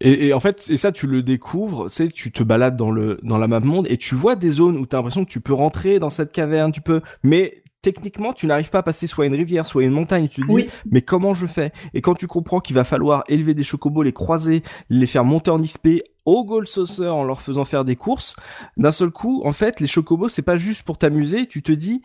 [0.00, 3.18] Et, et, en fait, et ça, tu le découvres, c'est tu te balades dans le
[3.24, 5.40] dans la map monde et tu vois des zones où tu as l'impression que tu
[5.40, 7.62] peux rentrer dans cette caverne, tu peux, mais
[7.92, 10.28] techniquement, tu n'arrives pas à passer soit une rivière, soit une montagne.
[10.28, 11.72] Tu te dis, mais comment je fais?
[11.94, 15.50] Et quand tu comprends qu'il va falloir élever des chocobos, les croiser, les faire monter
[15.50, 18.36] en XP, au Gold Saucer en leur faisant faire des courses,
[18.76, 22.02] d'un seul coup, en fait, les chocobos, c'est pas juste pour t'amuser, tu te dis,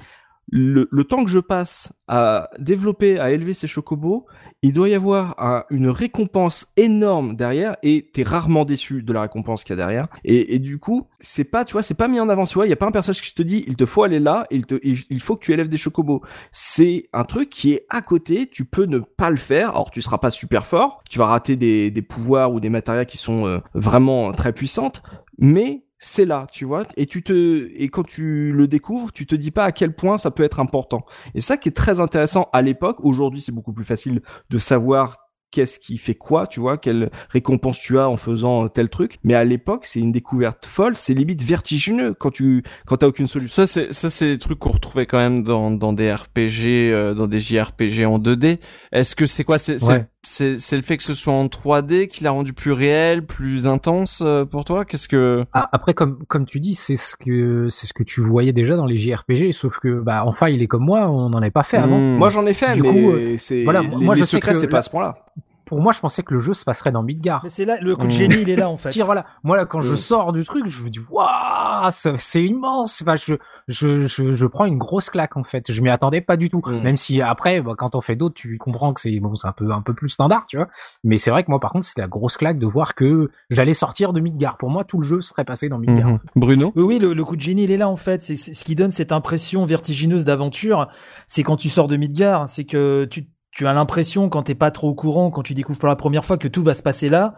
[0.55, 4.27] le, le, temps que je passe à développer, à élever ces chocobos,
[4.61, 9.63] il doit y avoir une récompense énorme derrière et t'es rarement déçu de la récompense
[9.63, 10.09] qu'il y a derrière.
[10.23, 12.45] Et, du coup, c'est pas, tu vois, c'est pas mis en avant.
[12.45, 14.19] Tu vois, il y a pas un personnage qui te dit, il te faut aller
[14.19, 16.21] là, il te, il, faut que tu élèves des chocobos.
[16.51, 18.47] C'est un truc qui est à côté.
[18.47, 19.71] Tu peux ne pas le faire.
[19.71, 21.01] Alors, tu seras pas super fort.
[21.09, 25.01] Tu vas rater des, des pouvoirs ou des matériaux qui sont euh, vraiment très puissantes.
[25.39, 29.35] Mais c'est là, tu vois, et tu te et quand tu le découvres, tu te
[29.35, 31.05] dis pas à quel point ça peut être important.
[31.33, 32.97] Et ça qui est très intéressant à l'époque.
[33.01, 35.17] Aujourd'hui, c'est beaucoup plus facile de savoir
[35.51, 39.19] qu'est-ce qui fait quoi, tu vois, quelle récompense tu as en faisant tel truc.
[39.23, 43.27] Mais à l'époque, c'est une découverte folle, c'est limite vertigineux quand tu quand t'as aucune
[43.27, 43.55] solution.
[43.55, 47.13] Ça c'est ça c'est des trucs qu'on retrouvait quand même dans dans des RPG, euh,
[47.13, 48.59] dans des JRPG en 2D.
[48.91, 49.57] Est-ce que c'est quoi?
[49.57, 53.25] C'est c'est c'est le fait que ce soit en 3D qui l'a rendu plus réel,
[53.25, 54.85] plus intense euh, pour toi?
[54.85, 58.21] Qu'est-ce que Ah, après, comme comme tu dis, c'est ce que c'est ce que tu
[58.21, 61.39] voyais déjà dans les JRPG, sauf que bah enfin, il est comme moi, on n'en
[61.39, 61.99] avait pas fait avant.
[61.99, 62.17] Hmm.
[62.17, 64.37] Moi j'en ai fait, Du mais coup, euh, c'est voilà, les, moi, les je sais
[64.37, 65.17] secrets que c'est pas à ce point-là.
[65.65, 67.41] Pour moi, je pensais que le jeu se passerait dans Midgar.
[67.43, 68.11] Mais c'est là, le coup de Mm.
[68.11, 68.89] génie, il est là, en fait.
[68.89, 69.25] Tire, voilà.
[69.43, 69.97] Moi, là, quand je Mm.
[69.97, 73.01] sors du truc, je me dis, waouh, c'est immense.
[73.01, 73.35] Enfin, je,
[73.67, 75.71] je, je, je prends une grosse claque, en fait.
[75.71, 76.61] Je m'y attendais pas du tout.
[76.65, 76.79] Mm.
[76.81, 79.51] Même si après, bah, quand on fait d'autres, tu comprends que c'est, bon, c'est un
[79.53, 80.67] peu, un peu plus standard, tu vois.
[81.03, 83.73] Mais c'est vrai que moi, par contre, c'était la grosse claque de voir que j'allais
[83.73, 84.57] sortir de Midgar.
[84.57, 86.17] Pour moi, tout le jeu serait passé dans Midgar.
[86.35, 86.71] Bruno?
[86.75, 88.21] Oui, oui, le, le coup de génie, il est là en fait.
[88.21, 90.87] C'est c'est ce qui donne cette impression vertigineuse d'aventure.
[91.27, 94.71] C'est quand tu sors de Midgar, c'est que tu, tu as l'impression quand t'es pas
[94.71, 97.09] trop au courant, quand tu découvres pour la première fois que tout va se passer
[97.09, 97.35] là.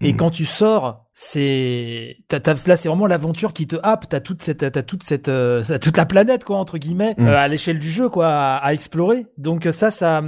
[0.00, 0.16] Et Mhm.
[0.18, 2.16] quand tu sors, c'est
[2.66, 4.06] là, c'est vraiment l'aventure qui te happe.
[4.08, 7.26] T'as toute cette, t'as toute cette, euh, toute la planète quoi entre guillemets Mhm.
[7.28, 9.26] euh, à l'échelle du jeu quoi à, à explorer.
[9.38, 10.22] Donc ça, ça,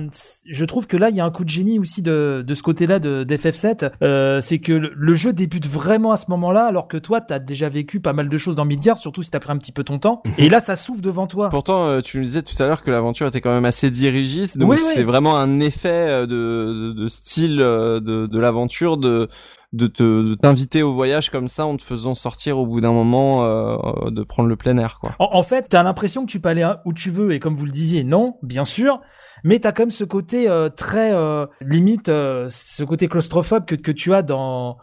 [0.47, 2.63] je trouve que là, il y a un coup de génie aussi de, de ce
[2.63, 3.91] côté-là de d'FF7.
[4.03, 7.39] Euh, c'est que le, le jeu débute vraiment à ce moment-là, alors que toi, t'as
[7.39, 9.85] déjà vécu pas mal de choses dans Midgar, surtout si t'as pris un petit peu
[9.85, 10.23] ton temps.
[10.39, 11.49] Et là, ça s'ouvre devant toi.
[11.51, 14.57] Pourtant, euh, tu nous disais tout à l'heure que l'aventure était quand même assez dirigiste,
[14.59, 14.83] donc Oui, oui.
[14.95, 19.29] c'est vraiment un effet euh, de, de, de style euh, de, de l'aventure de
[19.73, 23.45] de te t'inviter au voyage comme ça en te faisant sortir au bout d'un moment
[23.45, 25.15] euh, de prendre le plein air quoi.
[25.19, 27.71] En, fait, t'as l'impression que tu peux aller où tu veux, et comme vous le
[27.71, 29.01] disiez, non, bien sûr.
[29.45, 34.15] Mais t'as même ce côté euh, très euh, limite, ce côté claustrophobe que, que tu
[34.15, 34.79] as dans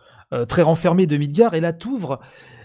[0.50, 2.20] très renfermé de Midgar, et là t'ouvres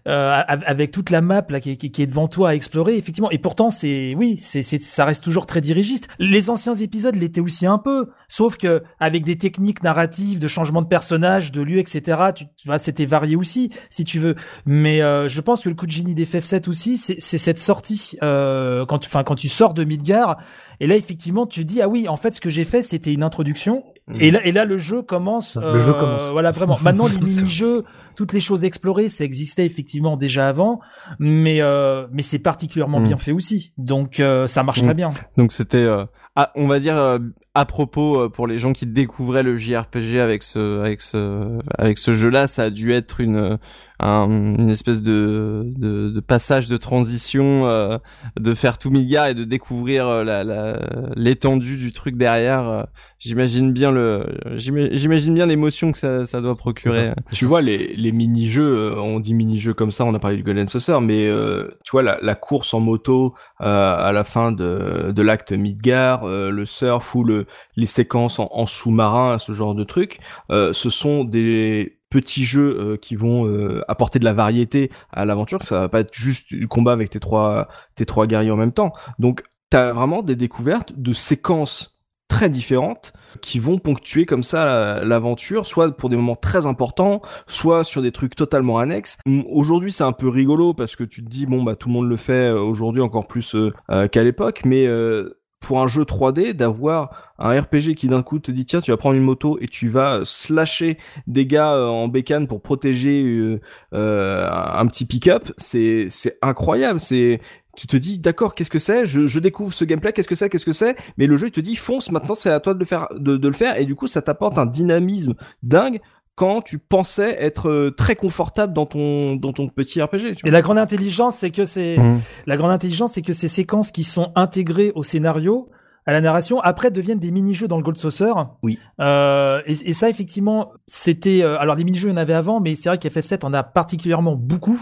[0.08, 3.30] euh, av- avec toute la map là qui, est- devant toi à explorer effectivement.
[3.30, 6.08] Et pourtant c'est oui, c'est ça reste toujours très dirigiste.
[6.18, 10.82] Les anciens épisodes l'étaient aussi un peu, sauf que avec des techniques narratives, de changement
[10.82, 12.18] de personnage, de lieu, etc.
[12.34, 14.34] Tu, vois, c'était varié aussi si tu veux.
[14.66, 17.58] Mais euh, je pense que le coup de génie des FF7 aussi, c'est c'est cette
[17.58, 20.38] sortie euh, quand, tu- enfin quand tu sors de Midgar.
[20.82, 23.22] Et là, effectivement, tu dis ah oui, en fait, ce que j'ai fait, c'était une
[23.22, 23.84] introduction.
[24.18, 25.56] Et là, et là, le jeu commence.
[25.56, 26.30] Le jeu euh, commence.
[26.30, 26.76] Voilà, vraiment.
[26.82, 27.84] Maintenant, les mini-jeux,
[28.16, 30.80] toutes les choses explorées, ça existait effectivement déjà avant,
[31.18, 33.72] mais euh, mais c'est particulièrement bien fait aussi.
[33.78, 35.10] Donc euh, ça marche très bien.
[35.36, 36.04] Donc c'était euh,
[36.36, 37.18] ah, on va dire euh,
[37.54, 41.98] à propos euh, pour les gens qui découvraient le JRPG avec ce avec ce avec
[41.98, 43.58] ce jeu-là, ça a dû être une
[44.00, 47.98] un- une espèce de, de de passage de transition euh,
[48.38, 50.80] de faire tout Midgar et de découvrir euh, la la-
[51.16, 52.68] l'étendue du truc derrière.
[52.68, 52.82] euh,
[53.18, 54.24] J'imagine bien le
[54.56, 57.08] j'ima- j'imagine bien l'émotion que ça ça doit procurer.
[57.32, 58.62] Tu vois, les, les mini-jeux,
[58.94, 61.90] euh, on dit mini-jeux comme ça, on a parlé du Golden Saucer, mais euh, tu
[61.92, 63.64] vois, la, la course en moto euh,
[63.96, 67.46] à la fin de, de l'acte Midgar, euh, le surf ou le,
[67.76, 70.18] les séquences en, en sous-marin, ce genre de trucs,
[70.50, 75.24] euh, ce sont des petits jeux euh, qui vont euh, apporter de la variété à
[75.24, 78.56] l'aventure, ça va pas être juste du combat avec tes trois, tes trois guerriers en
[78.56, 78.92] même temps.
[79.18, 81.96] Donc, t'as vraiment des découvertes de séquences
[82.28, 87.22] très différentes qui vont ponctuer comme ça la- l'aventure, soit pour des moments très importants,
[87.48, 89.18] soit sur des trucs totalement annexes.
[89.26, 91.94] Hum, Aujourd'hui, c'est un peu rigolo parce que tu te dis bon bah tout le
[91.94, 95.86] monde le fait euh, aujourd'hui encore plus euh, euh, qu'à l'époque, mais euh, pour un
[95.86, 99.22] jeu 3D, d'avoir un RPG qui d'un coup te dit tiens tu vas prendre une
[99.22, 103.60] moto et tu vas slasher des gars euh, en bécane pour protéger euh,
[103.92, 107.40] euh, un petit pick-up, c'est c'est incroyable, c'est
[107.76, 109.06] tu te dis d'accord qu'est-ce que c'est?
[109.06, 110.48] Je, découvre ce gameplay qu'est-ce que c'est?
[110.48, 110.96] Qu'est-ce que c'est?
[111.18, 113.36] Mais le jeu il te dit fonce maintenant c'est à toi de le faire de,
[113.36, 113.78] de le faire.
[113.78, 116.00] Et du coup ça t'apporte un dynamisme dingue
[116.36, 120.50] quand tu pensais être euh, très confortable dans ton dans ton petit RPG tu Et
[120.50, 122.20] la grande intelligence, c'est que c'est Mhm.
[122.46, 125.68] la grande intelligence, c'est que ces séquences qui sont intégrées au scénario,
[126.06, 128.32] à la narration, après deviennent des mini-jeux dans le Gold Saucer.
[128.62, 128.78] Oui.
[129.00, 131.42] Euh, et, et ça, effectivement, c'était.
[131.42, 133.62] euh, alors, des mini-jeux, il y en avait avant, mais c'est vrai qu'FF7 en a
[133.62, 134.80] particulièrement beaucoup.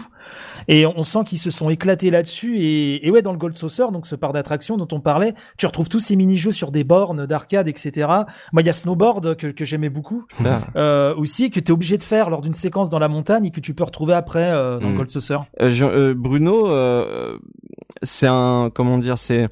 [0.67, 2.57] Et on, sent qu'ils se sont éclatés là-dessus.
[2.59, 5.65] Et, et ouais, dans le Gold Saucer, donc ce parc d'attractions dont on parlait, tu
[5.65, 8.07] retrouves tous ces mini-jeux sur des bornes d'arcade, etc.
[8.53, 10.59] Moi, il y a Snowboard que, que j'aimais beaucoup Super.
[10.75, 13.51] euh, aussi, que tu es obligé de faire lors d'une séquence dans la montagne et
[13.51, 14.97] que tu peux retrouver après euh, dans le Mm.
[14.97, 15.37] Gold Saucer.
[16.15, 16.69] Bruno,
[18.03, 19.49] c'est un comment dire, c'est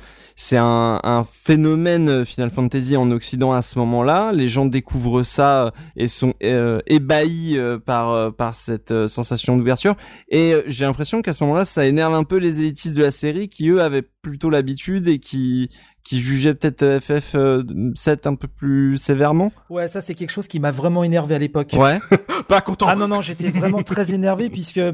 [0.58, 1.24] un, un
[1.58, 4.32] phénomène euh, Final Fantasy en Occident à ce moment-là.
[4.32, 9.08] Les gens découvrent ça euh, et sont euh, ébahis euh, par euh, par cette euh,
[9.08, 9.96] sensation d'ouverture.
[10.30, 13.10] Et euh, j'ai l'impression qu'à ce moment-là, ça énerve un peu les élitistes de la
[13.10, 15.70] série qui eux avaient plutôt l'habitude et qui
[16.08, 19.52] qui jugeaient peut-être euh, FF7 un peu plus sévèrement.
[19.70, 21.74] Ouais, ça c'est quelque chose qui m'a vraiment énervé à l'époque.
[21.74, 22.00] Ouais.
[22.48, 24.94] pas content Ah non non, j'étais vraiment très énervé puisque euh,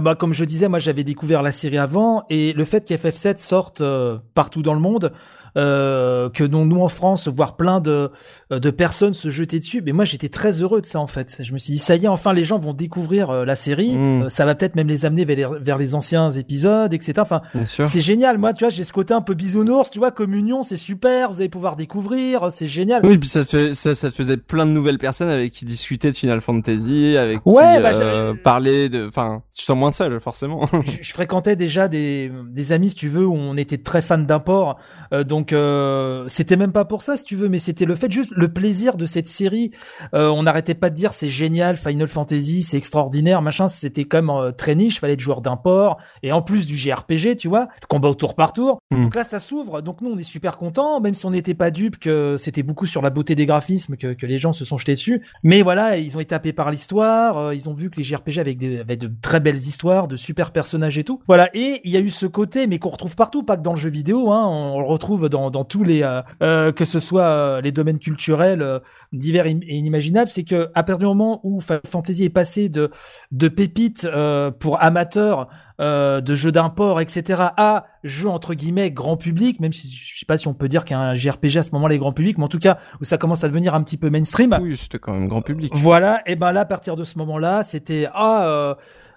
[0.00, 3.80] bah comme je disais, moi j'avais découvert la série avant et le fait qu'FF7 sorte
[3.80, 8.10] euh, partout dans le monde euh, que nous, nous en France, voir plein de,
[8.50, 9.82] de personnes se jeter dessus.
[9.84, 11.40] Mais moi, j'étais très heureux de ça en fait.
[11.42, 13.96] Je me suis dit, ça y est, enfin, les gens vont découvrir euh, la série.
[13.96, 14.22] Mm.
[14.24, 17.14] Euh, ça va peut-être même les amener vers les, vers les anciens épisodes, etc.
[17.18, 18.38] Enfin, c'est génial.
[18.38, 19.90] Moi, tu vois, j'ai ce côté un peu bisounours.
[19.90, 21.30] Tu vois, communion, c'est super.
[21.30, 22.50] Vous allez pouvoir découvrir.
[22.50, 23.04] C'est génial.
[23.04, 26.10] Oui, puis ça, te fait, ça, ça faisait plein de nouvelles personnes avec qui discuter
[26.10, 29.06] de Final Fantasy, avec Ouais, qui bah, euh, parler de...
[29.06, 30.66] Enfin, tu te sens moins seul, forcément.
[30.84, 34.18] je, je fréquentais déjà des, des amis, si tu veux, où on était très fans
[34.18, 34.78] d'import.
[35.12, 38.10] Euh, donc, euh, c'était même pas pour ça, si tu veux, mais c'était le fait
[38.10, 39.70] juste le plaisir de cette série.
[40.14, 43.68] Euh, on n'arrêtait pas de dire c'est génial, Final Fantasy, c'est extraordinaire, machin.
[43.68, 47.48] C'était comme euh, très niche, fallait être joueur d'import et en plus du JRPG, tu
[47.48, 48.78] vois, le combat au tour par tour.
[48.90, 49.04] Mm.
[49.04, 49.80] Donc là, ça s'ouvre.
[49.82, 52.86] Donc nous, on est super contents, même si on n'était pas dupes que c'était beaucoup
[52.86, 55.22] sur la beauté des graphismes que, que les gens se sont jetés dessus.
[55.42, 57.38] Mais voilà, ils ont été tapés par l'histoire.
[57.38, 60.16] euh, ils ont vu que les JRPG avec, des, avec de très belles histoires, de
[60.16, 61.20] super personnages et tout.
[61.26, 61.48] Voilà.
[61.54, 63.80] Et il y a eu ce côté, mais qu'on retrouve partout, pas que dans le
[63.80, 64.32] jeu vidéo.
[64.32, 66.02] Hein, on le retrouve dans, dans tous les,
[66.42, 68.78] euh, que ce soit les domaines culturels euh,
[69.12, 70.30] divers et inimaginables.
[70.30, 72.90] C'est que à partir du moment où Final Fantasy est passé de
[73.32, 75.48] de pépites euh, pour amateurs
[75.80, 80.26] euh, de jeux d'import, etc., à jeux entre guillemets grand public, même si je sais
[80.26, 82.48] pas si on peut dire qu'un JRPG à ce moment-là est grand public, mais en
[82.48, 84.56] tout cas où ça commence à devenir un petit peu mainstream.
[84.62, 85.72] oui, c'était quand même grand public.
[85.74, 88.46] Voilà, et ben là, à partir de ce moment-là, c'était ah.
[88.46, 88.74] euh,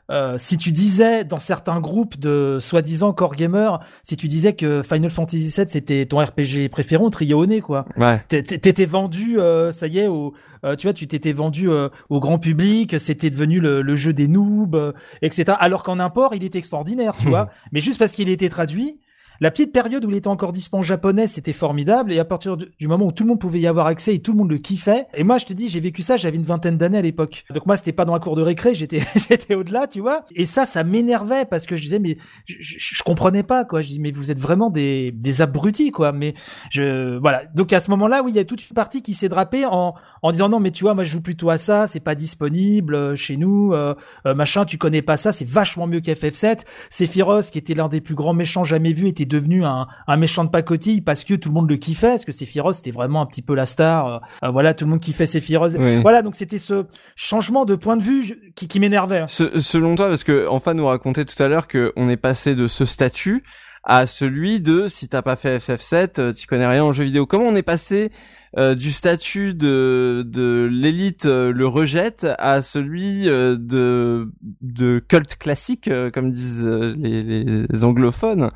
[0.09, 4.81] euh, si tu disais dans certains groupes de soi-disant core gamers, si tu disais que
[4.81, 7.85] Final Fantasy VII c'était ton RPG préféré, on te riait au nez quoi.
[7.97, 8.21] Ouais.
[8.29, 11.69] T'é- t'é- T'étais vendu, euh, ça y est, au, euh, tu vois, tu t'étais vendu
[11.69, 15.57] euh, au grand public, c'était devenu le, le jeu des noobs, euh, etc.
[15.59, 17.49] Alors qu'en import, il était extraordinaire, tu vois.
[17.71, 18.99] Mais juste parce qu'il était traduit,
[19.39, 22.11] la petite période où il était encore dispo japonais, c'était formidable.
[22.13, 24.31] Et à partir du moment où tout le monde pouvait y avoir accès et tout
[24.31, 25.05] le monde le kiffait.
[25.13, 27.45] Et moi, je te dis, j'ai vécu ça, j'avais une vingtaine d'années à l'époque.
[27.53, 28.99] Donc moi, c'était pas dans la cour de récré, j'étais,
[29.29, 30.25] j'étais au-delà, tu vois.
[30.35, 33.81] Et ça, ça m'énervait parce que je disais, mais je, je, je comprenais pas, quoi.
[33.81, 36.11] Je dis, mais vous êtes vraiment des, des abrutis, quoi.
[36.11, 36.33] Mais
[36.69, 37.43] je, voilà.
[37.53, 39.93] Donc à ce moment-là, oui, il y a toute une partie qui s'est drapée en,
[40.21, 42.95] en disant, non, mais tu vois, moi, je joue plutôt à ça, c'est pas disponible
[42.95, 43.95] euh, chez nous, euh,
[44.25, 46.61] euh, machin, tu connais pas ça, c'est vachement mieux qu'FF7.
[46.89, 50.43] Sephiroth, qui était l'un des plus grands méchants jamais vus, était devenu un, un méchant
[50.43, 53.25] de pacotille parce que tout le monde le kiffait, parce que Sephiroth, c'était vraiment un
[53.25, 54.07] petit peu la star.
[54.07, 55.73] euh, euh, voilà, tout le monde kiffait Sephiroth.
[55.77, 56.01] Oui.
[56.01, 56.85] Voilà, donc c'était ce
[57.15, 59.25] changement de point de vue qui, qui m'énervait.
[59.27, 62.67] Se- selon toi, parce que enfin nous racontait tout à l'heure qu'on est passé de
[62.67, 63.43] ce statut
[63.89, 67.25] à celui de si t'as pas fait FF7, euh, tu connais rien en jeu vidéo.
[67.25, 68.11] Comment on est passé
[68.57, 74.29] euh, du statut de de l'élite euh, le rejette à celui euh, de
[74.61, 76.65] de culte classique, comme disent
[76.97, 78.49] les, les anglophones?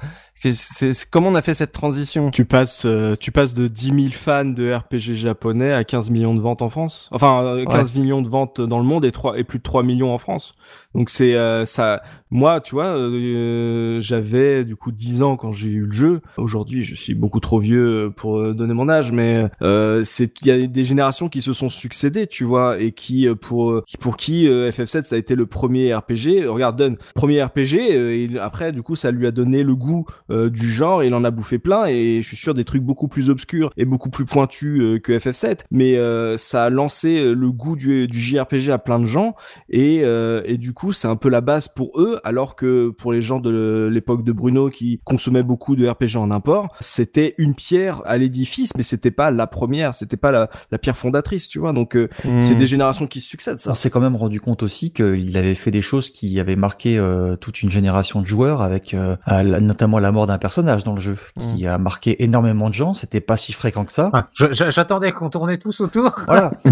[0.52, 2.32] C'est- comment on a fait cette transition?
[2.32, 6.34] Tu passes, euh, tu passes de 10 000 fans de RPG japonais à 15 millions
[6.34, 7.10] de ventes en France?
[7.12, 9.84] Enfin, euh, 15 millions de ventes dans le monde et, 3, et plus de 3
[9.84, 10.56] millions en France.
[10.96, 12.02] Donc c'est euh, ça.
[12.34, 16.22] Moi, tu vois, euh, j'avais du coup 10 ans quand j'ai eu le jeu.
[16.38, 20.48] Aujourd'hui, je suis beaucoup trop vieux pour euh, donner mon âge, mais euh, c'est il
[20.48, 23.84] y a des générations qui se sont succédées, tu vois, et qui euh, pour euh,
[23.86, 26.46] qui- pour qui euh, FF7 ça a été le premier RPG.
[26.48, 27.76] Regarde, premier RPG.
[27.92, 31.04] euh, et après, du coup, ça lui a donné le goût euh, du genre.
[31.04, 31.86] Il en a bouffé plein.
[31.88, 35.12] Et je suis sûr des trucs beaucoup plus obscurs et beaucoup plus pointus euh, que
[35.12, 35.66] FF7.
[35.70, 39.36] Mais euh, ça a lancé euh, le goût du, du JRPG à plein de gens.
[39.70, 43.14] Et, euh, et du coup, c'est un peu la base pour eux, alors que pour
[43.14, 47.54] les gens de l'époque de Bruno qui consommaient beaucoup de RPG en import, c'était une
[47.54, 51.60] pierre à l'édifice, mais c'était pas la première, c'était pas la, la pierre fondatrice, tu
[51.60, 51.74] vois.
[51.74, 52.10] Donc euh,
[52.40, 52.58] c'est Hmm.
[52.58, 53.72] des générations qui se succèdent, ça.
[53.72, 56.98] On s'est quand même rendu compte aussi qu'il avait fait des choses qui avaient marqué
[56.98, 61.00] euh, toute une génération de joueurs, avec euh, notamment la mort d'un personnage dans le
[61.00, 62.94] jeu, qui a marqué énormément de gens.
[62.94, 64.10] C'était pas si fréquent que ça.
[64.14, 66.16] Ah, J'attendais qu'on tournait tous autour.
[66.26, 66.52] Voilà.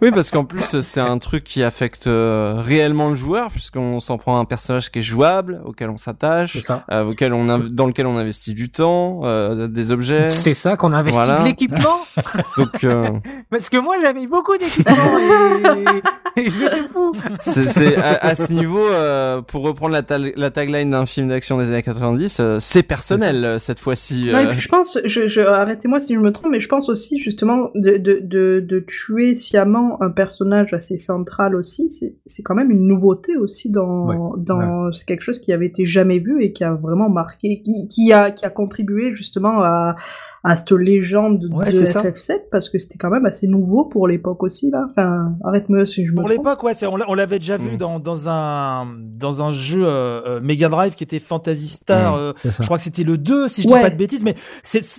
[0.00, 4.38] Oui, parce qu'en plus, c'est un truc qui affecte réellement le joueur, puisqu'on s'en prend
[4.38, 6.58] un personnage qui est jouable, auquel on s'attache,
[6.90, 10.28] euh, auquel on dans lequel on investit du temps, euh, des objets.
[10.28, 11.40] C'est ça qu'on investit Voilà.
[11.40, 11.98] de l'équipement.
[12.58, 13.08] Donc, euh,
[13.50, 15.18] Parce que moi, j'avais beaucoup d'équipements
[16.36, 17.12] et, et j'étais fou.
[17.40, 21.58] c'est à, à ce niveau, euh, pour reprendre la, tal- la tagline d'un film d'action
[21.58, 24.30] des années 90, euh, c'est personnel cette fois-ci.
[24.30, 24.52] Euh.
[24.56, 27.96] je pense, je, je, arrêtez-moi si je me trompe, mais je pense aussi justement de,
[27.98, 32.86] de, de, de tuer sciemment un personnage assez central aussi, c'est, c'est quand même une
[33.02, 36.64] nouveauté aussi dans, Ouais, dans c'est quelque chose qui avait été jamais vu et qui
[36.64, 39.96] a vraiment marqué, qui, qui a, qui a contribué justement à,
[40.44, 44.70] à cette légende de FF7 parce que c'était quand même assez nouveau pour l'époque aussi
[44.70, 44.86] là.
[44.90, 47.76] Enfin, arrête-moi si je me Pour l'époque, ouais, on l'avait déjà vu mm.
[47.76, 48.86] dans, dans un
[49.16, 52.16] dans un jeu euh, Mega Drive qui était Fantasy Star.
[52.16, 52.18] Mm.
[52.18, 54.34] Euh, je crois que c'était le 2 si je dis pas de bêtises, mais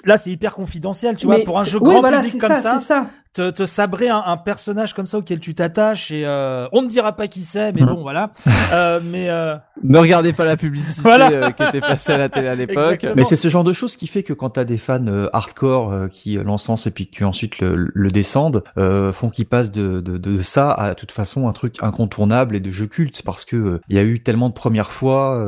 [0.05, 3.49] là c'est hyper confidentiel, tu vois, pour un jeu grand public comme ça, ça te,
[3.49, 7.13] te sabrer un, un, personnage comme ça auquel tu t'attaches et euh, on ne dira
[7.13, 8.29] pas qui c'est, mais bon voilà.
[8.71, 9.55] euh, mais euh...
[9.83, 11.31] ne regardez pas la publicité voilà.
[11.31, 13.05] Euh, qui était passée à la télé à l'époque.
[13.15, 15.91] Mais c'est ce genre de choses qui fait que quand t'as des fans euh, hardcore
[15.91, 20.17] euh, qui l'encensent et puis qui ensuite le, le descendent, font qu'ils passent de, de,
[20.17, 23.81] de, ça à de toute façon un truc incontournable et de jeu culte parce que
[23.89, 25.45] il y a eu tellement de premières fois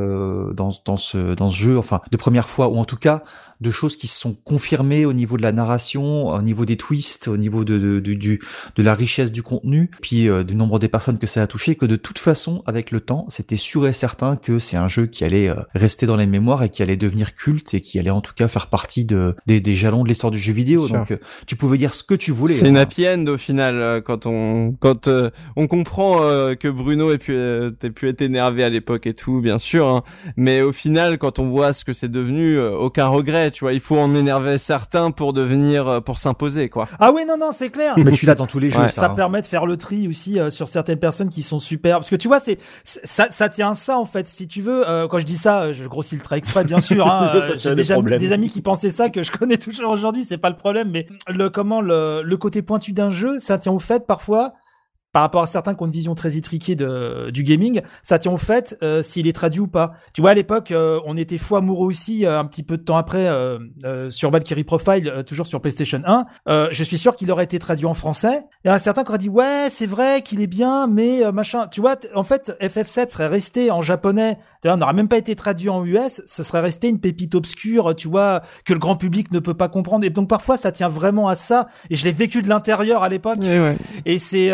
[0.54, 3.24] dans, dans ce dans ce jeu, enfin de premières fois ou en tout cas
[3.62, 7.28] de choses qui se sont confirmées au niveau de la narration, au niveau des twists,
[7.28, 8.42] au niveau de, de, du,
[8.76, 11.76] de la richesse du contenu, puis euh, du nombre des personnes que ça a touché,
[11.76, 15.06] que de toute façon, avec le temps, c'était sûr et certain que c'est un jeu
[15.06, 18.10] qui allait euh, rester dans les mémoires et qui allait devenir culte et qui allait
[18.10, 20.88] en tout cas faire partie de, des, des jalons de l'histoire du jeu vidéo.
[20.88, 22.54] Donc euh, tu pouvais dire ce que tu voulais.
[22.54, 25.10] C'est une happy end au final quand on quand
[25.56, 26.20] on comprend
[26.60, 29.88] que Bruno ait pu, ait pu être énervé à l'époque et tout, bien sûr.
[29.88, 30.04] Hein.
[30.38, 33.80] mais au final, quand on voit ce que c'est devenu, aucun regret tu vois, il
[33.80, 36.88] faut en énerver certains pour devenir, euh, pour s'imposer, quoi.
[37.00, 37.96] Ah oui, non, non, c'est clair.
[37.98, 38.88] Mais tu l'as dans tous les jeux.
[38.88, 39.16] Ça, hein.
[39.16, 41.98] permet de faire le tri aussi euh, sur certaines personnes qui sont super.
[41.98, 44.28] Parce que tu vois, c'est ça, ça tient à ça en fait.
[44.28, 47.08] Si tu veux, euh, quand je dis ça, je grossis le trait exprès, bien sûr.
[47.08, 50.24] Hein, J'ai déjà des amis qui pensaient ça que je connais toujours aujourd'hui.
[50.24, 53.72] C'est pas le problème, mais le comment le, le côté pointu d'un jeu, ça tient
[53.72, 54.54] au fait parfois
[55.16, 58.34] par rapport à certains qui ont une vision très étriquée de, du gaming, ça tient
[58.34, 59.94] au fait euh, s'il est traduit ou pas.
[60.12, 62.84] Tu vois, à l'époque, euh, on était fou amoureux aussi, euh, un petit peu de
[62.84, 63.32] temps après,
[64.10, 66.26] sur Valkyrie Profile, toujours sur PlayStation 1.
[66.72, 68.44] je suis sûr qu'il aurait été traduit en français.
[68.66, 71.32] Il y en a certains qui auraient dit, ouais, c'est vrai qu'il est bien, mais
[71.32, 71.70] machin.
[71.72, 75.70] Tu vois, en fait, FF7 serait resté en japonais, on n'aurait même pas été traduit
[75.70, 79.40] en US, ce serait resté une pépite obscure, tu vois, que le grand public ne
[79.40, 80.04] peut pas comprendre.
[80.06, 81.68] Et donc parfois, ça tient vraiment à ça.
[81.90, 83.38] Et je l'ai vécu de l'intérieur à l'époque.
[84.06, 84.52] Et, c'est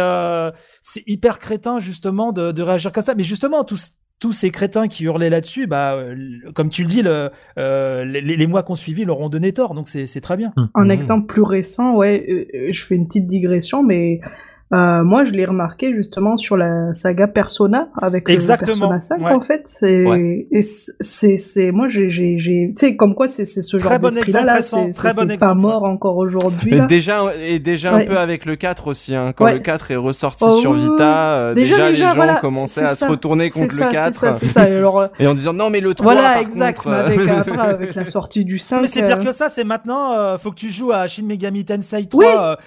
[0.82, 3.16] c'est hyper crétin justement de, de, réagir comme ça.
[3.16, 6.16] Mais justement, tous tous ces crétins qui hurlaient là-dessus, bah, euh,
[6.54, 9.74] comme tu le dis, le, euh, les, les, mois qu'on suivi leur ont donné tort,
[9.74, 10.54] donc c'est très bien.
[10.76, 10.92] Un mmh.
[10.92, 14.22] exemple plus récent, ouais, euh, je fais une petite digression, mais
[14.74, 18.88] euh, moi, je l'ai remarqué justement sur la saga Persona avec Exactement.
[18.90, 19.64] Persona 5 en fait.
[19.66, 20.06] C'est
[20.52, 24.32] et c'est c'est moi j'ai j'ai tu sais comme quoi c'est c'est ce genre d'esprit
[24.32, 26.80] là là c'est c'est pas mort encore aujourd'hui.
[26.88, 29.34] Déjà et déjà un peu avec le 4 aussi hein.
[29.36, 33.06] quand le 4 est ressorti oh, sur Vita, euh, déjà, les gens commençaient à se
[33.06, 34.14] retourner contre le 4.
[34.14, 34.70] Ça, ça.
[34.70, 37.20] Et, alors, euh, et en disant non mais le 3 Voilà par exact contre, avec,
[37.28, 38.82] après, avec la sortie du 5.
[38.82, 42.06] Mais c'est pire que ça, c'est maintenant faut que tu joues à Shin Megami Tensei
[42.06, 42.58] 3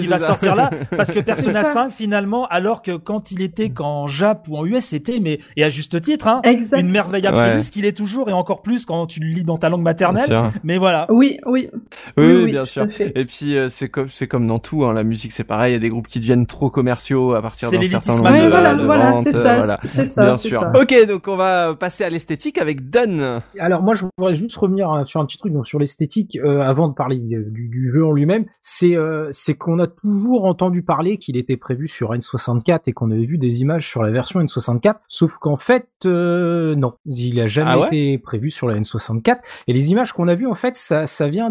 [0.00, 4.06] qui va sortir là parce que Persona 5 finalement, alors que quand il était qu'en
[4.06, 6.40] Jap ou en US, c'était, mais, et à juste titre, hein,
[6.76, 9.58] une merveille absolue, ce qu'il est toujours, et encore plus quand tu le lis dans
[9.58, 10.30] ta langue maternelle.
[10.64, 11.06] Mais voilà.
[11.10, 11.68] Oui, oui.
[12.16, 12.86] Oui, bien sûr.
[13.00, 15.74] Et puis, euh, c'est comme, c'est comme dans tout, hein, la musique, c'est pareil, il
[15.74, 18.74] y a des groupes qui deviennent trop commerciaux à partir d'un certain nombre de, voilà,
[18.74, 20.70] voilà, c'est ça, c'est ça, bien sûr.
[20.74, 23.40] Ok, donc on va passer à l'esthétique avec Don.
[23.58, 26.60] Alors moi, je voudrais juste revenir hein, sur un petit truc, donc sur l'esthétique, euh,
[26.60, 30.82] avant de parler du, du jeu en lui-même, c'est, euh, c'est qu'on a toujours entendu
[30.82, 34.40] parler qu'il était prévu sur N64 et qu'on avait vu des images sur la version
[34.40, 39.38] N64, sauf qu'en fait, euh, non, il a jamais ah été prévu sur la N64.
[39.66, 41.50] Et les images qu'on a vues, en fait, ça, ça vient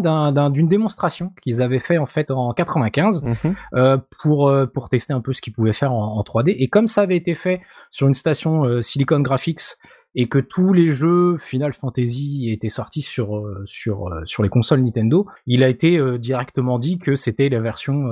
[0.50, 3.54] d'une démonstration qu'ils avaient fait en fait en 95 mhm.
[3.74, 6.54] euh, pour euh, pour tester un peu ce qu'ils pouvaient faire en, en, 3D.
[6.58, 9.76] Et comme ça avait été fait sur une station Silicon Graphics
[10.18, 14.48] et que tous les jeux Final Fantasy étaient sortis sur euh, sur euh, sur les
[14.48, 18.08] consoles Nintendo, il a été euh, directement dit que c'était la version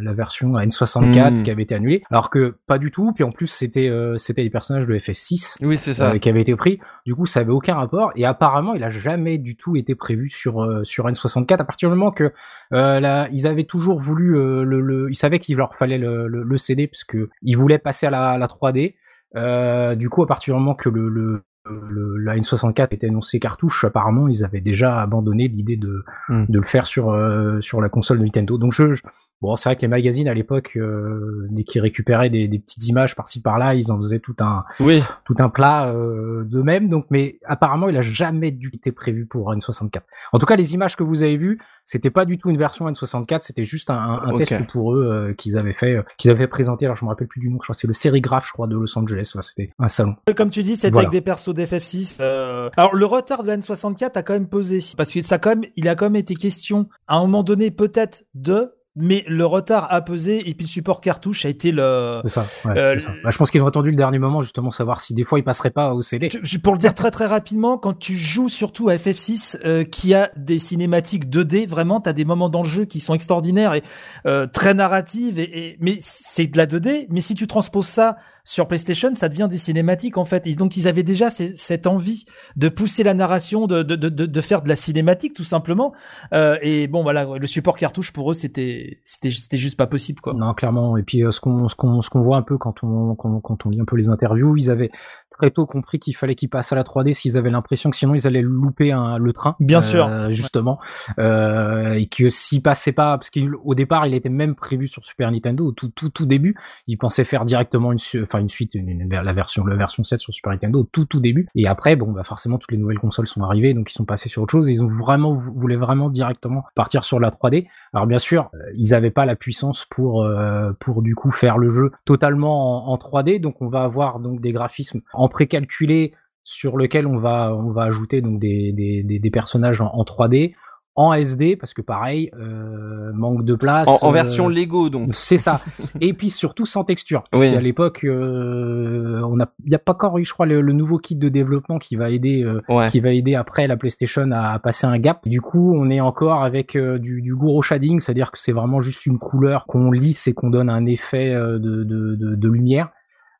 [0.00, 1.42] la version N64 hmm.
[1.44, 3.12] qui avait été annulée, alors que pas du tout.
[3.12, 6.18] Puis en plus c'était c'était les personnages de FF6 oui, c'est ça.
[6.18, 6.80] qui avaient été pris.
[7.04, 10.28] Du coup ça avait aucun rapport et apparemment il a jamais du tout été prévu
[10.28, 12.32] sur sur N64 à partir du moment que
[12.72, 16.56] là, ils avaient toujours voulu le, le, ils savaient qu'il leur fallait le, le, le
[16.56, 18.94] CD parce que ils voulaient passer à la, la 3D.
[19.36, 23.38] Euh, du coup, à partir du moment que le, le, le, la N64 était annoncé
[23.38, 26.46] cartouche, apparemment, ils avaient déjà abandonné l'idée de, hmm.
[26.48, 28.58] de le faire sur, euh, sur la console de Nintendo.
[28.58, 28.94] Donc je,
[29.42, 32.86] Bon, c'est vrai que les magazines à l'époque, euh, dès qu'ils récupéraient des, des, petites
[32.88, 35.02] images par-ci par-là, ils en faisaient tout un, oui.
[35.24, 36.88] tout un plat euh, d'eux-mêmes.
[36.88, 40.02] Donc, mais apparemment, il a jamais dû été prévu pour N64.
[40.32, 42.88] En tout cas, les images que vous avez vues, c'était pas du tout une version
[42.88, 46.48] N64, c'était juste un, un test pour eux euh, qu'ils avaient fait, euh, qu'ils avaient
[46.48, 46.86] présenter.
[46.86, 47.58] Alors, je me rappelle plus du nom.
[47.60, 49.30] Je crois que c'est le sérigraphe, je crois, de Los Angeles.
[49.34, 50.16] Enfin, c'était un salon.
[50.34, 52.18] Comme tu dis, c'était avec des persos d'FF6.
[52.20, 55.50] Euh, alors, le retard de la N64 a quand même pesé parce que ça, quand
[55.50, 59.44] même, il a quand même été question à un moment donné peut-être de mais le
[59.44, 62.20] retard a pesé et puis le support cartouche a été le.
[62.22, 62.46] C'est ça.
[62.64, 63.12] Ouais, euh, ça.
[63.22, 65.44] Bah, je pense qu'ils ont attendu le dernier moment justement savoir si des fois ils
[65.44, 66.30] passeraient pas au CD.
[66.62, 70.30] Pour le dire très très rapidement, quand tu joues surtout à FF6 euh, qui a
[70.36, 73.82] des cinématiques 2D, vraiment t'as des moments dans le jeu qui sont extraordinaires et
[74.26, 77.06] euh, très narratives et, et mais c'est de la 2D.
[77.10, 78.16] Mais si tu transposes ça
[78.46, 80.46] sur PlayStation, ça devient des cinématiques en fait.
[80.46, 82.24] Et donc ils avaient déjà cette envie
[82.54, 85.92] de pousser la narration, de, de, de, de, faire de la cinématique tout simplement.
[86.32, 90.20] Euh, et bon voilà, le support cartouche pour eux c'était c'était c'était juste pas possible
[90.20, 90.32] quoi.
[90.32, 90.96] Non clairement.
[90.96, 93.40] Et puis euh, ce qu'on ce qu'on ce qu'on voit un peu quand on quand,
[93.40, 94.92] quand on lit un peu les interviews, ils avaient
[95.36, 98.14] très tôt compris qu'il fallait qu'ils passent à la 3D s'ils avaient l'impression que sinon
[98.14, 99.56] ils allaient louper un, le train.
[99.60, 100.78] Bien sûr, euh, justement,
[101.18, 105.30] euh, et que s'ils passaient pas, parce qu'au départ il était même prévu sur Super
[105.30, 106.56] Nintendo, au tout tout tout début,
[106.86, 110.52] ils pensaient faire directement une, enfin une suite, la version la version 7 sur Super
[110.52, 111.48] Nintendo tout tout début.
[111.54, 114.28] Et après, bon bah forcément toutes les nouvelles consoles sont arrivées, donc ils sont passés
[114.28, 114.68] sur autre chose.
[114.68, 117.66] Ils ont vraiment voulaient vraiment directement partir sur la 3D.
[117.92, 121.58] Alors bien sûr, euh, ils avaient pas la puissance pour euh, pour du coup faire
[121.58, 126.12] le jeu totalement en, en 3D, donc on va avoir donc des graphismes en précalculé
[126.46, 130.54] sur lequel on va ajouter des, personnages en, 3D
[130.96, 135.10] en SD parce que pareil euh, manque de place en, version Lego donc.
[135.12, 135.60] c'est ça.
[136.00, 137.24] Et puis surtout sans texture.
[137.30, 140.62] Parce qu'à l'époque euh, on a il y a pas encore eu je crois le,
[140.72, 144.58] nouveau kit de développement qui va aider euh, qui va aider après la PlayStation à,
[144.58, 145.20] passer un gap.
[145.28, 149.04] Du coup on est encore avec du, du gros shading c'est-à-dire que c'est vraiment juste
[149.06, 152.88] une couleur qu'on lisse et qu'on donne un effet de, de, de, de lumière.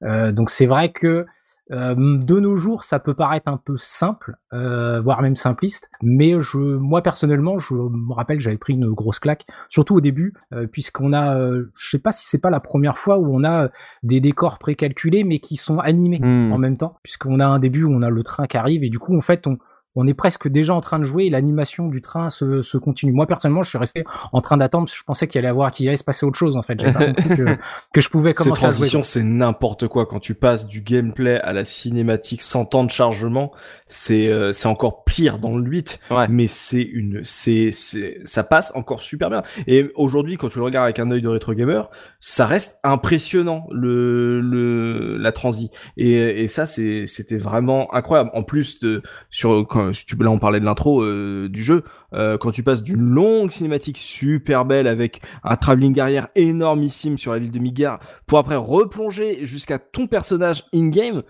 [0.02, 1.24] Donc c'est vrai que euh,
[1.70, 6.58] de nos jours, ça peut paraître un peu simple, euh, voire même simpliste, mais je,
[6.58, 11.12] moi personnellement, je me rappelle, j'avais pris une grosse claque, surtout au début, euh, puisqu'on
[11.12, 13.68] a, je sais pas si c'est pas la première fois où on a
[14.02, 16.52] des décors précalculés, mais qui sont animés hmm.
[16.52, 18.90] en même temps, puisqu'on a un début où on a le train qui arrive et
[18.90, 19.58] du coup, en fait, on,
[19.96, 23.12] on est presque déjà en train de jouer et l'animation du train se, se, continue.
[23.12, 25.70] Moi personnellement, je suis resté en train d'attendre parce que je pensais qu'il allait avoir
[25.70, 26.78] qu'il allait se passer autre chose en fait.
[26.78, 27.56] J'ai pas compris que,
[27.94, 29.02] que, je pouvais commencer à jouer.
[29.02, 33.52] c'est n'importe quoi quand tu passes du gameplay à la cinématique sans temps de chargement,
[33.88, 38.72] c'est euh, c'est encore pire dans le 8 mais c'est une c'est c'est ça passe
[38.74, 39.42] encore super bien.
[39.66, 41.88] Et aujourd'hui quand tu le regardes avec un œil de rétro gamer,
[42.20, 48.30] ça reste impressionnant le le la transi et et ça c'est c'était vraiment incroyable.
[48.34, 51.84] En plus de sur quand si tu là on parlait de l'intro euh, du jeu
[52.12, 57.32] euh, quand tu passes d'une longue cinématique super belle avec un travelling arrière énormissime sur
[57.32, 61.22] la ville de Midgar pour après replonger jusqu'à ton personnage in game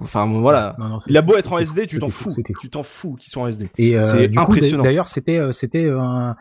[0.00, 0.76] enfin voilà.
[1.08, 2.30] Il a beau être en SD tu t'en fous.
[2.60, 4.84] tu t'en fous qu'ils sont en SD et euh, c'est impressionnant.
[4.84, 6.36] d'ailleurs c'était c'était un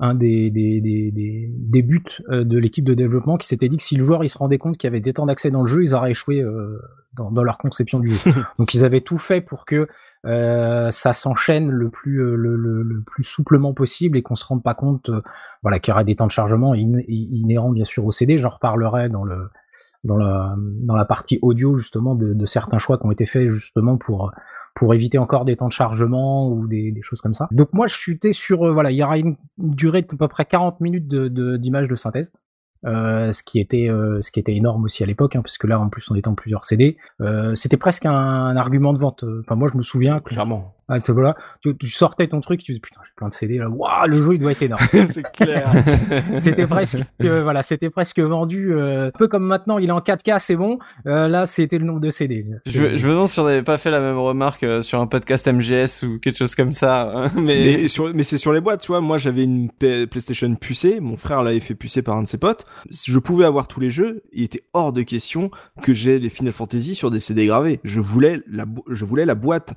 [0.00, 3.94] un des, des, des, des, buts de l'équipe de développement qui s'était dit que si
[3.94, 5.84] le joueur il se rendait compte qu'il y avait des temps d'accès dans le jeu,
[5.84, 6.44] ils auraient échoué
[7.14, 8.18] dans, dans, leur conception du jeu.
[8.58, 9.88] Donc ils avaient tout fait pour que
[10.26, 14.44] euh, ça s'enchaîne le plus euh, le, le, le, plus souplement possible et qu'on se
[14.44, 15.22] rende pas compte euh,
[15.62, 18.38] voilà qu'il y aurait des temps de chargement inhérents bien sûr au CD.
[18.38, 19.48] J'en reparlerai dans le
[20.04, 23.96] dans la dans la partie audio justement de, certains choix qui ont été faits justement
[23.96, 24.32] pour
[24.74, 27.48] pour éviter encore des temps de chargement ou des, choses comme ça.
[27.50, 30.44] Donc moi je suis sur voilà il y aura une durée de à peu près
[30.44, 32.32] 40 minutes d'image de synthèse.
[32.86, 35.66] Euh, ce qui était euh, ce qui était énorme aussi à l'époque, hein, parce que
[35.66, 36.98] là en plus on était en plusieurs CD.
[37.22, 39.24] Euh, c'était presque un, argument de vente.
[39.40, 40.74] Enfin moi je me souviens clairement.
[40.88, 41.34] Ah, c'est voilà.
[41.62, 43.68] Tu, tu, sortais ton truc, tu disais putain, j'ai plein de CD là.
[43.68, 44.82] Waouh, le jeu il doit être énorme.
[44.92, 45.72] c'est clair.
[46.40, 48.74] c'était presque, euh, voilà, c'était presque vendu.
[48.74, 50.78] Euh, un peu comme maintenant, il est en 4K, c'est bon.
[51.06, 52.46] Euh, là, c'était le nombre de CD.
[52.66, 55.06] Je, je me demande si on n'avait pas fait la même remarque euh, sur un
[55.06, 57.12] podcast MGS ou quelque chose comme ça.
[57.14, 59.00] Hein, mais mais, sur, mais c'est sur les boîtes, tu vois.
[59.00, 61.00] Moi, j'avais une PlayStation pucée.
[61.00, 62.66] Mon frère l'avait fait pucer par un de ses potes.
[62.90, 64.22] Je pouvais avoir tous les jeux.
[64.32, 65.50] Il était hors de question
[65.82, 67.80] que j'ai les Final Fantasy sur des CD gravés.
[67.84, 69.74] Je voulais la, je voulais la boîte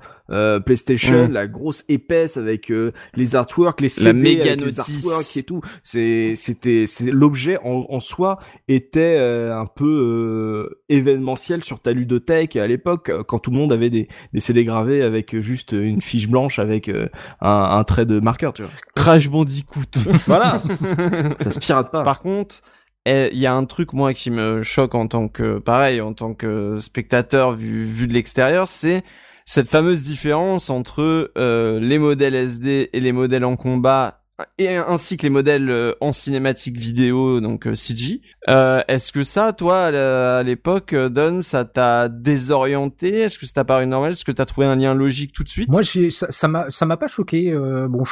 [0.64, 1.32] PlayStation Mm.
[1.32, 5.60] la grosse épaisse avec euh, les artworks, les CD, la méga les artworks et tout.
[5.82, 8.38] C'est, c'était, c'est l'objet en, en, soi
[8.68, 13.72] était euh, un peu euh, événementiel sur ta ludothèque à l'époque quand tout le monde
[13.72, 17.08] avait des, des CD gravés avec juste une fiche blanche avec un,
[17.40, 18.70] un, trait de marqueur, tu vois.
[18.94, 19.82] Crash Bandicoot.
[20.26, 20.58] voilà.
[21.38, 22.02] Ça se pirate pas.
[22.02, 22.62] Par contre,
[23.10, 26.12] eh, il y a un truc moi qui me choque en tant que pareil en
[26.12, 29.02] tant que spectateur vu vu de l'extérieur c'est
[29.48, 34.20] cette fameuse différence entre euh, les modèles SD et les modèles en combat
[34.58, 38.20] et ainsi que les modèles euh, en cinématique vidéo donc euh, CG.
[38.46, 43.20] Est-ce que ça, toi, à l'époque, Don, ça t'a désorienté?
[43.20, 44.10] Est-ce que ça t'a paru normal?
[44.10, 45.70] Est-ce que t'as trouvé un lien logique tout de suite?
[45.70, 47.50] Moi, ça m'a ça m'a pas choqué.
[47.88, 48.04] bon,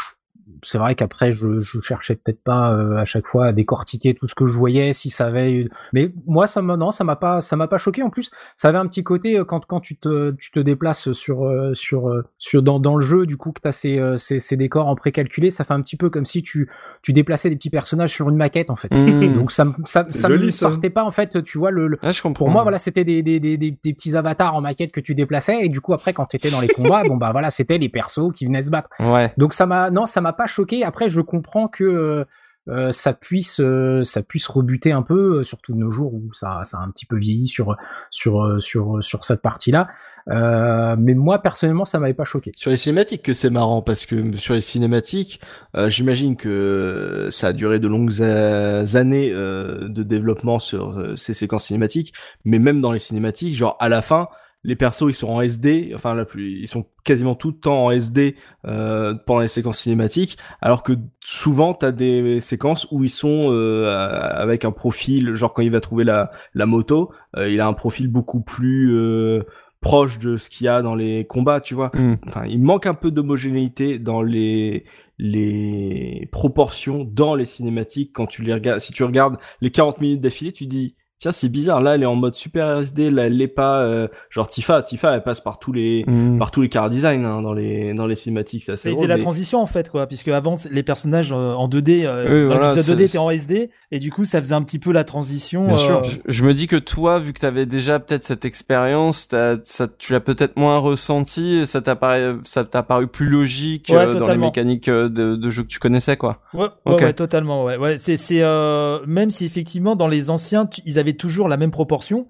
[0.62, 2.68] c'est vrai qu'après, je, je cherchais peut-être pas
[2.98, 5.68] à chaque fois à décortiquer tout ce que je voyais, si ça avait.
[5.92, 8.02] Mais moi, ça m'a non, ça m'a pas, ça m'a pas choqué.
[8.02, 11.50] En plus, ça avait un petit côté quand quand tu te tu te déplaces sur
[11.74, 14.94] sur sur dans dans le jeu, du coup que t'as ces, ces ces décors en
[14.94, 16.70] précalculé, ça fait un petit peu comme si tu
[17.02, 18.92] tu déplaçais des petits personnages sur une maquette en fait.
[18.92, 19.34] Mmh.
[19.34, 21.98] Donc ça ça ça me sortait pas en fait, tu vois le.
[22.02, 22.44] je comprends.
[22.44, 25.64] Pour moi, voilà, c'était des, des, des, des, petits avatars en maquette que tu déplaçais
[25.64, 28.32] et du coup après quand t'étais dans les combats, bon bah voilà, c'était les persos
[28.34, 28.90] qui venaient se battre.
[29.00, 29.32] Ouais.
[29.36, 30.84] Donc ça m'a non, ça m'a pas choqué.
[30.84, 32.24] Après, je comprends que euh,
[32.68, 36.62] euh, ça puisse euh, ça puisse rebuter un peu, surtout de nos jours où ça,
[36.64, 37.76] ça a un petit peu vieilli sur
[38.10, 39.88] sur sur sur cette partie-là.
[40.26, 42.52] mais moi personnellement, ça m'avait pas choqué.
[42.56, 45.40] Sur les cinématiques, que c'est marrant parce que sur les cinématiques,
[45.86, 52.12] j'imagine que ça a duré de longues années de développement sur ces séquences cinématiques,
[52.44, 54.28] mais même dans les cinématiques, genre à la fin
[54.64, 57.90] les persos ils sont en SD, enfin là ils sont quasiment tout le temps en
[57.92, 63.52] SD euh, pendant les séquences cinématiques, alors que souvent t'as des séquences où ils sont
[63.52, 63.88] euh,
[64.34, 67.74] avec un profil, genre quand il va trouver la, la moto, euh, il a un
[67.74, 69.44] profil beaucoup plus euh,
[69.80, 71.92] proche de ce qu'il y a dans les combats, tu vois.
[71.94, 72.16] Hmm.
[72.26, 74.84] Enfin, il manque un peu d'homogénéité dans les
[75.18, 78.80] les proportions dans les cinématiques quand tu les regardes.
[78.80, 81.80] Si tu regardes les 40 minutes d'affilée, tu dis Tiens, c'est bizarre.
[81.80, 83.10] Là, elle est en mode super SD.
[83.10, 83.80] Là, elle l'est pas.
[83.80, 86.38] Euh, genre Tifa, Tifa, elle passe par tous les Mm.
[86.38, 88.62] par tous les car design hein, dans les dans les cinématiques.
[88.64, 91.54] C'est assez C'est c'est la mais- transition en fait quoi, puisque avant les personnages euh,
[91.54, 94.12] en 2D, euh, Oui, dans voilà, les épisodes c'est- 2D étaient en SD, et du
[94.12, 95.64] coup ça faisait un petit peu la transition.
[95.66, 96.04] Bien euh, sûr.
[96.04, 99.88] Je, je me dis que toi, vu que t'avais déjà peut-être cette expérience, t'as- ça,
[99.88, 103.98] tu l'as peut-être moins ressenti, et ça t'a paru, ça t'a paru plus logique Ouais,
[103.98, 106.40] euh, dans les mécaniques euh, de, de jeux que tu connaissais, quoi.
[106.52, 107.64] Ouais, ouais, totalement.
[107.64, 107.96] Ouais, ouais.
[107.96, 111.70] C'est, c'est euh, même si effectivement dans les anciens, tu- ils avaient toujours la même
[111.70, 112.26] proportion,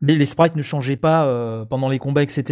[0.00, 2.44] mais les sprites ne changeaient pas euh, pendant les combats, etc.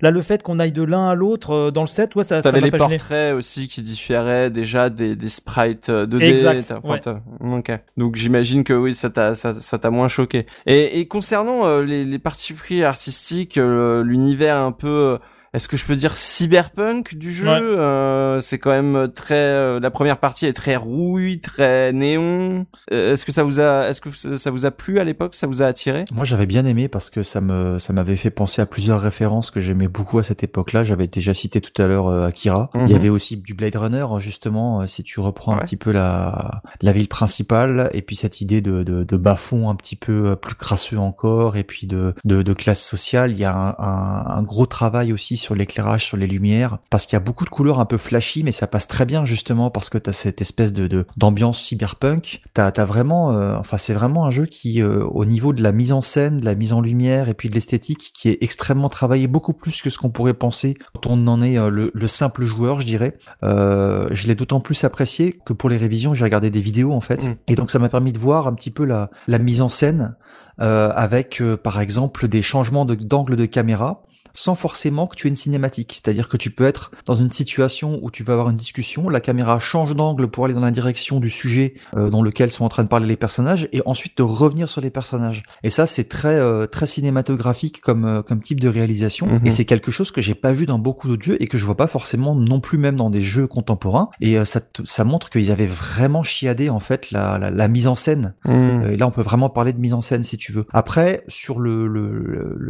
[0.00, 2.40] Là, le fait qu'on aille de l'un à l'autre euh, dans le set, ouais, ça,
[2.40, 2.96] ça T'avais les pas gêné.
[2.96, 6.22] portraits aussi qui différaient déjà des, des sprites euh, 2D.
[6.22, 7.00] Exact, t'as- enfin, ouais.
[7.00, 7.72] t'as- ok.
[7.98, 9.52] Donc j'imagine que oui, ça t'a ça,
[9.90, 10.46] moins choqué.
[10.64, 15.18] Et, et concernant euh, les, les parties pris artistiques, euh, l'univers un peu, euh,
[15.56, 17.58] est-ce que je peux dire cyberpunk du jeu Ouais.
[17.60, 19.34] euh, C'est quand même très.
[19.34, 22.66] euh, la première partie est très rouille, très néon.
[22.92, 25.34] Euh, est-ce que ça vous a, est-ce que ça ça vous a plu à l'époque?
[25.34, 26.04] Ça vous a attiré?
[26.12, 29.50] Moi, j'avais bien aimé parce que ça me, ça m'avait fait penser à plusieurs références
[29.50, 30.84] que j'aimais beaucoup à cette époque-là.
[30.84, 32.70] J'avais déjà cité tout à l'heure euh, Akira.
[32.74, 32.84] Mhm.
[32.86, 35.90] Il y avait aussi du Blade Runner, justement, euh, si tu reprends un petit peu
[35.92, 40.30] la, la ville principale et puis cette idée de, de, de bas-fond un petit peu
[40.30, 43.30] euh, plus crasseux encore et puis de, de, de classe sociale.
[43.32, 47.06] Il y a un, un, un gros travail aussi sur l'éclairage, sur les lumières parce
[47.06, 49.70] qu'il y a beaucoup de couleurs un peu flashy, mais ça passe très bien justement
[49.70, 52.40] parce que tu as cette espèce de, de d'ambiance cyberpunk.
[52.54, 55.72] T'as as vraiment, euh, enfin c'est vraiment un jeu qui, euh, au niveau de la
[55.72, 58.88] mise en scène, de la mise en lumière et puis de l'esthétique, qui est extrêmement
[58.88, 62.06] travaillé, beaucoup plus que ce qu'on pourrait penser quand on en est euh, le, le
[62.06, 63.16] simple joueur, je dirais.
[63.42, 67.00] Euh, je l'ai d'autant plus apprécié que pour les révisions, j'ai regardé des vidéos en
[67.00, 67.34] fait, Mm.
[67.48, 70.16] et donc ça m'a permis de voir un petit peu la, la mise en scène
[70.60, 74.02] euh, avec, euh, par exemple, des changements de- d'angle de caméra
[74.36, 75.92] sans forcément que tu aies une cinématique.
[76.00, 79.20] C'est-à-dire que tu peux être dans une situation où tu vas avoir une discussion, la
[79.20, 82.68] caméra change d'angle pour aller dans la direction du sujet euh, dans lequel sont en
[82.68, 85.42] train de parler les personnages, et ensuite de revenir sur les personnages.
[85.64, 89.46] Et ça, c'est très euh, très cinématographique comme euh, comme type de réalisation, Mhm.
[89.46, 91.64] et c'est quelque chose que j'ai pas vu dans beaucoup d'autres jeux et que je
[91.64, 94.10] vois pas forcément non plus même dans des jeux contemporains.
[94.20, 97.88] Et euh, ça ça montre qu'ils avaient vraiment chiadé en fait la, la, la mise
[97.88, 98.50] en scène Hmm.
[98.84, 100.66] euh, Et là, on peut vraiment parler de mise en scène si tu veux.
[100.72, 101.86] Après, sur le-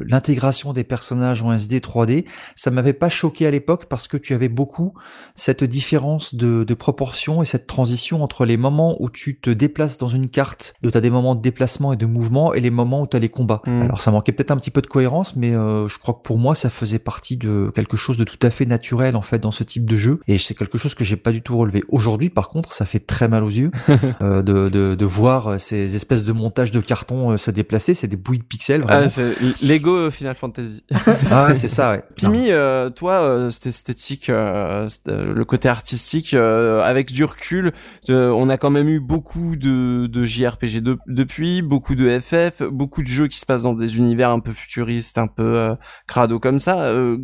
[0.07, 2.25] l'intégration des personnages en SD 3D,
[2.55, 4.95] ça m'avait pas choqué à l'époque parce que tu avais beaucoup
[5.35, 9.99] cette différence de, de proportion et cette transition entre les moments où tu te déplaces
[9.99, 12.61] dans une carte et où tu as des moments de déplacement et de mouvement et
[12.61, 13.63] les moments où tu as les combats.
[13.67, 13.83] Mm.
[13.83, 16.39] Alors ça manquait peut-être un petit peu de cohérence, mais euh, je crois que pour
[16.39, 19.51] moi, ça faisait partie de quelque chose de tout à fait naturel en fait dans
[19.51, 21.83] ce type de jeu et c'est quelque chose que j'ai pas du tout relevé.
[21.89, 23.71] Aujourd'hui, par contre, ça fait très mal aux yeux
[24.23, 27.95] euh, de, de, de voir euh, ces espèces de montages de carton euh, se déplacer.
[27.95, 29.09] C'est des bouilles de pixels, vraiment.
[29.17, 29.21] Ah,
[29.63, 30.85] Lego Final Fantasy.
[31.31, 32.03] Ah, ouais, c'est ça, ouais.
[32.17, 37.73] Pimi, euh, toi, euh, cette esthétique, euh, euh, le côté artistique, euh, avec du recul,
[38.11, 42.63] euh, on a quand même eu beaucoup de, de JRPG de- depuis, beaucoup de FF,
[42.71, 45.75] beaucoup de jeux qui se passent dans des univers un peu futuristes, un peu euh,
[46.07, 46.81] crado comme ça.
[46.89, 47.19] Euh,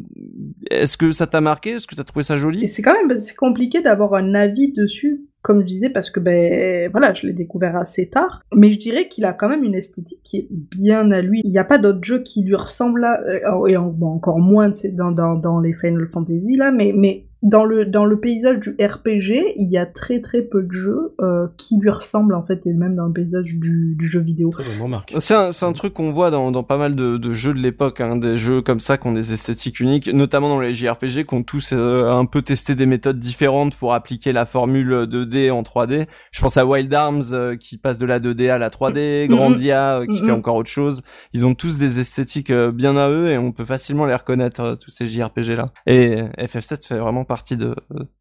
[0.71, 1.71] Est-ce que ça t'a marqué?
[1.71, 4.73] Est-ce que t'as trouvé ça Et joli c'est quand même c'est compliqué d'avoir un avis
[4.73, 8.43] dessus, comme je disais, parce que ben voilà, je l'ai découvert assez tard.
[8.55, 11.41] Mais je dirais qu'il a quand même une esthétique qui est bien à lui.
[11.45, 15.11] Il n'y a pas d'autres jeux qui lui ressemblent là, euh, et encore moins dans,
[15.11, 19.55] dans, dans les Final Fantasy là, mais, mais dans le, dans le paysage du RPG,
[19.57, 22.73] il y a très très peu de jeux euh, qui lui ressemblent en fait, et
[22.73, 24.51] même dans le paysage du, du jeu vidéo.
[25.19, 28.01] C'est un, un, truc qu'on voit dans, dans, pas mal de, de jeux de l'époque,
[28.01, 31.35] hein, des jeux comme ça qui ont des esthétiques uniques, notamment dans les JRPG, qui
[31.35, 35.63] ont tous euh, un peu testé des méthodes différentes pour appliquer la formule 2D en
[35.63, 36.07] 3D.
[36.31, 39.99] Je pense à Wild Arms euh, qui passe de la 2D à la 3D, Grandia
[39.99, 41.03] euh, qui fait encore autre chose.
[41.33, 44.91] Ils ont tous des esthétiques bien à eux et on peut facilement les reconnaître, tous
[44.91, 45.67] ces JRPG là.
[45.87, 47.75] Et FF7 fait vraiment partie de,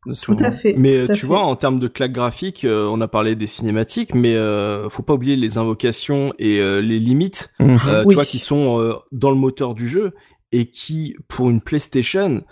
[0.08, 0.74] de ce Tout à fait.
[0.78, 1.28] Mais tout à tu fait.
[1.28, 5.04] vois, en termes de claque graphique, euh, on a parlé des cinématiques, mais euh, faut
[5.04, 7.80] pas oublier les invocations et euh, les limites, Mhm.
[7.88, 8.10] euh, Oui.
[8.10, 10.14] tu vois, qui sont euh, dans le moteur du jeu
[10.54, 12.44] et qui, pour une PlayStation,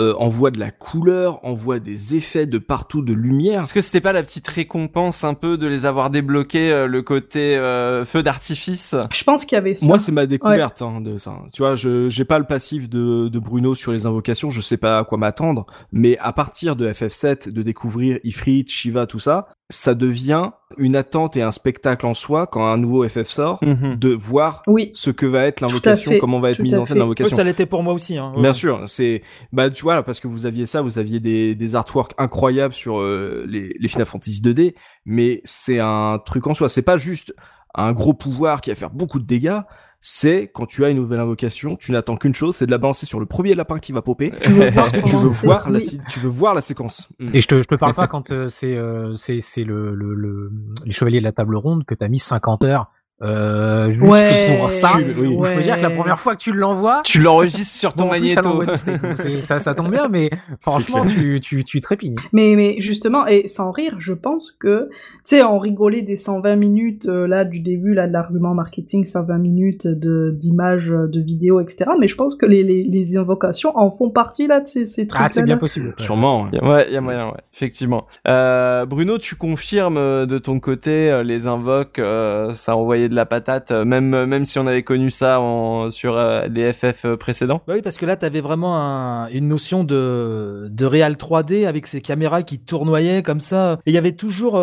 [0.00, 3.60] euh, envoient de la couleur, envoient des effets de partout, de lumière.
[3.60, 7.02] Est-ce que c'était pas la petite récompense un peu de les avoir débloqués euh, le
[7.02, 8.96] côté euh, feu d'artifice?
[9.12, 9.84] Je pense qu'il y avait ça.
[9.84, 11.34] Moi, c'est ma découverte hein, de ça.
[11.52, 14.78] Tu vois, je j'ai pas le passif de, de Bruno sur les invocations, je sais
[14.78, 19.48] pas à quoi m'attendre, mais à partir de FF7, de découvrir Ifrit, Shiva, tout ça,
[19.70, 23.96] ça devient une attente et un spectacle en soi quand un nouveau FF sort, Mhm.
[23.96, 26.96] de voir Oui, ce que va être l'invocation, comment va être mise en scène.
[26.96, 27.36] Oui, l'invocation.
[27.36, 28.18] ça l'était pour moi aussi.
[28.18, 28.32] Hein.
[28.36, 29.22] Bien sûr, c'est
[29.52, 32.98] bah tu vois parce que vous aviez ça, vous aviez des des artworks incroyables sur
[33.00, 34.74] euh, les les Final Fantasy 2D,
[35.06, 37.34] mais c'est un truc en soi, c'est pas juste
[37.74, 39.60] un gros pouvoir qui va faire beaucoup de dégâts,
[40.00, 43.04] c'est quand tu as une nouvelle invocation, tu n'attends qu'une chose, c'est de la balancer
[43.04, 44.30] sur le premier lapin qui va popper
[44.74, 46.00] parce que tu veux voir la oui.
[46.08, 47.10] tu veux voir la séquence.
[47.34, 50.14] Et je te, je te parle pas quand euh, c'est euh, c'est c'est le, le,
[50.14, 50.50] le
[50.84, 52.90] les chevaliers de la table ronde que t'as mis 50 heures
[53.22, 54.92] euh, juste Ouais, pour ça.
[54.96, 55.36] Oui, oui.
[55.50, 58.10] Je veux dire que la première fois que tu l'envoies, Tu l'enregistres sur ton bon,
[58.14, 59.40] en plus, ça magnéto.
[59.40, 60.30] ça, ça tombe bien, mais
[60.60, 62.16] franchement, tu, tu, tu trépignes.
[62.32, 66.56] Mais, mais justement, et sans rire, je pense que, tu sais, on rigolait des 120
[66.56, 71.20] minutes, euh, là, du début, là, de l'argument marketing, 120 minutes de, d'images, euh, de
[71.20, 71.90] vidéos, etc.
[72.00, 75.06] Mais je pense que les, les, les invocations en font partie, là, de ces, ces
[75.06, 75.94] trucs Ah, c'est bien possible.
[75.98, 76.48] Sûrement.
[76.52, 76.64] ouais.
[76.64, 78.06] Ouais, il y a moyen, ouais, effectivement.
[78.28, 83.70] Euh, Bruno, tu confirmes de ton côté les invoques, euh, ça envoyait de la patate,
[83.72, 87.60] euh, même euh, même si on avait connu ça en, sur euh, les FF précédents.
[87.66, 91.86] Bah oui, parce que là, t'avais vraiment un- une notion de, de réal 3D avec
[91.86, 93.78] ces caméras qui tournoyaient comme ça.
[93.84, 94.58] Et il y avait toujours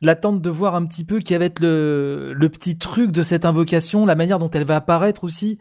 [0.00, 3.44] l'attente de voir un petit peu quel va être le, le petit truc de cette
[3.44, 5.58] invocation, la manière dont elle va apparaître aussi.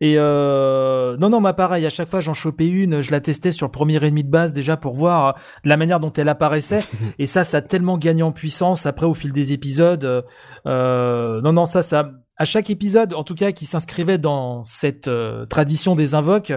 [0.00, 3.52] Et euh, non, non, bah pareil, à chaque fois j'en chopais une, je la testais
[3.52, 5.32] sur le premier ennemi de base déjà pour voir euh,
[5.64, 6.84] la manière dont elle apparaissait.
[7.18, 10.04] Et ça, ça a tellement gagné en puissance après au fil des épisodes.
[10.04, 10.22] euh,
[10.66, 15.08] euh, non, non, ça, ça, à chaque épisode, en tout cas, qui s'inscrivait dans cette
[15.08, 16.52] euh, tradition des invoques,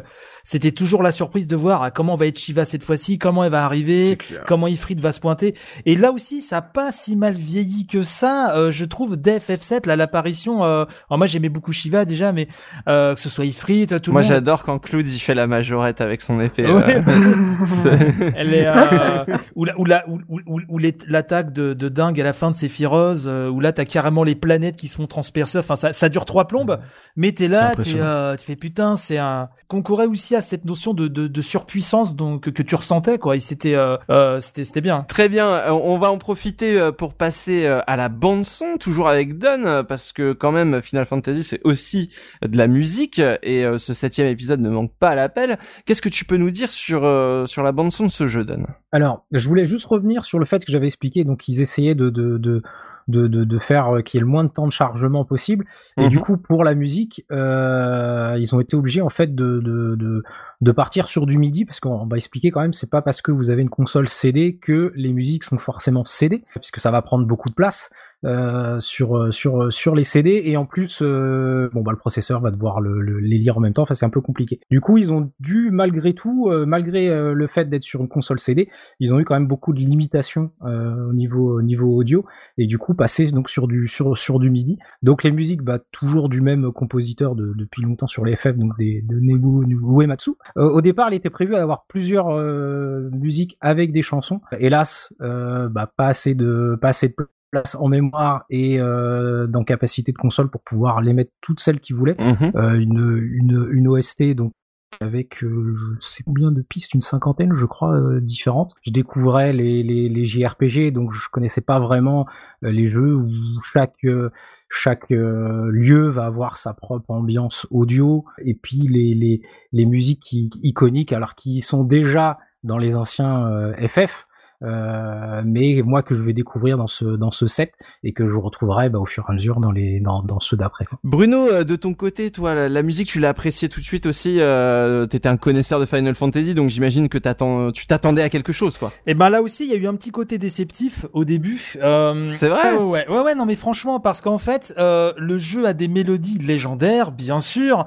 [0.51, 3.51] c'était toujours la surprise de voir ah, comment va être Shiva cette fois-ci, comment elle
[3.51, 4.17] va arriver,
[4.47, 5.53] comment Ifrit va se pointer.
[5.85, 9.37] Et là aussi, ça a pas si mal vieilli que ça, euh, je trouve, dès
[9.37, 12.47] FF7, là, l'apparition, euh, alors moi j'aimais beaucoup Shiva déjà, mais
[12.87, 14.33] euh, que ce soit Ifrit, tout Moi, le monde.
[14.33, 16.65] j'adore quand Cloud il fait la majorette avec son effet.
[16.71, 16.97] Ouais.
[16.97, 22.23] euh, c'est- Elle est euh, ou la, ou la, ou, l'attaque de, de dingue à
[22.23, 25.59] la fin de Sephiroth, euh, où là t'as carrément les planètes qui se font transpercer.
[25.59, 26.79] Enfin, ça, ça dure trois plombes,
[27.15, 31.07] mais t'es là, euh, tu fais putain, c'est un concourait aussi à cette notion de,
[31.07, 33.35] de, de surpuissance donc que, que tu ressentais quoi.
[33.35, 35.03] Et c'était, euh, euh, c'était, c'était bien.
[35.07, 39.37] Très bien, euh, on va en profiter pour passer à la bande son, toujours avec
[39.37, 42.09] Don, parce que quand même Final Fantasy c'est aussi
[42.45, 45.57] de la musique et ce septième épisode ne manque pas à l'appel.
[45.85, 47.01] Qu'est-ce que tu peux nous dire sur
[47.47, 48.63] sur la bande son de ce jeu, Don?
[48.91, 52.09] Alors, je voulais juste revenir sur le fait que j'avais expliqué, donc ils essayaient de,
[52.09, 52.63] de, de,
[53.09, 55.65] de, de, de faire euh, qu'il y ait le moins de temps de chargement possible.
[55.97, 56.09] Et Mhm.
[56.09, 60.23] du coup, pour la musique, euh, ils ont été obligés en fait de, de,
[60.61, 63.31] de, partir sur du MIDI, parce qu'on va expliquer quand même, c'est pas parce que
[63.31, 67.25] vous avez une console CD que les musiques sont forcément CD, puisque ça va prendre
[67.25, 67.89] beaucoup de place
[68.25, 72.51] euh, sur, sur, sur les CD, et en plus, euh, bon bah le processeur va
[72.51, 74.59] devoir le, le- les lire en même temps, enfin c'est un peu compliqué.
[74.69, 78.69] Du coup, ils ont dû, malgré tout, malgré le fait d'être sur une console CD,
[78.99, 82.25] ils ont eu quand même beaucoup de limitations au niveau au niveau audio
[82.57, 84.77] et du coup passer donc sur du sur sur du MIDI.
[85.01, 88.77] Donc les musiques bah toujours du même compositeur de- depuis longtemps sur les FF donc
[88.77, 89.65] des de Nebu
[90.03, 90.31] Uematsu.
[90.57, 94.41] Euh, au départ, il était prévu d'avoir plusieurs euh, musiques avec des chansons.
[94.59, 97.15] Hélas, euh, bah pas assez de pas assez de
[97.51, 101.79] place en mémoire et euh, dans capacité de console pour pouvoir les mettre toutes celles
[101.79, 102.15] qu'ils voulaient
[102.55, 104.51] euh, une, une, une OST donc
[104.99, 108.75] avec euh, je sais combien de pistes, une cinquantaine je crois euh, différentes.
[108.81, 112.25] Je découvrais les, les, les JRPG donc je connaissais pas vraiment
[112.63, 113.29] euh, les jeux où
[113.73, 114.31] chaque euh,
[114.69, 119.41] chaque euh, lieu va avoir sa propre ambiance audio et puis les, les,
[119.71, 124.27] les musiques qui, iconiques alors qui sont déjà dans les anciens FF
[124.63, 127.71] euh, mais moi que je vais découvrir dans ce dans ce set
[128.03, 130.57] et que je retrouverai bah, au fur et à mesure dans les dans, dans ceux
[130.57, 130.85] d'après.
[131.03, 134.05] Bruno, euh, de ton côté, toi, la, la musique, tu l'as appréciée tout de suite
[134.05, 134.37] aussi.
[134.39, 138.51] Euh, T'étais un connaisseur de Final Fantasy, donc j'imagine que t'attends, tu t'attendais à quelque
[138.51, 138.91] chose, quoi.
[139.07, 141.73] Et ben là aussi, il y a eu un petit côté déceptif au début.
[141.81, 145.65] Euh, C'est vrai ouais, ouais, ouais, non, mais franchement, parce qu'en fait, euh, le jeu
[145.65, 147.85] a des mélodies légendaires, bien sûr.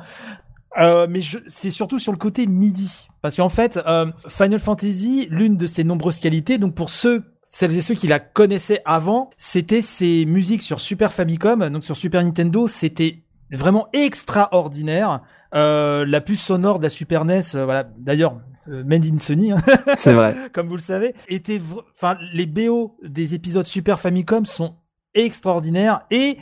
[0.79, 3.09] Euh, mais c'est surtout sur le côté MIDI.
[3.21, 7.77] Parce qu'en fait, euh, Final Fantasy, l'une de ses nombreuses qualités, donc pour ceux, celles
[7.77, 12.25] et ceux qui la connaissaient avant, c'était ses musiques sur Super Famicom, donc sur Super
[12.25, 13.23] Nintendo, c'était
[13.53, 15.21] vraiment extraordinaire.
[15.55, 19.53] Euh, la puce sonore de la Super NES, euh, voilà, d'ailleurs, euh, Made in Sony,
[19.53, 19.57] hein,
[19.97, 20.35] C'est vrai.
[20.53, 21.61] comme vous le savez, était,
[21.95, 24.77] enfin, les BO des épisodes Super Famicom sont
[25.15, 26.39] extraordinaires et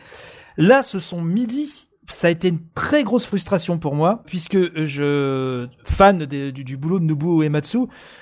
[0.57, 1.90] là, ce sont midi.
[2.11, 6.77] Ça a été une très grosse frustration pour moi, puisque je, fan des- du, du
[6.77, 7.79] boulot de Nobuo Uematsu,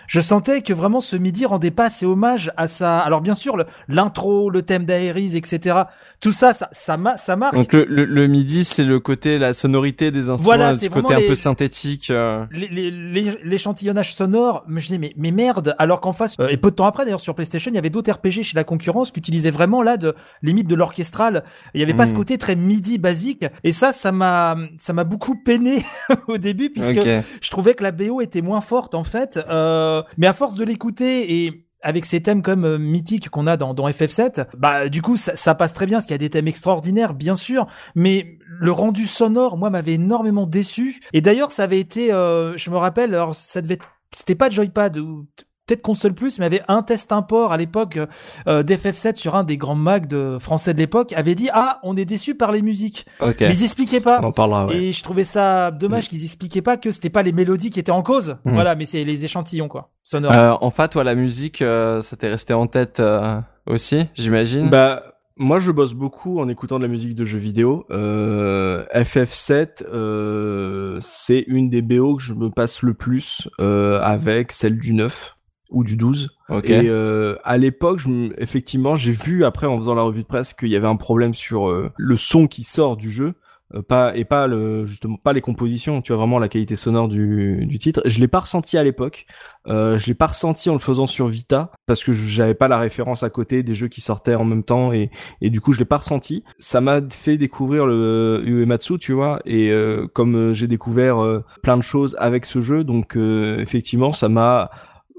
[0.07, 2.99] je sentais que vraiment ce midi rendait pas assez hommage à sa.
[3.01, 3.57] Alors bien sûr,
[3.89, 5.81] l'intro, le, thème d'Aeris, etc.
[6.21, 7.55] Tout ça, ça, ça, ça marque.
[7.55, 11.15] Donc le, le, le midi, c'est le côté, la sonorité des instruments, Voilà, du côté
[11.15, 12.11] un peu synthétique.
[12.11, 12.45] euh.
[12.53, 16.77] l'échantillonnage sonore, mais je disais mais, mais merde, alors qu'en face, euh, et peu de
[16.77, 19.51] temps après d'ailleurs sur PlayStation, il y avait d'autres RPG chez la concurrence qui utilisaient
[19.51, 21.45] vraiment là de limite de l'orchestral.
[21.75, 25.05] Il y avait pas ce côté très midi basique, et ça, ça m'a, ça m'a
[25.05, 25.83] beaucoup peiné
[26.29, 26.95] au début puisque
[27.41, 30.65] je trouvais que la BO était moins forte en fait, euh, mais à force de
[30.65, 35.01] l'écouter et avec ces thèmes comme euh, mythiques qu'on a dans, dans FF7, bah du
[35.01, 37.67] coup ça, ça passe très bien, parce qu'il y a des thèmes extraordinaires bien sûr,
[37.95, 41.01] mais le rendu sonore, moi, m'avait énormément déçu.
[41.13, 44.51] Et d'ailleurs, ça avait été, euh, je me rappelle, alors ça devait, être- c'était pas
[44.51, 45.29] Joypad ou
[45.69, 47.99] peut-être console plus, mais il y avait un test import à l'époque
[48.47, 51.97] euh, d'FF7 sur un des grands mags de français de l'époque, avait dit ah on
[51.97, 53.41] est déçu par les musiques, Ok.
[53.41, 54.21] mais ils expliquaient pas.
[54.23, 54.77] On en parlera, ouais.
[54.77, 57.93] Et je trouvais ça dommage qu'ils expliquaient pas que c'était pas les mélodies qui étaient
[57.93, 58.37] en cause.
[58.45, 58.53] Mm.
[58.55, 60.33] Voilà, mais c'est les échantillons quoi, sonores.
[60.37, 64.69] Euh, en fait, toi, la musique, euh, ça t'est resté en tête euh, aussi, j'imagine?
[64.71, 65.03] Bah,
[65.37, 67.87] moi, je bosse beaucoup en écoutant de la musique de jeux vidéo.
[67.91, 74.51] Euh, FF7, euh, c'est une des BO que je me passe le plus euh, avec
[74.51, 75.38] celle du 9
[75.71, 76.31] ou du 12.
[76.49, 76.69] ok.
[76.71, 78.01] Et euh, à l'époque,
[78.39, 81.35] effectivement, j'ai vu après en faisant la revue de presse qu'il y avait un problème
[81.35, 83.35] sur euh, le son qui sort du jeu.
[83.75, 87.07] euh, pas et pas le justement pas les compositions tu vois vraiment la qualité sonore
[87.07, 89.27] du, du titre je l'ai pas ressenti à l'époque
[89.67, 92.79] euh, je l'ai pas ressenti en le faisant sur Vita parce que j'avais pas la
[92.79, 95.11] référence à côté des jeux qui sortaient en même temps et
[95.43, 99.41] et du coup je l'ai pas ressenti ça m'a fait découvrir le Uematsu tu vois
[99.45, 103.59] et euh, comme euh, j'ai découvert euh, plein de choses avec ce jeu donc euh,
[103.59, 104.71] effectivement ça m'a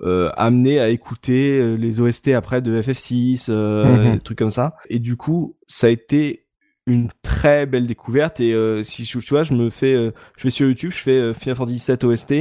[0.04, 4.14] euh, amené à écouter euh, les OST après de FF6 euh, Mhm.
[4.16, 4.76] des trucs comme ça.
[4.90, 6.46] Et du coup ça a été
[6.88, 8.40] une très belle découverte.
[8.40, 10.98] Et euh, si je- tu vois je me fais euh, je vais sur YouTube je
[11.04, 12.34] fais euh, Final Fantasy VII OST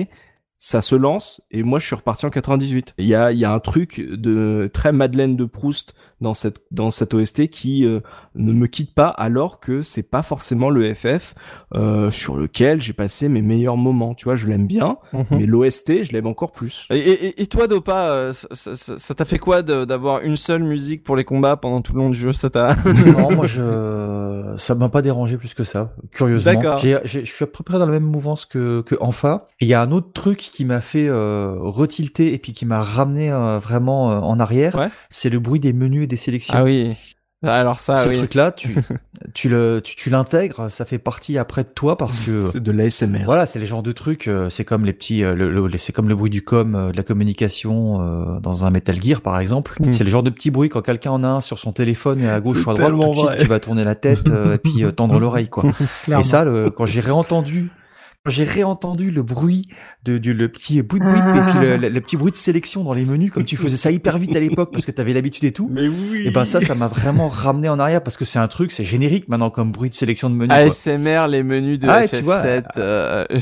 [0.60, 3.44] ça se lance et moi je suis reparti en 98 il y a il y
[3.44, 8.00] a un truc de très Madeleine de Proust dans cette dans cette OST qui euh,
[8.34, 11.34] ne me quitte pas alors que c'est pas forcément le FF
[11.74, 15.24] euh, sur lequel j'ai passé mes meilleurs moments tu vois je l'aime bien Mhm.
[15.30, 19.38] mais l'OST je l'aime encore plus Et, et, et toi, Dopa, euh, ça- t'a fait
[19.38, 22.32] quoi d'avoir une seule musique pour les combats pendant tout le long du jeu?
[22.32, 22.74] Ça t'a
[23.06, 25.92] non, moi je ça m'a pas dérangé plus que ça.
[26.12, 26.78] Curieusement, D'accord.
[26.78, 29.48] Je suis à peu près dans la même mouvance que que Enfa.
[29.60, 32.66] Et il y a un autre truc qui m'a fait euh, retilter et puis qui
[32.66, 34.74] m'a ramené euh, vraiment euh, en arrière.
[34.76, 34.88] Ouais.
[35.10, 36.55] C'est le bruit des menus des sélections.
[36.56, 36.97] Ah oui.
[37.44, 38.16] Alors ça, Ce oui.
[38.18, 38.74] truc-là, tu
[39.35, 42.72] tu le tu, tu l'intègres, ça fait partie après de toi parce que c'est de
[42.72, 44.26] l'ASMR voilà, c'est les genres de trucs.
[44.26, 46.90] euh, c'est comme les petits, euh, le, le- c'est comme le bruit du com, euh,
[46.90, 49.76] de la communication dans un Metal Gear par exemple.
[49.80, 49.93] Mm.
[49.93, 52.28] C'est le genre de petit bruit quand quelqu'un en a un sur son téléphone et
[52.28, 54.85] à gauche ou à droite, tout de suite tu vas tourner la tête et puis
[54.97, 55.62] tendre l'oreille quoi.
[56.02, 56.24] Clairement.
[56.24, 57.70] Et ça, le- quand j'ai réentendu,
[58.26, 59.68] j'ai réentendu le bruit
[60.04, 62.84] de, du le petit bout de et puis le, le- le petit bruit de sélection
[62.84, 65.44] dans les menus, comme tu faisais ça hyper vite à l'époque parce que t'avais l'habitude
[65.44, 65.68] et tout.
[65.72, 68.48] mais oui Et ben ça, ça m'a vraiment ramené en arrière parce que c'est un
[68.48, 70.48] truc, c'est générique maintenant comme bruit de sélection de menu.
[70.48, 70.56] quoi.
[70.56, 72.64] ASMR, les menus de Ah, et tu vois, FF7.
[72.76, 73.24] euh,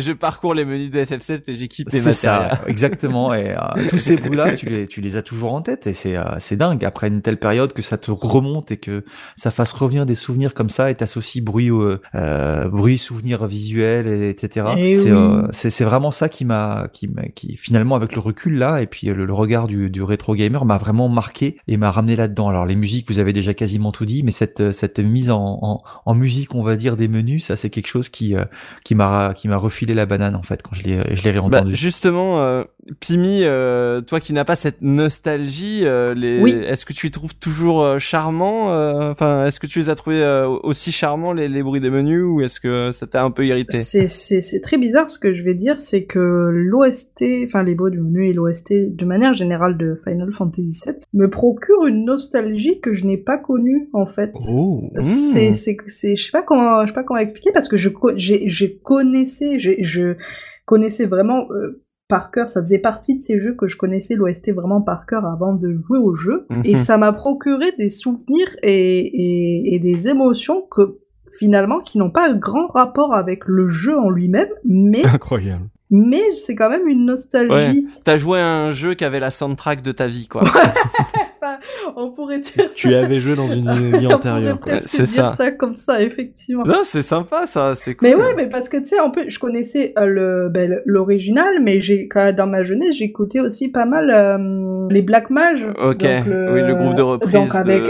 [0.00, 2.56] je parcours les menus de FF7 et j'équipe les C'est matériels.
[2.58, 3.34] ça, exactement.
[3.34, 6.16] Et euh, tous ces bruits-là, tu les, tu les as toujours en tête et c'est,
[6.16, 6.84] euh, c'est dingue.
[6.84, 9.04] Après une telle période que ça te remonte et que
[9.36, 14.06] ça fasse revenir des souvenirs comme ça et t'associes bruit, au- euh, bruit, souvenirs visuels,
[14.12, 14.66] et, etc.
[14.78, 15.16] Eh c'est, oui.
[15.16, 18.80] euh, c'est, c'est vraiment ça qui m'a, qui m'a, qui finalement avec le recul là
[18.82, 22.16] et puis le, le regard du, du rétro gamer m'a vraiment marqué et m'a ramené
[22.16, 22.48] là-dedans.
[22.48, 25.82] Alors les musiques, vous avez déjà quasiment tout dit, mais cette, cette mise en, en,
[26.06, 28.44] en musique, on va dire des menus, ça c'est quelque chose qui, euh,
[28.84, 31.62] qui m'a, qui m'a refilé la banane en fait quand je l'ai, je l'ai Bah,
[31.62, 31.74] réentendu.
[31.74, 32.64] justement, euh,
[32.98, 36.40] Pimi, euh, toi qui n'as pas cette nostalgie, euh, les...
[36.40, 36.50] Oui.
[36.50, 39.94] est-ce que tu les trouves toujours euh, charmants euh, Enfin, est-ce que tu les as
[39.94, 43.30] trouvés euh, aussi charmants les, les bruits des menus ou est-ce que ça t'a un
[43.30, 43.78] peu irrité?
[43.78, 47.76] C'est, c'est, c'est très bizarre ce que je vais dire, c'est que l'OST, enfin les
[47.76, 52.04] bruits du menu et l'OST de manière générale de Final Fantasy VII me procure une
[52.04, 54.32] nostalgie que je n'ai pas connue en fait.
[54.50, 57.76] Oh, C'est, c'est, c'est, je sais pas comment, je sais pas comment expliquer parce que
[57.76, 60.16] je, j'ai, j'ai connaissais, j'ai, je
[60.64, 61.81] connaissais vraiment euh,
[62.12, 62.48] par cœur.
[62.50, 65.72] Ça faisait partie de ces jeux que je connaissais l'OST vraiment par cœur avant de
[65.78, 66.62] jouer au jeu, Mhm.
[66.64, 70.98] et ça m'a procuré des souvenirs et, et, et des émotions que
[71.38, 75.64] finalement qui n'ont pas un grand rapport avec le jeu en lui-même, mais Incroyable.
[75.90, 77.88] mais c'est quand même une nostalgie.
[78.04, 80.42] T'as joué à un jeu qui avait la soundtrack de ta vie, quoi.
[81.42, 81.58] Enfin,
[81.96, 82.98] on pourrait dire Tu ça.
[83.00, 84.58] avais joué dans une vie antérieure.
[84.80, 85.32] C'est ça.
[85.32, 86.64] ça comme ça, effectivement.
[86.64, 88.08] non, c'est sympa, ça, c'est cool.
[88.08, 91.54] Mais ouais, mais parce que tu sais, en plus, je connaissais euh, le ben, l'original,
[91.62, 95.64] mais j'ai quand dans ma jeunesse, j'écoutais aussi pas mal euh, les Black Mage.
[95.82, 97.82] Ok, Donc, le- oui, le groupe de reprise donc avec,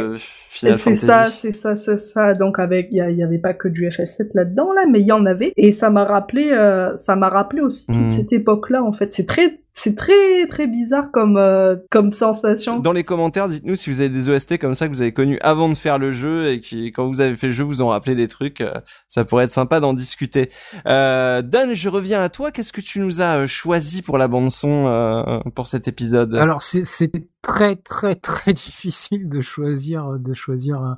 [0.51, 2.35] C'est ça, c'est ça, c'est ça.
[2.35, 5.27] Donc avec, il y, avait pas que du FF7 là-dedans là, mais il y en
[5.27, 5.53] avait.
[5.57, 8.11] Et ça m'a rappelé, euh, ça m'a rappelé aussi toute Mhm.
[8.11, 8.83] cette époque-là.
[8.83, 12.79] En fait, c'est très, c'est très, très bizarre comme, euh, comme sensation.
[12.79, 15.39] Dans les commentaires, dites-nous si vous avez des OST comme ça que vous avez connus
[15.41, 17.89] avant de faire le jeu et qui, quand vous avez fait le jeu, vous ont
[17.89, 18.61] rappelé des trucs.
[18.61, 18.73] euh,
[19.09, 20.51] Ça pourrait être sympa d'en discuter.
[20.87, 22.51] Euh, Dan, je reviens à toi.
[22.51, 26.35] Qu'est-ce que tu nous as euh, choisi pour la bande son euh, pour cet épisode?
[26.35, 30.97] Alors c'est- c'était très très très difficile de choisir de choisir un,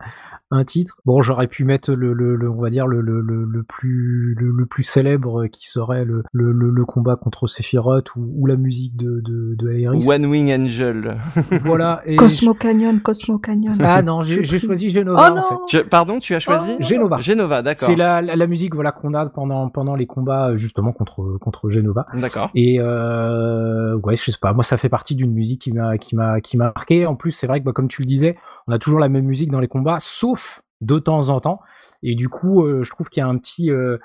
[0.50, 0.96] un titre.
[1.04, 4.34] Bon, j'aurais pu mettre le, le, le- on va dire le, le, le, le plus
[4.38, 8.46] le, le plus célèbre qui serait le, le, le, le combat contre Sephiroth ou, ou
[8.46, 10.06] la musique de de, de Aeris.
[10.08, 11.16] One Wing Angel.
[11.64, 12.02] Voilà.
[12.06, 13.76] Et Cosmo Canyon, Cosmo Canyon.
[13.80, 15.28] Ah non, j'ai choisi Genova.
[15.28, 15.78] Oh en non fait.
[15.82, 16.82] Tu- pardon, tu as choisi Oh.
[16.82, 17.18] Genova.
[17.20, 17.88] Genova, d'accord.
[17.88, 21.70] C'est la, la, la musique voilà qu'on a pendant pendant les combats justement contre contre
[21.70, 22.06] Genova.
[22.14, 22.50] D'accord.
[22.54, 26.16] Et euh, ouais, je sais pas, moi ça fait partie d'une musique qui m'a qui
[26.16, 27.06] m'a qui m'a marqué.
[27.06, 28.36] En plus, c'est vrai que bah, comme tu le disais,
[28.66, 31.60] on a toujours la même musique dans les combats, sauf de temps en temps.
[32.02, 33.98] Et du coup, euh, je trouve qu'il y a un petit euh,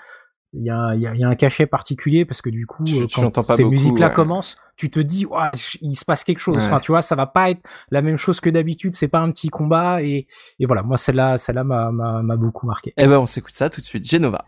[0.54, 2.50] il y, a, un- il y, a, il y a un cachet particulier parce que
[2.50, 4.14] du coup, Tu- euh, tu quand pas ces musiques-là ouais.
[4.14, 5.52] commencent, tu te dis, Ouah,
[5.82, 6.58] il se passe quelque chose.
[6.58, 6.64] Ouais.
[6.64, 7.62] Enfin, tu vois, ça va pas être
[7.92, 8.96] la même chose que d'habitude.
[8.96, 10.02] C'est pas un petit combat.
[10.02, 10.26] Et,
[10.60, 12.94] et voilà, moi celle-là, celle-là m'a beaucoup marqué.
[12.98, 14.10] Eh ben, on s'écoute ça tout de suite.
[14.10, 14.46] Genova.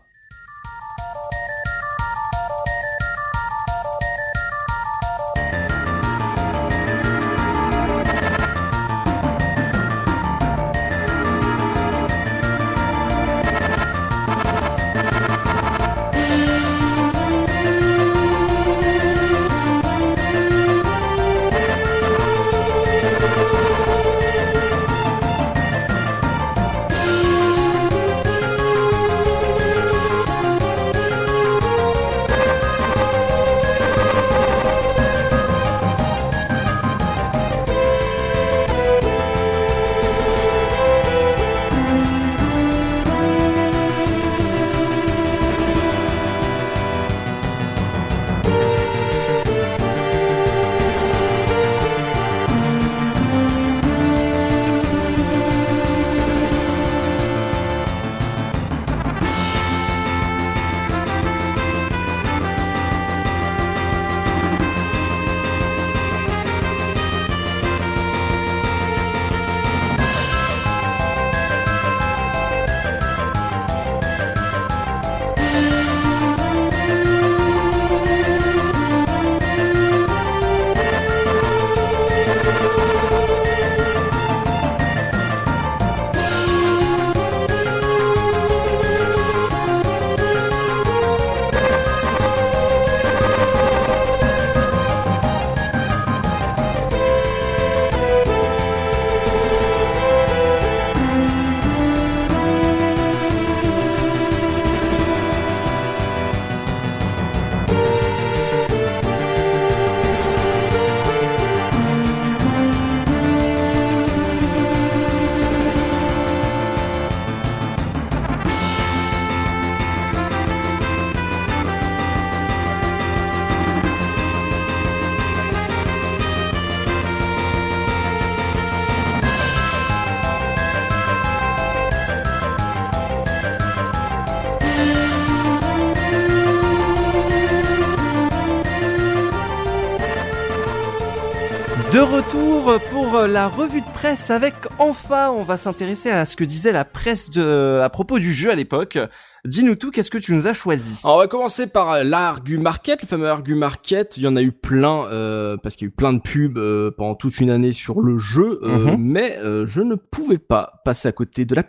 [143.12, 146.86] Pour la revue de presse avec enfin, on va s'intéresser à ce que disait la
[146.86, 148.98] presse de, à propos du jeu à l'époque.
[149.44, 151.02] Dis-nous tout, qu'est-ce que tu nous as choisi?
[151.04, 154.16] Alors on va commencer par l'argu market, le fameux argu market.
[154.16, 156.56] Il y en a eu plein euh, parce qu'il y a eu plein de pubs
[156.56, 158.96] euh, pendant toute une année sur le jeu, euh, Mhm.
[158.98, 161.64] mais euh, je ne pouvais pas passer à côté de la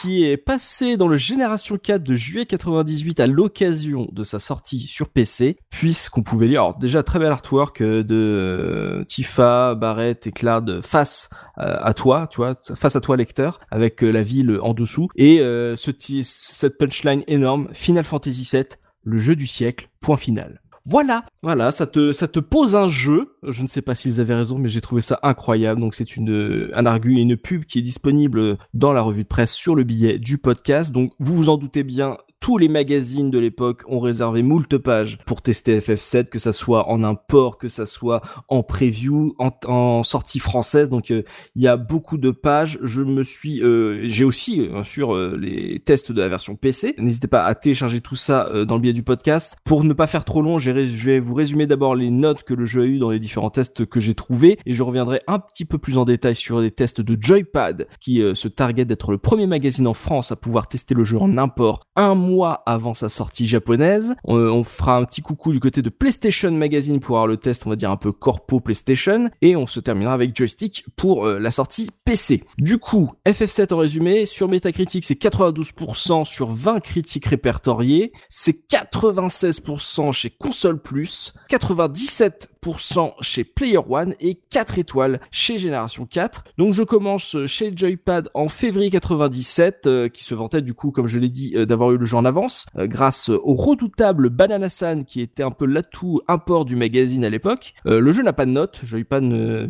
[0.00, 4.80] qui est passée dans le Génération 4 de juillet 98 à l'occasion de sa sortie
[4.86, 10.32] sur PC, puisqu'on pouvait lire déjà très bel artwork euh, de euh, Tifa, Barrett et
[10.32, 14.74] Claude face euh, à toi, tu vois, face à toi lecteur, avec la ville en
[14.74, 15.42] dessous et
[15.76, 18.64] cette punchline énorme, Final Fantasy VII,
[19.04, 20.59] le jeu du siècle, point final.
[20.86, 23.36] Voilà, voilà, ça te ça te pose un jeu.
[23.46, 25.80] Je ne sais pas s'ils avaient raison, mais j'ai trouvé ça incroyable.
[25.80, 29.28] Donc c'est une un argu et une pub qui est disponible dans la revue de
[29.28, 30.90] presse sur le billet du podcast.
[30.92, 32.16] Donc vous vous en doutez bien.
[32.40, 36.88] Tous les magazines de l'époque ont réservé moult pages pour tester FF7, que ça soit
[36.88, 40.88] en import, que ça soit en preview, en, sortie française.
[40.88, 41.22] Donc euh,
[41.54, 42.78] il y a beaucoup de pages.
[42.82, 46.94] Je me suis, euh, j'ai aussi bien sûr euh, les tests de la version PC.
[46.96, 49.58] N'hésitez pas à télécharger tout ça dans le biais du podcast.
[49.64, 52.64] Pour ne pas faire trop long, je vais vous résumer d'abord les notes que le
[52.64, 55.66] jeu a eu dans les différents tests que j'ai trouvés et je reviendrai un petit
[55.66, 59.46] peu plus en détail sur les tests de Joypad qui se target d'être le premier
[59.46, 61.80] magazine en France à pouvoir tester le jeu en import
[62.66, 64.14] avant sa sortie japonaise.
[64.24, 67.70] On, fera un petit coucou du côté de PlayStation Magazine pour avoir le test, on
[67.70, 71.50] va dire un peu corpo PlayStation et on se terminera avec Joystick pour euh, la
[71.50, 72.44] sortie PC.
[72.58, 80.12] Du coup, FF7 en résumé, sur Metacritic c'est 92% sur 20 critiques répertoriées, c'est 96%
[80.12, 82.59] chez Console Plus, 97%
[83.20, 86.44] chez Player One et 4 étoiles chez Génération 4.
[86.58, 91.06] Donc je commence chez Joypad en février 97, euh, qui se vantait du coup, comme
[91.06, 95.04] je l'ai dit, euh, d'avoir eu le jeu en avance, euh, grâce au redoutable Banana-san,
[95.04, 97.74] qui était un peu l'atout import du magazine à l'époque.
[97.86, 99.20] Euh, le jeu n'a pas de note, Joypad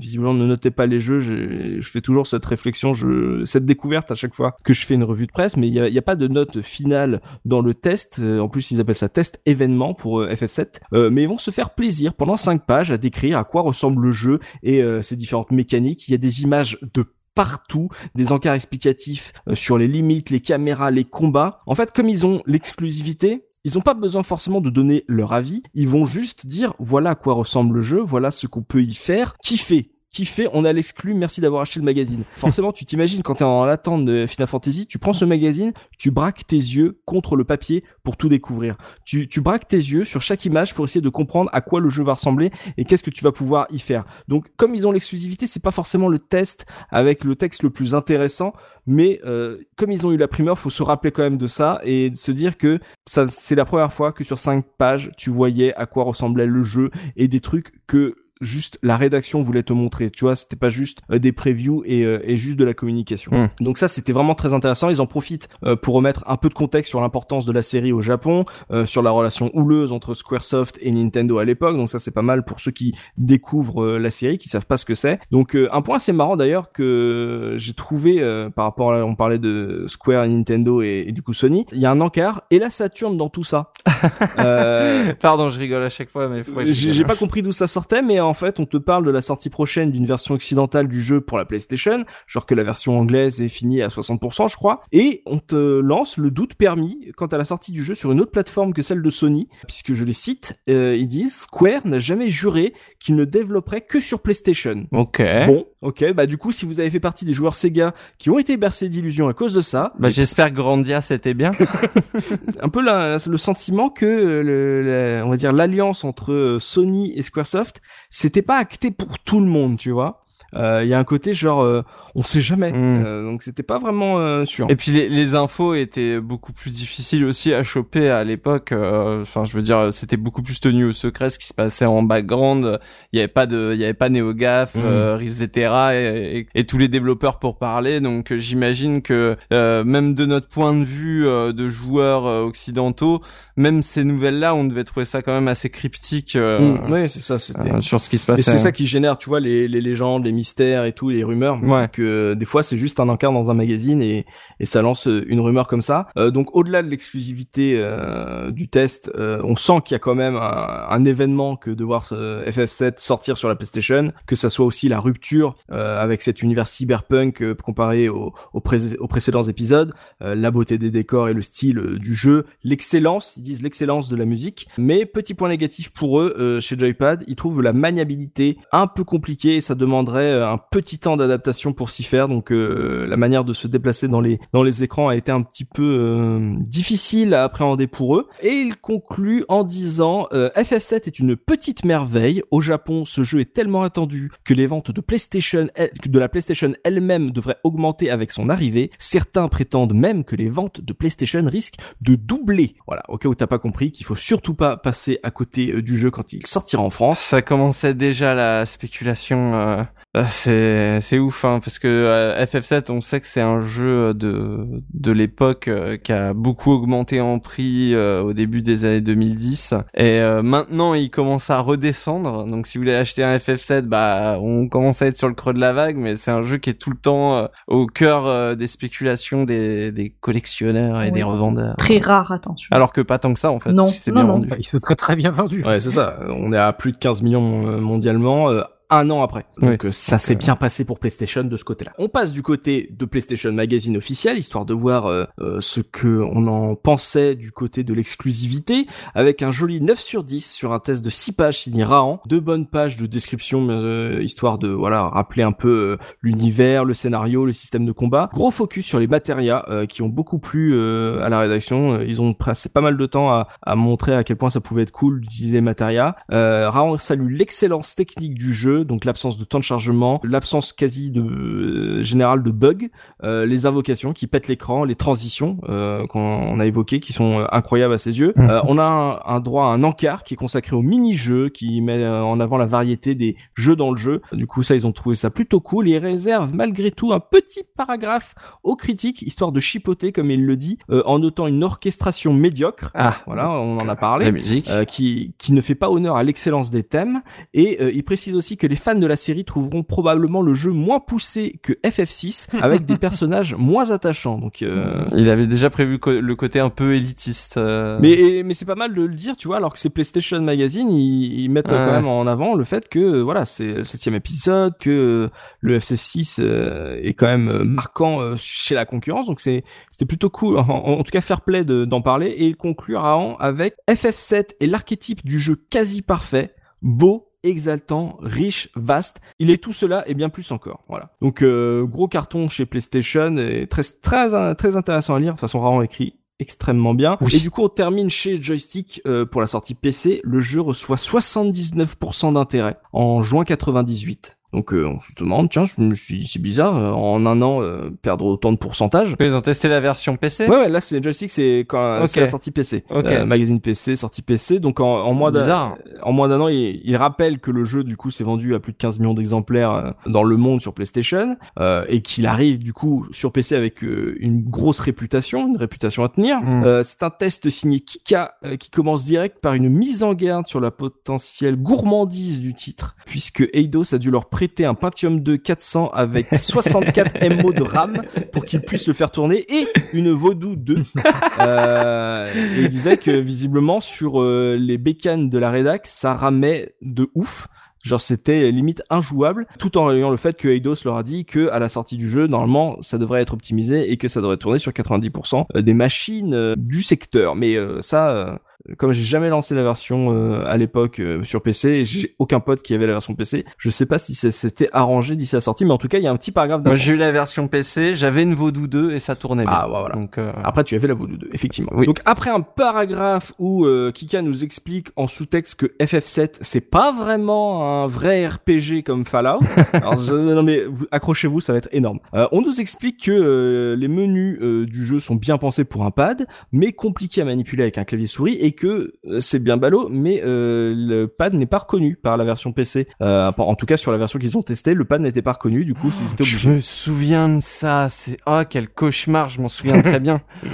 [0.00, 4.14] visiblement ne notait pas les jeux, je, fais toujours cette réflexion, je, cette découverte à
[4.14, 6.16] chaque fois que je fais une revue de presse, mais il n'y a, a pas
[6.16, 10.20] de note finale dans le test, Euh, en plus ils appellent ça test événement pour
[10.20, 13.44] euh, FF7, Euh, mais ils vont se faire plaisir pendant 5 pages à décrire à
[13.44, 16.08] quoi ressemble le jeu et euh, ses différentes mécaniques.
[16.08, 17.04] Il y a des images de
[17.34, 21.60] partout, des encarts explicatifs euh, sur les limites, les caméras, les combats.
[21.66, 25.62] En fait, comme ils ont l'exclusivité, ils n'ont pas besoin forcément de donner leur avis,
[25.74, 28.94] ils vont juste dire voilà à quoi ressemble le jeu, voilà ce qu'on peut y
[28.94, 29.92] faire, kiffer.
[30.12, 32.24] Kiffer, on a l'exclu, merci d'avoir acheté le magazine.
[32.32, 36.10] Forcément, tu t'imagines quand t'es en attente de Final Fantasy, tu prends ce magazine, tu
[36.10, 38.76] braques tes yeux contre le papier pour tout découvrir.
[39.04, 42.02] Tu, braques tes yeux sur chaque image pour essayer de comprendre à quoi le jeu
[42.02, 44.04] va ressembler et qu'est-ce que tu vas pouvoir y faire.
[44.26, 47.94] Donc, comme ils ont l'exclusivité, c'est pas forcément le test avec le texte le plus
[47.94, 48.52] intéressant,
[48.86, 51.80] mais euh, comme ils ont eu la primeur, faut se rappeler quand même de ça
[51.84, 55.72] et se dire que ça, c'est la première fois que sur cinq pages, tu voyais
[55.74, 60.10] à quoi ressemblait le jeu et des trucs que juste la rédaction voulait te montrer.
[60.10, 63.32] Tu vois, c'était pas juste euh, des previews et, euh, et juste de la communication.
[63.32, 63.50] Mm.
[63.60, 64.88] Donc ça, c'était vraiment très intéressant.
[64.90, 67.92] Ils en profitent euh, pour remettre un peu de contexte sur l'importance de la série
[67.92, 71.76] au Japon, euh, sur la relation houleuse entre Squaresoft et Nintendo à l'époque.
[71.76, 74.84] Donc ça, c'est pas mal pour ceux qui découvrent la série, qui savent pas ce
[74.84, 75.18] que c'est.
[75.30, 79.14] Donc euh, un point assez marrant d'ailleurs que j'ai trouvé euh, par rapport à on
[79.14, 81.66] parlait de Square, Nintendo et, et du coup Sony.
[81.72, 83.72] Il y a un encart et la Saturn dans tout ça.
[84.38, 88.20] Euh, Pardon, je rigole à chaque fois, mais j'ai pas compris d'où ça sortait, mais
[88.20, 91.38] en fait, on te parle de la sortie prochaine d'une version occidentale du jeu pour
[91.38, 95.38] la PlayStation, genre que la version anglaise est finie à 60%, je crois, et on
[95.38, 98.72] te lance le doute permis quant à la sortie du jeu sur une autre plateforme
[98.72, 102.74] que celle de Sony, puisque je les cite, euh, ils disent Square n'a jamais juré
[102.98, 104.86] qu'il ne développerait que sur PlayStation.
[104.92, 105.22] Ok.
[105.46, 108.38] Bon, ok, bah du coup, si vous avez fait partie des joueurs Sega qui ont
[108.38, 111.50] été bercés d'illusions à cause de ça, Bah, j'espère que Grandia c'était bien.
[112.60, 114.82] un peu la- le sentiment que euh, le,
[115.18, 117.80] la- on va dire l'alliance entre euh, Sony et Squaresoft,
[118.10, 120.19] c'était pas acté pour tout le monde, tu vois.
[120.54, 121.82] Euh, Il y a un côté genre, euh,
[122.14, 123.04] on sait jamais, Mm.
[123.06, 124.66] Euh, donc c'était pas vraiment euh, sûr.
[124.70, 128.72] Et puis les, les infos étaient beaucoup plus difficiles aussi à choper à l'époque.
[128.72, 131.84] euh, Enfin, je veux dire, c'était beaucoup plus tenu au secret ce qui se passait
[131.86, 132.78] en background.
[133.12, 136.64] Il y avait pas de, il y avait pas NeoGaf, euh, Risetera et, et, et
[136.64, 138.00] tous les développeurs pour parler.
[138.00, 142.42] Donc euh, j'imagine que euh, même de notre point de vue euh, de joueurs euh,
[142.42, 143.20] occidentaux,
[143.56, 146.92] même ces nouvelles-là, on devait trouver ça quand même assez cryptique euh, Mm.
[146.92, 147.70] Ouais, c'est ça, c'était.
[147.72, 148.50] euh, sur ce qui se Et passait.
[148.50, 151.58] c'est ça qui génère, tu vois, les, les légendes, les mystères et tout, les rumeurs,
[151.58, 151.88] mais Ouais.
[151.92, 154.24] que des fois c'est juste un encart dans un magazine et,
[154.60, 156.08] et ça lance euh, une rumeur comme ça.
[156.16, 160.14] Euh, donc au-delà de l'exclusivité euh, du test, euh, on sent qu'il y a quand
[160.14, 164.48] même un, un événement que de voir ce FF7 sortir sur la PlayStation, que ça
[164.48, 169.08] soit aussi la rupture euh, avec cet univers cyberpunk euh, comparé au- aux, pré- aux
[169.08, 169.92] précédents épisodes,
[170.22, 174.08] euh, la beauté des décors et le style euh, du jeu, l'excellence, ils disent l'excellence
[174.08, 174.68] de la musique.
[174.78, 179.04] Mais petit point négatif pour eux euh, chez Joypad, ils trouvent la maniabilité un peu
[179.04, 182.28] compliquée et ça demanderait euh, un petit temps d'adaptation pour s'y faire.
[182.28, 185.42] Donc euh, la manière de se déplacer dans les dans les écrans a été un
[185.42, 188.28] petit peu euh, difficile à appréhender pour eux.
[188.42, 192.42] Et il conclut en disant euh, FF7 est une petite merveille.
[192.50, 195.66] Au Japon, ce jeu est tellement attendu que les ventes de PlayStation
[196.06, 198.90] de la PlayStation elle-même devraient augmenter avec son arrivée.
[198.98, 202.74] Certains prétendent même que les ventes de PlayStation risquent de doubler.
[202.86, 205.82] Voilà, au cas où t'as pas compris qu'il faut surtout pas passer à côté euh,
[205.82, 207.20] du jeu quand il sortira en France.
[207.20, 209.86] Ça commençait déjà la spéculation.
[210.14, 214.12] Là, c'est c'est ouf hein, parce que euh, FF7, on sait que c'est un jeu
[214.14, 219.00] de de l'époque euh, qui a beaucoup augmenté en prix euh, au début des années
[219.00, 222.44] 2010 et euh, maintenant il commence à redescendre.
[222.46, 225.54] Donc si vous voulez acheter un FF7, bah on commence à être sur le creux
[225.54, 228.26] de la vague, mais c'est un jeu qui est tout le temps euh, au cœur
[228.26, 231.12] euh, des spéculations des des collectionneurs et Oui.
[231.12, 231.76] des revendeurs.
[231.76, 232.68] Très rare, attention.
[232.72, 234.32] Alors que pas tant que ça en fait, Non, que c'est non, bien non.
[234.34, 234.48] vendu.
[234.48, 235.62] Bah, Il se très très bien vendu.
[235.64, 236.18] Ouais, c'est ça.
[236.28, 238.50] On est à plus de 15 millions euh, mondialement.
[238.90, 239.46] Euh, un an après.
[239.60, 241.92] Donc euh, ça s'est bien passé pour PlayStation de ce côté-là.
[241.98, 246.20] On passe du côté de PlayStation Magazine officiel, histoire de voir euh, euh, ce que
[246.20, 250.78] on en pensait du côté de l'exclusivité, avec un joli 9 sur 10 sur un
[250.78, 255.04] test de 6 pages signé Rahan, deux bonnes pages de description, euh, histoire de voilà
[255.04, 255.68] rappeler un peu
[256.00, 258.28] euh, l'univers, le scénario, le système de combat.
[258.32, 261.94] Gros focus sur les matérias euh, qui ont beaucoup plu euh, à la rédaction.
[261.94, 264.60] Euh, Ils ont passé pas mal de temps à, à montrer à quel point ça
[264.60, 266.14] pouvait être cool d'utiliser matérias.
[266.32, 271.10] Euh, Raon salue l'excellence technique du jeu, donc l'absence de temps de chargement, l'absence quasi
[271.10, 272.88] de euh, générale de bugs,
[273.24, 277.44] euh, les invocations qui pètent l'écran, les transitions euh, qu'on a évoquées qui sont euh,
[277.52, 278.32] incroyables à ses yeux.
[278.36, 278.60] Mhm.
[278.66, 282.06] On a un, un droit à un encart qui est consacré au mini-jeu, qui met
[282.06, 284.22] en avant la variété des jeux dans le jeu.
[284.32, 287.20] Du coup, ça, ils ont trouvé ça plutôt cool et ils réservent malgré tout un
[287.20, 292.32] petit paragraphe aux critiques, histoire de chipoter, comme il le dit, en notant une orchestration
[292.32, 292.90] médiocre.
[292.94, 294.26] Ah, Voilà, on en a parlé.
[294.26, 294.70] la musique.
[294.86, 297.22] Qui, qui ne fait pas honneur à l'excellence des thèmes.
[297.54, 301.00] Et il précise aussi que les fans de la série trouveront probablement le jeu moins
[301.00, 304.38] poussé que FF6, avec des personnages moins attachants.
[304.38, 307.58] Donc, euh, Il avait déjà prévu le côté un peu élitiste.
[307.58, 307.98] euh.
[308.00, 310.40] mais, et- mais c'est pas mal de le dire, tu vois, alors que c'est PlayStation
[310.40, 311.76] Magazine, ils, ils mettent Ouais.
[311.84, 315.28] quand même en avant le fait que, euh, voilà, c'est le septième épisode, que euh,
[315.60, 320.30] le FC6 euh, est quand même marquant euh, chez la concurrence, donc c'est c'était plutôt
[320.30, 323.74] cool, en, en tout cas fair play de- d'en parler, et il conclut Raon avec
[323.88, 329.20] FF7 est l'archétype du jeu quasi parfait, beau, exaltant, riche, vaste.
[329.38, 330.84] Il est tout cela et bien plus encore.
[330.88, 331.10] Voilà.
[331.20, 335.32] Donc euh, gros carton chez PlayStation et très très très intéressant à lire.
[335.32, 337.16] De toute façon, Raon écrit extrêmement bien.
[337.20, 337.36] Oui.
[337.36, 340.20] Et du coup, on termine chez Joystick euh, pour la sortie PC.
[340.24, 344.38] Le jeu reçoit 79% d'intérêt en juin 98.
[344.52, 347.62] Donc euh, on se demande, tiens, je me suis, c'est bizarre, euh, en un an
[347.62, 349.14] euh, perdre autant de pourcentage.
[349.20, 350.46] Ils ont testé la version PC.
[350.48, 352.08] Ouais, ouais, là c'est Joystick, c'est quand Ok.
[352.08, 353.12] c'est la sortie PC, Ok.
[353.12, 354.58] Euh, magazine PC, sortie PC.
[354.58, 355.76] Donc en, en moins d'un Bizarre.
[356.02, 358.60] en moins d'un an, il, il rappelle que le jeu du coup s'est vendu à
[358.60, 362.58] plus de 15 millions d'exemplaires euh, dans le monde sur PlayStation euh, et qu'il arrive
[362.58, 366.40] du coup sur PC avec euh, une grosse réputation, une réputation à tenir.
[366.40, 366.64] Mm.
[366.64, 370.46] Euh, c'est un test signé Kika euh, qui commence direct par une mise en garde
[370.48, 375.36] sur la potentielle gourmandise du titre, puisque Eidos a dû leur prêter un Pentium 2
[375.36, 380.56] 400 avec 64 MO de RAM pour qu'ils puissent le faire tourner et une Vodou
[380.56, 380.82] 2.
[381.40, 386.74] Euh, et il disait que visiblement sur euh, les bécanes de la rédac, ça ramait
[386.82, 387.48] de ouf.
[387.82, 391.48] Genre c'était limite injouable, tout en relayant le fait que Eidos leur a dit que
[391.48, 394.58] à la sortie du jeu, normalement, ça devrait être optimisé et que ça devrait tourner
[394.58, 397.36] sur 90% des machines euh, du secteur.
[397.36, 398.36] Mais euh, ça, euh,
[398.78, 402.40] comme j'ai jamais lancé la version euh, à l'époque euh, sur PC, et j'ai aucun
[402.40, 405.40] pote qui avait la version PC, je sais pas si ça s'était arrangé d'ici la
[405.40, 407.10] sortie, mais en tout cas, il y a un petit paragraphe Moi j'ai eu la
[407.12, 409.52] version PC, j'avais une Vodou 2 et ça tournait bien.
[409.54, 409.94] Ah, voilà.
[409.94, 411.70] Donc euh, Après, tu avais la Voodoo 2, effectivement.
[411.74, 411.86] Oui.
[411.86, 416.92] Donc après un paragraphe où euh, Kika nous explique en sous-texte que FF7 c'est pas
[416.92, 419.40] vraiment un vrai RPG comme Fallout.
[419.72, 421.98] Alors je- non mais vous- accrochez-vous, ça va être énorme.
[422.14, 425.84] Euh, on nous explique que euh, les menus euh, du jeu sont bien pensés pour
[425.84, 429.38] un pad, mais compliqués à manipuler avec un clavier souris et et que euh, c'est
[429.38, 432.88] bien ballot, mais euh, le pad n'est pas reconnu par la version PC.
[433.00, 435.64] Euh, en tout cas, sur la version qu'ils ont testée, le pad n'était pas reconnu.
[435.64, 436.38] Du coup, obligés.
[436.38, 437.88] Je me souviens de ça.
[437.88, 439.28] C'est oh quel cauchemar.
[439.28, 440.20] Je m'en souviens très bien.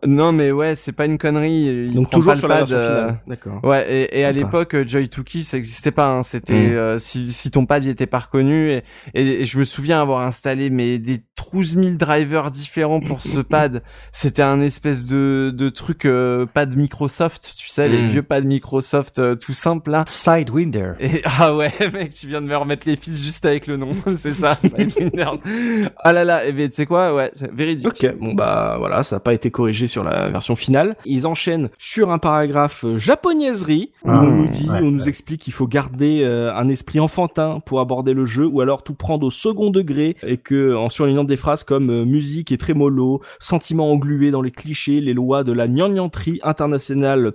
[0.00, 1.86] Oh non mais ouais, c'est pas une connerie.
[1.88, 3.20] Il Donc toujours pas le la pad, version euh, finale.
[3.26, 3.64] D'accord.
[3.64, 6.08] Ouais, et, et à l'époque, euh, Joy 2 ça existait pas.
[6.08, 6.22] Hein.
[6.22, 6.72] C'était Mm.
[6.76, 8.70] euh, si, si ton pad il était pas reconnu.
[8.70, 11.18] Et, et, et je me souviens avoir installé mais des
[11.52, 13.82] 12 000 drivers différents pour ce pad.
[14.12, 18.06] C'était un espèce de, de truc euh, pad Microsoft, tu sais, les Mm.
[18.06, 20.02] vieux pads Microsoft euh, tout simples là.
[20.08, 20.94] Sidewinder.
[20.98, 23.90] Et ah ouais, mec, tu viens de me remettre les fils juste avec le nom,
[24.16, 24.58] c'est ça.
[24.62, 25.36] Sidewinders.
[25.96, 27.86] ah là là, et ben tu sais quoi, ouais, c'est véridique.
[27.86, 30.96] Ok, bon bah voilà, ça n'a pas été corrigé sur la version finale.
[31.04, 35.08] Ils enchaînent sur un paragraphe euh, japonaiserie où Ah, on nous dit, ouais, on nous
[35.08, 38.94] explique qu'il faut garder euh, un esprit enfantin pour aborder le jeu ou alors tout
[38.94, 43.22] prendre au second degré et que en surlignant des phrases comme euh, musique et trémolo,
[43.38, 46.87] sentiments englués dans les clichés, les lois de la gnangnan-tri internationale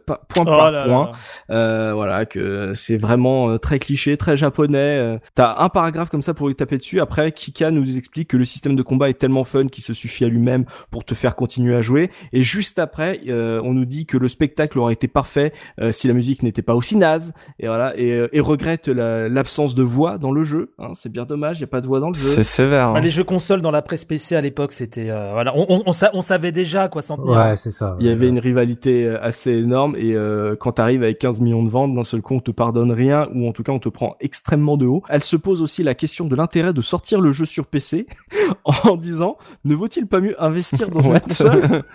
[0.05, 1.11] pa- point Oh par là point.
[1.49, 1.55] là.
[1.55, 4.77] Euh, voilà, que c'est vraiment euh, très cliché, très japonais.
[4.99, 6.99] Euh, T'as un paragraphe comme ça pour y taper dessus.
[6.99, 10.25] Après, Kika nous explique que le système de combat est tellement fun qu'il se suffit
[10.25, 12.11] à lui-même pour te faire continuer à jouer.
[12.33, 16.07] Et juste après, euh, on nous dit que le spectacle aurait été parfait euh, si
[16.07, 17.33] la musique n'était pas aussi naze.
[17.59, 20.73] Et voilà, et, et regrette la- l'absence de voix dans le jeu.
[20.79, 22.27] Hein, c'est bien dommage, il y a pas de voix dans le jeu.
[22.27, 22.87] C'est sévère.
[22.89, 22.93] hein.
[22.93, 25.83] Bah, les jeux consoles dans la presse PC à l'époque, c'était euh, voilà, on, on,
[25.85, 27.31] on sa- on savait déjà quoi s'en tenir.
[27.31, 27.95] Ouais, c'est ça.
[27.99, 31.69] Il y avait une rivalité assez énorme et euh, quand t'arrives avec 15 millions de
[31.69, 34.15] ventes, d'un seul coup on te pardonne rien ou en tout cas on te prend
[34.19, 35.01] extrêmement de haut.
[35.09, 38.05] Elle se pose aussi la question de l'intérêt de sortir le jeu sur PC
[38.65, 41.83] en disant ne vaut-il pas mieux investir dans une console?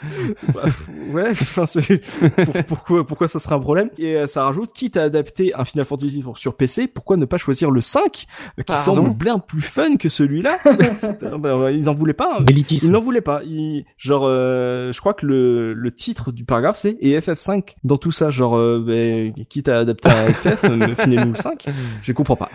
[0.52, 0.62] Bah,
[1.12, 2.00] Ouais, enfin c'est
[2.44, 3.90] pour- pourquoi pourquoi ça serait un problème?
[3.98, 7.24] Et euh, ça rajoute quitte à adapter un Final Fantasy pour sur PC, pourquoi ne
[7.24, 8.02] pas choisir le 5
[8.58, 8.94] euh, qui Pardon?
[8.96, 10.58] semble bien plus fun que celui-là?
[11.38, 12.38] Bah, Ils en voulaient pas.
[12.40, 12.44] hein.
[12.48, 12.86] Élitisme.
[12.86, 13.42] Il n'en voulait pas.
[13.44, 17.98] Il, genre, euh, je crois que le, le titre du paragraphe c'est et FF5 dans
[17.98, 18.30] tout ça.
[18.30, 20.60] Genre, euh, ben, quitte à adapter un FF,
[21.00, 21.66] filez-nous le 5.
[22.02, 22.50] Je comprends pas.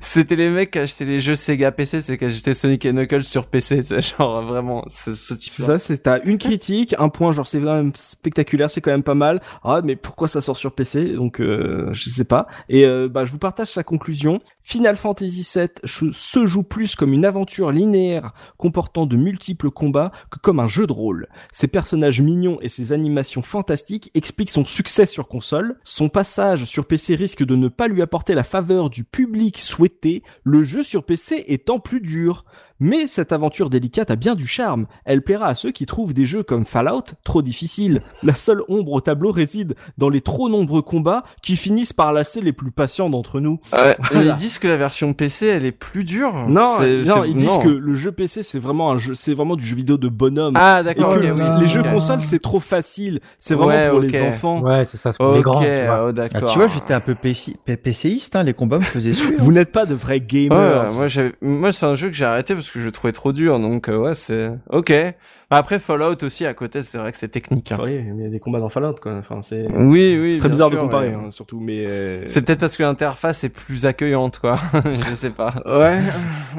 [0.00, 3.24] C'était les mecs qui achetaient les jeux Sega PC, c'est qui achetaient Sonic et Knuckles
[3.24, 3.80] sur PC,
[4.18, 7.60] genre vraiment, c'est ce type C'est ça, c'est t'as une critique, un point, genre c'est
[7.60, 9.40] quand même spectaculaire, c'est quand même pas mal.
[9.64, 12.46] Ah, mais pourquoi ça sort sur PC Donc, euh, je sais pas.
[12.68, 14.40] Et euh, bah, je vous partage sa conclusion.
[14.62, 20.38] Final Fantasy VII se joue plus comme une aventure linéaire comportant de multiples combats que
[20.38, 21.28] comme un jeu de rôle.
[21.52, 25.78] Ses personnages mignons et ses animations fantastiques expliquent son succès sur console.
[25.82, 30.22] Son passage sur PC risque de ne pas lui apporter la faveur du public souhaité,
[30.44, 32.44] le jeu sur PC étant plus dur.
[32.78, 34.86] Mais cette aventure délicate a bien du charme.
[35.04, 38.00] Elle plaira à ceux qui trouvent des jeux comme Fallout trop difficiles.
[38.22, 42.40] La seule ombre au tableau réside dans les trop nombreux combats qui finissent par lasser
[42.40, 43.60] les plus patients d'entre nous.
[43.72, 44.32] Ouais, Voilà.
[44.32, 46.48] Ils disent que la version PC, elle est plus dure.
[46.48, 47.58] Non, C'est- non, ils disent non.
[47.60, 50.54] que le jeu PC c'est vraiment un jeu, c'est vraiment du jeu vidéo de bonhomme.
[50.56, 51.16] Ah d'accord.
[51.18, 51.26] oui,
[51.60, 53.20] les jeux consoles c'est trop facile.
[53.40, 54.60] C'est vraiment Ouais, pour les enfants.
[54.60, 55.60] Ouais, c'est ça, c'est pour les grands.
[55.60, 56.04] tu vois.
[56.04, 56.50] oh, Ah, d'accord.
[56.50, 59.34] tu vois, j'étais un peu PCiste, hein, les combats me faisaient suer.
[59.38, 60.86] Vous n'êtes pas de vrais gamers.
[60.88, 63.12] Ouais, moi, j'ai- moi, c'est un jeu que j'ai arrêté parce que je le trouvais
[63.12, 64.92] trop dur, donc euh, ouais, c'est ok.
[65.48, 67.70] Après Fallout aussi à côté, c'est vrai que c'est technique.
[67.70, 67.78] hein.
[67.86, 69.14] Il y a des combats dans Fallout quoi.
[69.14, 70.32] Enfin, c'est Oui, oui.
[70.34, 71.60] c'est très bizarre sûr, de comparer, hein, surtout.
[71.60, 74.58] Mais euh, C'est peut-être parce que l'interface est plus accueillante, quoi.
[75.08, 75.54] je sais pas.
[75.64, 76.00] ouais.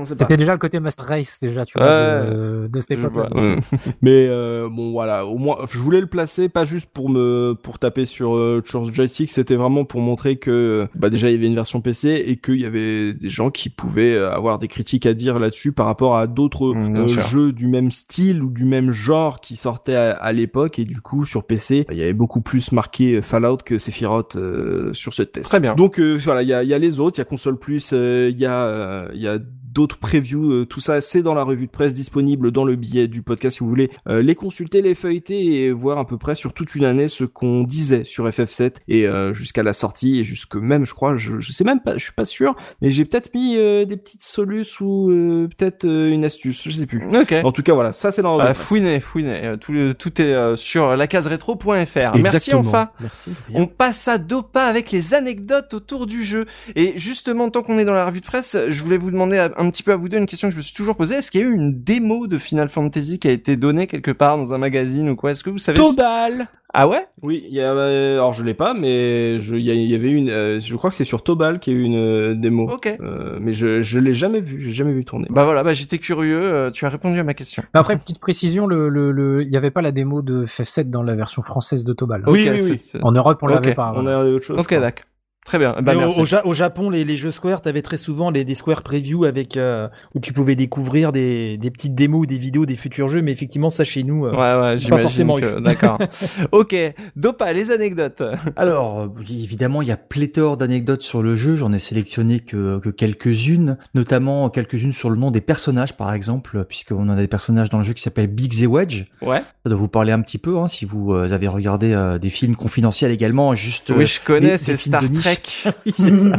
[0.05, 2.31] C'était déjà le côté Master Race, déjà, tu vois, Ouais.
[2.31, 2.97] de, de cette.
[2.97, 3.59] Mm.
[4.01, 7.79] Mais euh, bon voilà, au moins je voulais le placer pas juste pour me pour
[7.79, 8.63] taper sur euh,
[8.93, 12.37] joystick, c'était vraiment pour montrer que bah déjà il y avait une version PC et
[12.37, 15.96] qu'il y avait des gens qui pouvaient avoir des critiques à dire là-dessus par rapport
[16.05, 20.11] à d'autres Mm, euh, jeux du même style ou du même genre qui sortaient à,
[20.11, 23.77] à l'époque et du coup sur PC, il y avait beaucoup plus marqué Fallout que
[23.77, 25.45] Sephiroth euh, sur ce test.
[25.45, 25.75] Très bien.
[25.75, 27.91] Donc euh, voilà, il y a, y a les autres, il y a console plus,
[27.93, 29.37] euh, il y a euh, il y a
[29.73, 33.07] d'autres previews, euh, tout ça c'est dans la revue de presse disponible dans le billet
[33.07, 36.35] du podcast si vous voulez euh, les consulter, les feuilleter et voir à peu près
[36.35, 40.23] sur toute une année ce qu'on disait sur FF7 et euh, jusqu'à la sortie et
[40.23, 43.05] jusque même je crois, je, je sais même pas, je suis pas sûr, mais j'ai
[43.05, 47.03] peut-être mis euh, des petites solus ou euh, peut-être euh, une astuce, je sais plus.
[47.15, 47.33] Ok.
[47.43, 48.67] En tout cas voilà, ça c'est dans la revue de presse.
[48.67, 49.45] fouinez, fouinez.
[49.45, 51.65] Euh, Tout, tout est euh, sur lacaseretro.fr.
[51.95, 52.59] Merci Exactement.
[52.61, 52.89] enfin.
[52.99, 53.31] Merci.
[53.53, 56.45] On passe à Dopa avec les anecdotes autour du jeu.
[56.75, 59.51] Et justement, tant qu'on est dans la revue de presse, je voulais vous demander à-
[59.57, 61.15] un petit peu à vous deux une question que je me suis toujours posée.
[61.15, 64.11] Est-ce qu'il y a eu une démo de Final Fantasy qui a été donnée quelque
[64.11, 65.31] part dans un magazine ou quoi?
[65.31, 67.05] Est-ce que vous savez Tobal Ah ouais?
[67.23, 69.95] Oui, il y a, euh, alors je l'ai pas, mais je, il y, il y
[69.95, 72.35] avait une, euh, je crois que c'est sur Tobal qu'il y a eu une euh,
[72.35, 72.69] démo.
[72.71, 72.87] Ok.
[73.01, 75.27] Euh, mais je, je l'ai jamais vu, j'ai jamais vu tourner.
[75.29, 76.41] Bah voilà, bah j'étais curieux.
[76.43, 77.63] euh, tu as répondu à ma question.
[77.73, 81.03] Après, petite précision, le, le, le- il n'y avait pas la démo de FF7 dans
[81.03, 82.23] la version française de Tobal.
[82.27, 82.99] Oui, oui, oui.
[83.01, 83.91] En Europe, on l'avait pas.
[83.95, 84.19] On voilà.
[84.19, 84.57] a autre chose.
[84.59, 85.05] Ok, d'accord.
[85.47, 85.75] Très bien.
[85.81, 86.19] Bah, au, merci.
[86.19, 89.23] au Ja- au Japon, les, les jeux Square, t'avais très souvent les, des Square Preview
[89.23, 93.07] avec euh, où tu pouvais découvrir des, des petites démos ou des vidéos des futurs
[93.07, 93.21] jeux.
[93.21, 95.57] Mais effectivement, ça chez nous, euh, Ouais, ouais, j'imagine forcément que...
[95.57, 95.61] eu.
[95.61, 95.97] D'accord.
[96.51, 96.75] ok.
[97.15, 98.21] Dopa, les anecdotes.
[98.57, 101.55] Alors, évidemment, il y a pléthore d'anecdotes sur le jeu.
[101.55, 106.65] J'en ai sélectionné que, que quelques-unes, notamment quelques-unes sur le nom des personnages, par exemple,
[106.67, 109.05] puisqu'on a des personnages dans le jeu qui s'appellent Biggs et Wedge.
[109.21, 109.41] Ouais.
[109.63, 112.29] Ça doit vous parler un petit peu, hein, si vous euh, avez regardé euh, des
[112.29, 113.91] films confidentiels également, juste.
[113.95, 115.07] Oui, je connais, des- c'est des Star de
[115.85, 116.31] oui, c'est ça.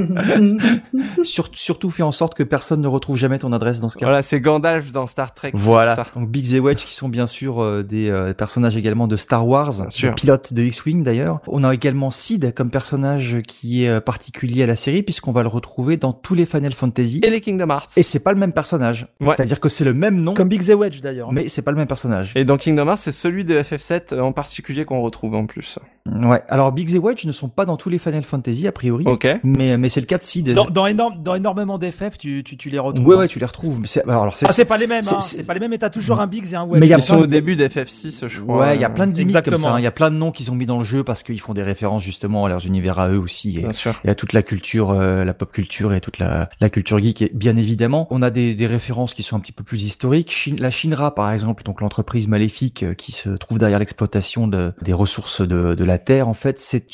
[1.23, 4.07] Surtout, fais en sorte que personne ne retrouve jamais ton adresse dans ce cas.
[4.07, 5.53] Voilà, c'est Gandalf dans Star Trek.
[5.55, 5.97] Voilà.
[5.97, 6.07] Ça.
[6.15, 9.47] Donc Biggs et Wedge qui sont bien sûr euh, des euh, personnages également de Star
[9.47, 9.73] Wars,
[10.17, 11.41] pilotes de X-Wing d'ailleurs.
[11.47, 15.43] On a également Sid comme personnage qui est euh, particulier à la série puisqu'on va
[15.43, 17.21] le retrouver dans tous les Final Fantasy.
[17.23, 17.97] Et les Kingdom Hearts.
[17.97, 19.07] Et c'est pas le même personnage.
[19.21, 19.35] Ouais.
[19.37, 21.33] C'est-à-dire que c'est le même nom, comme Big Z Wedge d'ailleurs.
[21.33, 22.33] mais c'est pas le même personnage.
[22.35, 25.79] Et dans Kingdom Hearts, c'est celui de FF7 en particulier qu'on retrouve en plus.
[26.07, 26.43] Ouais.
[26.49, 29.27] Alors Biggs et Wedge ne sont pas dans tous les Final Fantasy a priori, Ok.
[29.45, 30.53] mais mais c'est le cas de Sid.
[30.55, 33.07] Dans, dans, énorme, dans énormément d'FF, tu, tu, tu les retrouves.
[33.07, 33.81] Ouais ouais, tu les retrouves.
[33.81, 35.43] Mais c'est alors c'est Ah, c'est pas les mêmes, c'est- hein.
[35.47, 36.81] pas les mêmes, mais t'as toujours un Biggs et un Wedge.
[36.81, 38.59] Mais y a Ils sont au de- début d'FF6, je crois.
[38.61, 39.73] Ouais, il y a plein de gimmicks comme ça.
[39.75, 39.79] hein.
[39.79, 41.53] Il y a plein de noms qu'ils ont mis dans le jeu parce qu'ils font
[41.55, 43.59] des références justement à leurs univers à eux aussi.
[43.59, 44.01] Et, Bien sûr.
[44.05, 47.23] Y a toute la culture, euh, la pop culture et toute la, la culture geek.
[47.23, 50.33] Et bien évidemment, on a des, des références qui sont un petit peu plus historiques.
[50.33, 54.73] Shin- la Shinra, par exemple, donc l'entreprise maléfique euh, qui se trouve derrière l'exploitation de,
[54.83, 56.85] des ressources de, de la Terre, en fait, c'est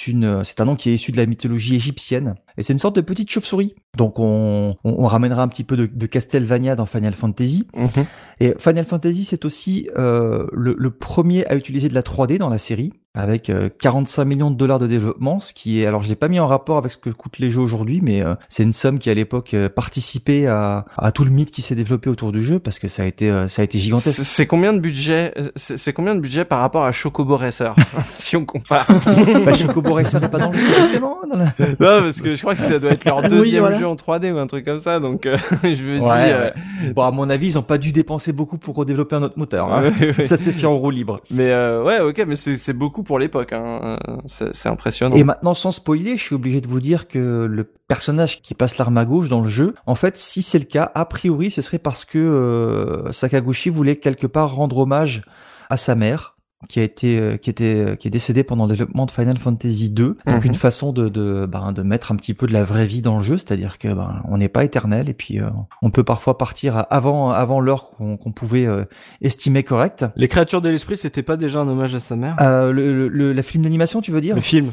[0.61, 2.35] un nom qui est issu de la mythologie égyptienne.
[2.57, 3.75] Et c'est une sorte de petite chauve-souris.
[3.97, 7.69] Donc on, on, on ramènera un petit peu de, de Castlevania dans Final Fantasy.
[7.75, 8.07] Mhm.
[8.41, 12.49] Et Final Fantasy, c'est aussi euh, le, le premier à utiliser de la 3D dans
[12.49, 16.09] la série, avec euh, 45 millions de dollars de développement, ce qui est, alors je
[16.09, 18.65] l'ai pas mis en rapport avec ce que coûtent les jeux aujourd'hui, mais euh, c'est
[18.65, 22.11] une somme qui à l'époque euh, participait à, à tout le mythe qui s'est développé
[22.11, 24.17] autour du jeu, parce que ça a été, euh, ça a été gigantesque.
[24.17, 27.37] C'est c'est combien de budget euh, C'est c'est combien de budget par rapport à Chocobo
[27.37, 27.73] Racer
[28.05, 28.89] si on compare
[29.47, 32.41] bah, Chocobo Racer est pas dans le jeu, justement, dans la- Non, parce que je
[32.41, 33.79] crois que ça doit être leur Oui, deuxième voilà.
[33.79, 36.03] jeu en 3D ou un truc comme ça, donc euh, je me dis.
[36.03, 36.51] Ouais, euh,
[36.83, 36.93] ouais.
[36.95, 39.73] Bon, à mon avis, ils ont pas dû dépenser beaucoup pour redévelopper un autre moteur.
[39.73, 39.91] hein.
[40.01, 40.25] ouais.
[40.27, 41.21] Ça s'est fait en roue libre.
[41.31, 43.53] Mais euh, ouais, ok, mais c'est beaucoup pour l'époque.
[43.53, 43.99] Hein.
[44.09, 45.17] euh, C'est c'est impressionnant.
[45.17, 48.79] Et maintenant, sans spoiler, je suis obligé de vous dire que le personnage qui passe
[48.79, 51.63] l'arme à gauche dans le jeu, en fait, si c'est le cas, a priori, ce
[51.63, 55.23] serait parce que euh, Sakaguchi voulait quelque part rendre hommage
[55.71, 56.34] à sa mère
[56.69, 59.91] qui a été euh, qui était qui est décédée pendant le développement de Final Fantasy
[59.91, 60.43] 2 donc Mhm.
[60.45, 63.17] une façon de de ben, de mettre un petit peu de la vraie vie dans
[63.19, 63.39] le jeu.
[63.39, 65.49] C'est-à-dire que ben on n'est pas éternel et puis euh,
[65.83, 68.85] on peut parfois partir à- avant avant l'heure qu'on qu'on pouvait euh,
[69.23, 72.37] estimer correcte Les créatures de l'esprit, c'était pas déjà un hommage à sa mère?
[72.41, 74.35] Euh, le, le, le- la film d'animation tu veux dire?
[74.35, 74.71] Le film.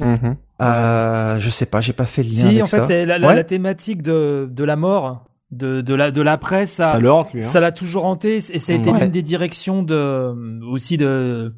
[0.62, 3.18] Euh, je sais pas j'ai pas fait le lien Si, avec en fait, c'est la,
[3.18, 3.36] la, Ouais.
[3.36, 7.34] la thématique de, de la mort, de, de la, de l'après, ça, Ça le hante,
[7.34, 7.44] lui.
[7.44, 7.48] Hein.
[7.48, 9.00] ça l'a toujours hanté et ça a été Ouais.
[9.02, 10.34] l'une des directions de,
[10.72, 11.54] aussi de,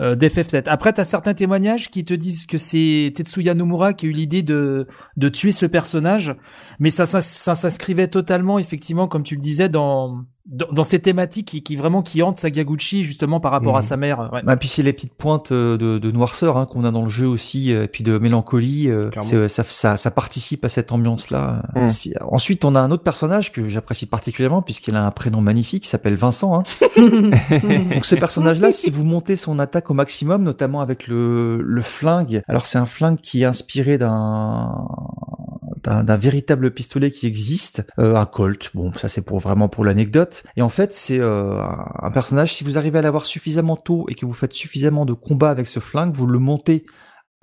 [0.00, 0.64] euh, d'FF7.
[0.68, 4.42] Après, t'as certains témoignages qui te disent que c'est Tetsuya Nomura qui a eu l'idée
[4.42, 6.36] de, de tuer ce personnage,
[6.78, 10.98] mais ça, ça, ça s'inscrivait totalement, effectivement, comme tu le disais, dans, dans, dans ces
[10.98, 13.78] thématiques qui, qui vraiment qui hantent Sakaguchi, justement, par rapport Mhm.
[13.78, 14.30] à sa mère.
[14.32, 14.40] Ouais.
[14.46, 17.08] Ah, puis c'est les petites pointes euh, de, de noirceur hein, qu'on a dans le
[17.08, 18.88] jeu aussi, euh, et puis de mélancolie.
[18.88, 21.62] euh, c'est- ça, ça, ça participe à cette ambiance-là.
[21.86, 25.84] Si- Ensuite, on a un autre personnage que j'apprécie particulièrement puisqu'il a un prénom magnifique,
[25.84, 26.58] il s'appelle Vincent.
[26.60, 26.62] Hein.
[27.94, 32.42] Donc ce personnage-là, si vous montez son attaque au maximum, notamment avec le, le flingue,
[32.48, 34.86] alors c'est un flingue qui est inspiré d'un
[35.88, 38.70] d'un véritable pistolet qui existe, euh, un Colt.
[38.74, 40.44] Bon, ça c'est pour vraiment pour l'anecdote.
[40.56, 42.54] Et en fait, c'est euh, un personnage.
[42.54, 45.66] Si vous arrivez à l'avoir suffisamment tôt et que vous faites suffisamment de combats avec
[45.66, 46.84] ce flingue, vous le montez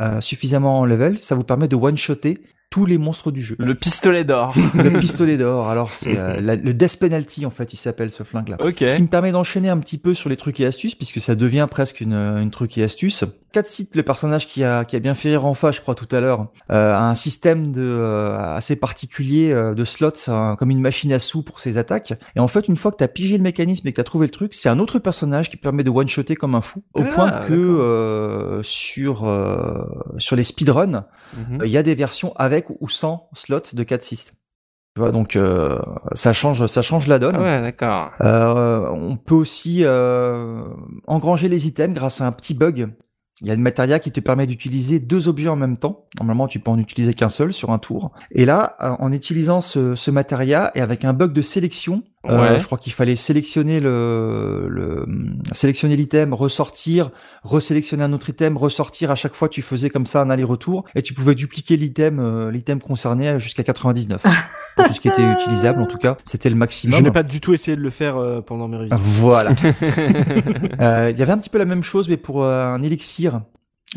[0.01, 3.55] euh, suffisamment en level, ça vous permet de one-shotter tous les monstres du jeu.
[3.59, 4.53] Le pistolet d'or.
[4.73, 5.69] Le pistolet d'or.
[5.69, 8.57] Alors c'est euh, le Death Penalty en fait, il s'appelle ce flingue-là.
[8.59, 8.83] Ok.
[8.85, 11.35] Ce qui me permet d'enchaîner un petit peu sur les trucs et astuces, puisque ça
[11.35, 13.23] devient presque une, une truc et astuce.
[13.55, 15.95] Quatre sites, le personnage qui a, qui a bien fait rire en face, je crois
[15.95, 20.57] tout à l'heure, euh, a un système de euh, assez particulier euh, de slots, un-
[20.57, 22.11] comme une machine à sous pour ses attaques.
[22.35, 24.31] Et en fait, une fois que t'as pigé le mécanisme et que t'as trouvé le
[24.31, 27.31] truc, c'est un autre personnage qui permet de one-shotter comme un fou, au Ah, point
[27.47, 29.85] que euh, sur euh,
[30.17, 31.05] sur les speedruns,
[31.37, 31.61] Mhm.
[31.63, 34.33] il y a des versions avec ou sans slot de 4-6.
[34.95, 35.79] Tu vois, donc euh,
[36.13, 37.35] ça change, ça change la donne.
[37.37, 38.11] Ah ouais, d'accord.
[38.21, 40.61] Euh, on peut aussi euh,
[41.07, 42.89] engranger les items grâce à un petit bug.
[43.41, 46.05] Il y a une matéria qui te permet d'utiliser deux objets en même temps.
[46.19, 48.11] Normalement, tu peux en utiliser qu'un seul sur un tour.
[48.31, 52.53] Et là, euh, en utilisant ce, ce matéria et avec un bug de sélection, euh,
[52.53, 52.59] Ouais.
[52.61, 55.05] je crois qu'il fallait sélectionner le, le
[55.51, 57.11] sélectionner l'item, ressortir,
[57.43, 59.11] resélectionner un autre item, ressortir.
[59.11, 62.51] À chaque fois, tu faisais comme ça un aller-retour et tu pouvais dupliquer l'item, euh,
[62.51, 64.23] l'item concerné jusqu'à 99.
[64.75, 66.97] Pour tout ce qui était utilisable, en tout cas, c'était le maximum.
[66.99, 68.97] Je n'ai pas du tout essayé de le faire euh, pendant mes révisions.
[69.01, 69.51] Voilà.
[70.81, 73.41] Euh, Il y avait un petit peu la même chose, mais pour euh, un élixir.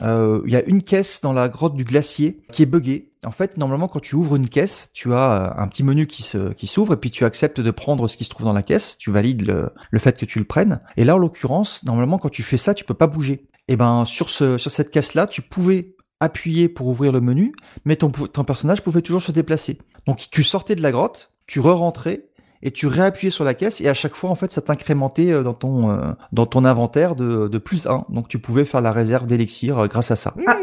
[0.03, 3.11] euh, il y a une caisse dans la grotte du glacier qui est buggée.
[3.27, 6.53] En fait, normalement, quand tu ouvres une caisse, tu as un petit menu qui se
[6.53, 8.97] qui s'ouvre et puis tu acceptes de prendre ce qui se trouve dans la caisse.
[8.99, 10.81] Tu valides le, le fait que tu le prennes.
[10.97, 13.49] Et là, en l'occurrence, normalement, quand tu fais ça, tu peux pas bouger.
[13.67, 17.55] Et ben sur ce sur cette caisse là, tu pouvais appuyer pour ouvrir le menu,
[17.85, 19.79] mais ton, personnage pouvait toujours se déplacer.
[20.07, 22.29] Donc tu sortais de la grotte, tu re-rentrais
[22.63, 25.43] et tu réappuyais sur la caisse et à chaque fois en fait ça t'incrémentait euh,
[25.43, 28.91] dans ton euh, dans ton inventaire de, de plus 1 donc tu pouvais faire la
[28.91, 30.35] réserve d'élixir euh, grâce à ça.
[30.47, 30.59] Ah,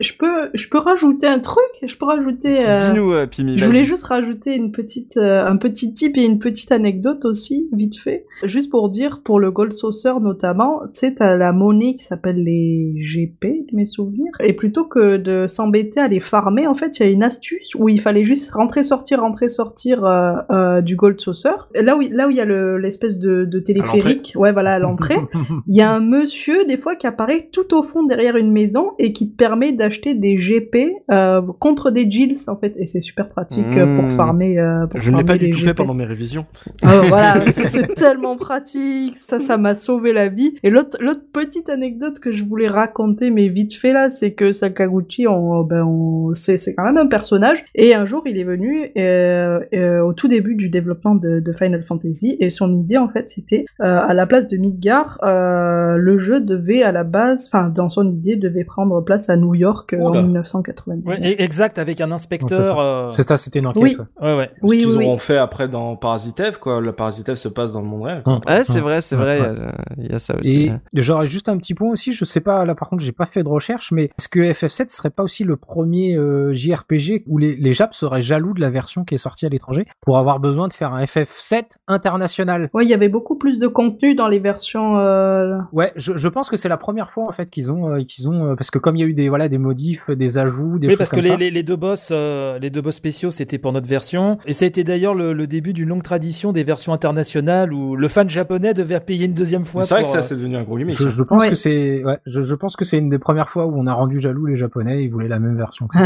[0.00, 3.58] je peux je peux rajouter un truc, je peux rajouter euh, Dis-nous euh, Pimi.
[3.58, 7.68] Je voulais juste rajouter une petite euh, un petit tip et une petite anecdote aussi
[7.72, 11.94] vite fait, juste pour dire pour le Gold Saucer notamment, tu sais t'as la monnaie
[11.94, 14.32] qui s'appelle les GP de mes souvenirs.
[14.40, 17.74] Et plutôt que de s'embêter à les farmer en fait, il y a une astuce
[17.74, 21.48] où il fallait juste rentrer sortir rentrer sortir euh, euh, du Gold Saucer.
[21.74, 24.78] Là où là où il y a le- l'espèce de, de téléphérique, ouais voilà à
[24.78, 25.16] l'entrée,
[25.66, 28.92] il y a un monsieur, des fois, qui apparaît tout au fond derrière une maison
[28.98, 30.76] et qui te permet d'acheter des GP
[31.10, 32.74] euh, contre des Jills, en fait.
[32.78, 34.16] Et c'est super pratique euh, pour Mmh.
[34.16, 34.58] farmer.
[34.58, 35.66] euh, pour Je ne l'ai pas du tout GP.
[35.68, 36.44] fait pendant mes révisions.
[36.82, 39.16] Ah, voilà, c'est- tellement pratique.
[39.28, 40.54] Ça, ça m'a sauvé la vie.
[40.62, 40.98] Et l'autre,
[41.32, 45.82] petite anecdote que je voulais raconter, mais vite fait là, c'est que Sakaguchi, on, ben,
[45.84, 47.64] on, c'est, c'est quand même un personnage.
[47.74, 51.82] Et un jour, il est venu euh, au tout début du développement de, de Final
[51.82, 52.36] Fantasy.
[52.40, 56.40] Et son idée, en fait, c'était euh, à la place de Midgar, euh, le jeu
[56.40, 60.00] devait à la base, enfin, dans son idée, devait prendre place à New York euh,
[60.00, 61.06] en 1999.
[61.20, 63.10] Ouais, exact, avec un inspecteur.
[63.10, 63.82] C'est ça, c'était une enquête.
[63.82, 63.96] Oui.
[63.98, 64.26] ouais.
[64.28, 64.50] Ouais, ouais.
[64.56, 65.04] Ce Oui, qu'ils oui, oui.
[65.06, 66.80] auront fait après dans Parasitev, quoi.
[66.80, 68.22] Le Parasitev se passe dans le monde réel.
[68.22, 68.40] quoi.
[68.46, 69.40] Ouais, c'est vrai, c'est vrai.
[69.40, 69.52] Ouais.
[69.98, 70.70] Il y a ça aussi.
[70.94, 73.26] Et j'aurais juste un petit point aussi, je sais pas, là par contre j'ai pas
[73.26, 77.38] fait de recherche, mais est-ce que FF7 serait pas aussi le premier euh, JRPG où
[77.38, 80.40] les, les Japs seraient jaloux de la version qui est sortie à l'étranger pour avoir
[80.40, 84.28] besoin de faire un FF7 international Ouais, il y avait beaucoup plus de contenu dans
[84.28, 84.98] les versions.
[84.98, 88.02] euh, Ouais, je, je pense que c'est la première fois en fait qu'ils ont, euh,
[88.04, 90.38] qu'ils ont, euh, parce que comme il y a eu des voilà des modifs, des
[90.38, 91.36] ajouts, des Oui, choses parce que comme les, ça.
[91.36, 94.64] les, les deux boss, euh, les deux boss spéciaux, c'était pour notre version, et ça
[94.64, 98.28] a été d'ailleurs le, le début d'une longue tradition des versions internationales où le fan
[98.30, 99.82] japonais devait payer une deuxième fois.
[99.82, 100.96] C'est vrai que ça, euh, c'est devenu un gros gimmick.
[100.96, 101.48] Je, je pense Ouais.
[101.50, 103.92] que c'est, ouais, je, je pense que c'est une des premières fois où on a
[103.92, 105.88] rendu jaloux les Japonais, ils voulaient la même version.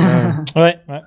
[0.56, 1.00] Ouais, ouais.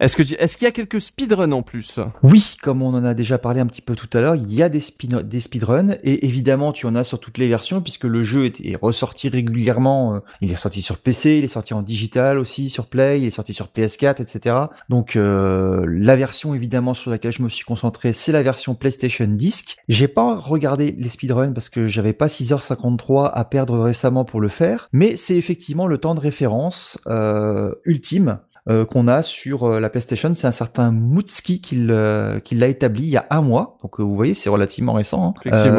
[0.00, 2.00] Est-ce que tu- est-ce qu'il y a quelques speedruns en plus?
[2.22, 4.62] Oui, comme on en a déjà parlé un petit peu tout à l'heure, il y
[4.62, 8.04] a des, speed- des speedruns et évidemment tu en as sur toutes les versions puisque
[8.04, 10.14] le jeu est, est ressorti régulièrement.
[10.16, 13.26] euh, Il est sorti sur PC, il est sorti en digital aussi sur Play, il
[13.26, 14.56] est sorti sur PS4, etc.
[14.88, 19.26] Donc euh, la version évidemment sur laquelle je me suis concentré, c'est la version PlayStation
[19.28, 19.76] Disc.
[19.88, 24.48] J'ai pas regardé les speedruns parce que j'avais pas 6h53 à perdre récemment pour le
[24.48, 28.38] faire, mais c'est effectivement le temps de référence euh, ultime
[28.68, 30.32] euh, qu'on a sur euh, la PlayStation.
[30.34, 33.78] C'est un certain Mutski qui l'a établi il y a un mois.
[33.82, 35.28] Donc euh, vous voyez, c'est relativement récent.
[35.28, 35.34] hein.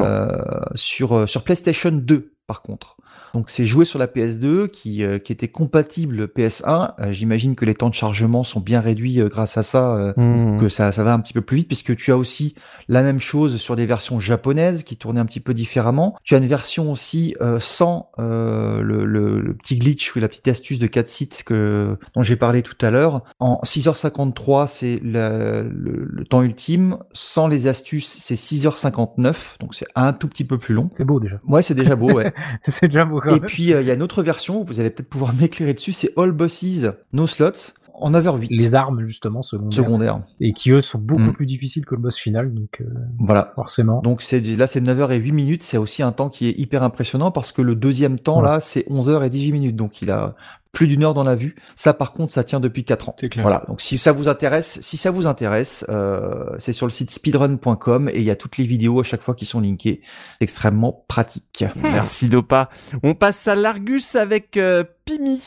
[0.05, 0.27] Euh,
[0.75, 2.97] sur euh, sur PlayStation 2 par contre.
[3.35, 6.93] Donc c'est joué sur la PS2 qui, euh, qui était compatible PS1.
[6.99, 10.13] Euh, J'imagine que les temps de chargement sont bien réduits euh, grâce à ça, euh,
[10.15, 10.57] Mmh.
[10.57, 12.55] que ça, ça va un petit peu plus vite puisque tu as aussi
[12.87, 16.15] la même chose sur des versions japonaises qui tournaient un petit peu différemment.
[16.23, 20.29] Tu as une version aussi euh, sans euh, le, le- le petit glitch ou la
[20.29, 23.23] petite astuce de 4 sites que, dont j'ai parlé tout à l'heure.
[23.39, 26.97] En 6h53, c'est le, le temps ultime.
[27.11, 29.57] Sans les astuces, c'est 6h59.
[29.59, 30.89] Donc c'est un tout petit peu plus long.
[30.95, 31.39] C'est beau déjà.
[31.47, 32.33] Ouais, c'est déjà beau, ouais.
[32.63, 35.09] c'est déjà beau Et puis, euh, il y a une autre version, vous allez peut-être
[35.09, 38.47] pouvoir m'éclairer dessus, c'est All Bosses, No Slots, en 9h08.
[38.49, 39.75] Les armes justement secondaires.
[39.83, 40.19] secondaires.
[40.39, 41.33] Et qui eux sont beaucoup Mm.
[41.33, 42.85] plus difficiles que le boss final, donc euh,
[43.19, 43.51] Voilà.
[43.55, 44.01] forcément.
[44.01, 46.83] Donc c'est là c'est 9h et 8 minutes, c'est aussi un temps qui est hyper
[46.83, 50.35] impressionnant parce que le deuxième temps là c'est 11h et 18 minutes donc il a
[50.71, 51.55] plus d'une heure dans la vue.
[51.77, 53.15] Ça par contre ça tient depuis 4 ans.
[53.17, 53.43] C'est clair.
[53.43, 57.11] Voilà, donc si ça vous intéresse, si ça vous intéresse, euh, c'est sur le site
[57.11, 60.01] speedrun.com et il y a toutes les vidéos à chaque fois qui sont linkées.
[60.39, 61.63] C'est extrêmement pratique.
[61.77, 62.69] Merci Dopa.
[63.03, 65.39] On passe à l'Argus avec euh, Pimi.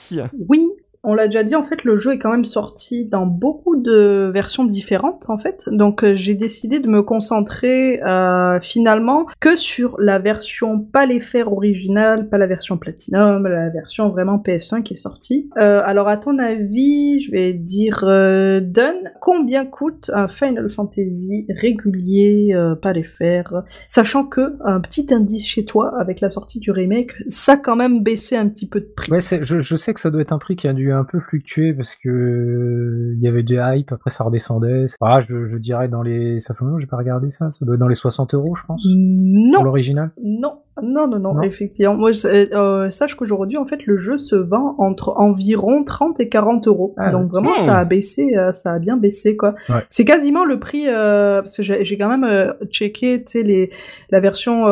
[0.48, 0.66] Oui,
[1.04, 4.30] on l'a déjà dit, en fait, le jeu est quand même sorti dans beaucoup de
[4.32, 5.68] versions différentes, en fait.
[5.70, 11.20] Donc, euh, j'ai décidé de me concentrer euh, finalement que sur la version pas les
[11.20, 15.48] fers originale, pas la version Platinum, la version vraiment PS1 qui est sortie.
[15.58, 22.54] Euh, alors, à ton avis, je vais dire Dun, combien coûte un Final Fantasy régulier,
[22.82, 27.12] pas les fers, sachant que un petit indice chez toi avec la sortie du remake,
[27.28, 29.12] ça a quand même baissé un petit peu de prix.
[29.18, 31.94] Je sais que ça doit être un prix qui a dû un peu fluctuer parce
[31.96, 34.84] que euh, il y avait des hype, après ça redescendait.
[35.00, 36.40] Ah, je, je dirais dans les.
[36.40, 37.50] Ça fait longtemps que j'ai pas regardé ça.
[37.50, 38.86] Ça doit être dans les 60 euros, je pense.
[38.94, 40.10] Non, Pour l'original?
[40.22, 40.60] non.
[40.82, 41.94] Non, non, non, effectivement.
[41.94, 46.66] Moi, euh, sache qu'aujourd'hui, en fait, le jeu se vend entre environ 30 et 40
[46.68, 46.94] euros.
[46.96, 49.54] Ah, Donc vraiment, ça a baissé, euh, ça a bien baissé, quoi.
[49.88, 53.70] C'est quasiment le prix, euh, parce que j'ai quand même euh, checké, tu sais, les,
[54.10, 54.66] la version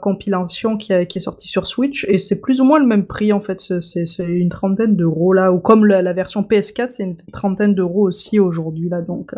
[0.00, 3.32] compilation qui, qui est sortie sur Switch, et c'est plus ou moins le même prix,
[3.32, 3.60] en fait.
[3.60, 5.52] C'est une trentaine d'euros, là.
[5.52, 9.00] Ou comme la, la version PS4, c'est une trentaine d'euros aussi aujourd'hui, là.
[9.00, 9.32] Donc...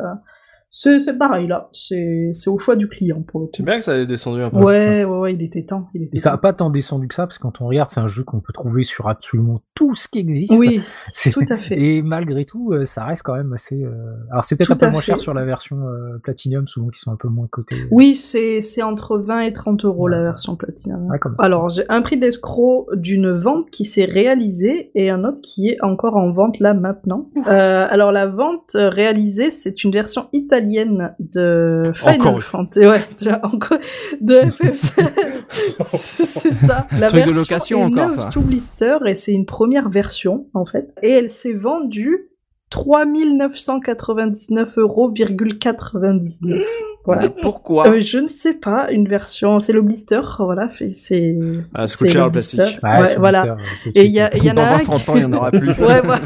[0.70, 3.52] C'est pareil là, c'est au choix du client pour le coup.
[3.56, 4.58] C'est bien que ça ait descendu un peu.
[4.58, 5.88] Ouais, ouais, ouais, il était temps.
[5.94, 7.88] Il était et ça a pas tant descendu que ça, parce que quand on regarde,
[7.88, 10.54] c'est un jeu qu'on peut trouver sur absolument tout ce qui existe.
[10.58, 10.82] Oui,
[11.32, 11.80] tout à fait.
[11.80, 13.82] Et malgré tout, euh, ça reste quand même assez.
[13.82, 13.92] Euh,
[14.30, 17.12] alors c'est peut-être un peu moins cher sur la version euh, Platinum, souvent qui sont
[17.12, 17.86] un peu moins cotés.
[17.90, 21.08] Oui, c'est entre 20 et 30 euros la version Platinum.
[21.38, 25.78] Alors j'ai un prix d'escroc d'une vente qui s'est réalisée et un autre qui est
[25.82, 27.30] encore en vente là maintenant.
[27.46, 32.86] alors la vente réalisée, c'est une version italienne italienne de Final Fantasy.
[32.86, 33.02] Ouais,
[33.42, 33.78] encore
[34.20, 34.40] de
[35.94, 36.86] c'est ça.
[36.98, 38.30] La Truc version de location encore ça.
[38.30, 40.94] sous blister et c'est une première version en fait.
[41.02, 42.30] Et elle s'est vendue
[42.70, 45.12] 3999 euros
[47.04, 47.30] voilà.
[47.30, 48.90] pourquoi euh, Je ne sais pas.
[48.90, 50.70] Une version, c'est le blister, voilà.
[50.92, 51.38] C'est.
[51.74, 52.78] Ah, c'est cher le plastique.
[52.82, 53.56] Ouais, voilà.
[53.94, 54.80] Et il y, y, en a un.
[54.80, 55.68] 30 ans, il n'y en aura plus.
[55.70, 56.20] ouais, voilà.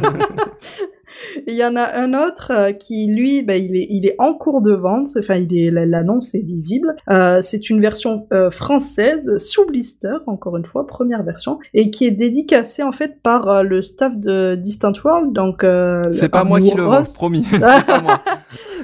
[1.47, 4.35] Il y en a un autre euh, qui, lui, bah, il, est, il est en
[4.35, 5.09] cours de vente.
[5.19, 6.95] Enfin, il est l'annonce est visible.
[7.11, 12.07] Euh, c'est une version euh, française sous blister, encore une fois, première version, et qui
[12.07, 15.33] est dédicacée en fait par le staff de Distant World.
[15.33, 15.65] Donc,
[16.13, 17.45] c'est pas moi qui le vends, promis.
[17.61, 18.23] pas moi.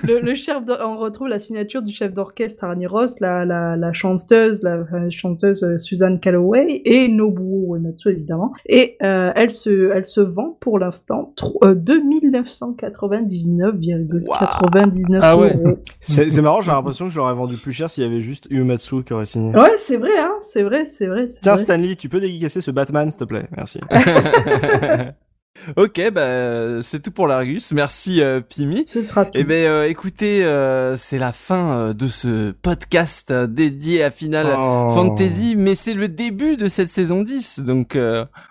[0.05, 4.63] le, chef, on retrouve la signature du chef d'orchestre Arnie Ross, la, la, la chanteuse,
[4.63, 8.53] la, chanteuse Suzanne Calloway et Nobuo Uematsu évidemment.
[8.67, 15.57] Et elle se, elle se vend pour l'instant 2000 1999,99 ah ouais.
[16.01, 19.13] C'est marrant, j'ai l'impression que j'aurais vendu plus cher s'il y avait juste Uematsu qui
[19.13, 19.55] aurait signé.
[19.55, 21.29] Ouais, c'est vrai, hein, c'est vrai, c'est vrai.
[21.43, 23.81] Tiens, Stanley, tu peux dédicacer ce Batman, s'il te plaît, merci.
[25.77, 27.73] Ok, bah c'est tout pour l'Argus.
[27.73, 28.87] Merci euh, Pimi.
[28.87, 29.33] Ce sera tout.
[29.35, 34.91] Eh ben euh, écoutez, euh, c'est la fin de ce podcast dédié à Final oh.
[34.91, 37.99] Fantasy, mais c'est le début de cette saison 10, donc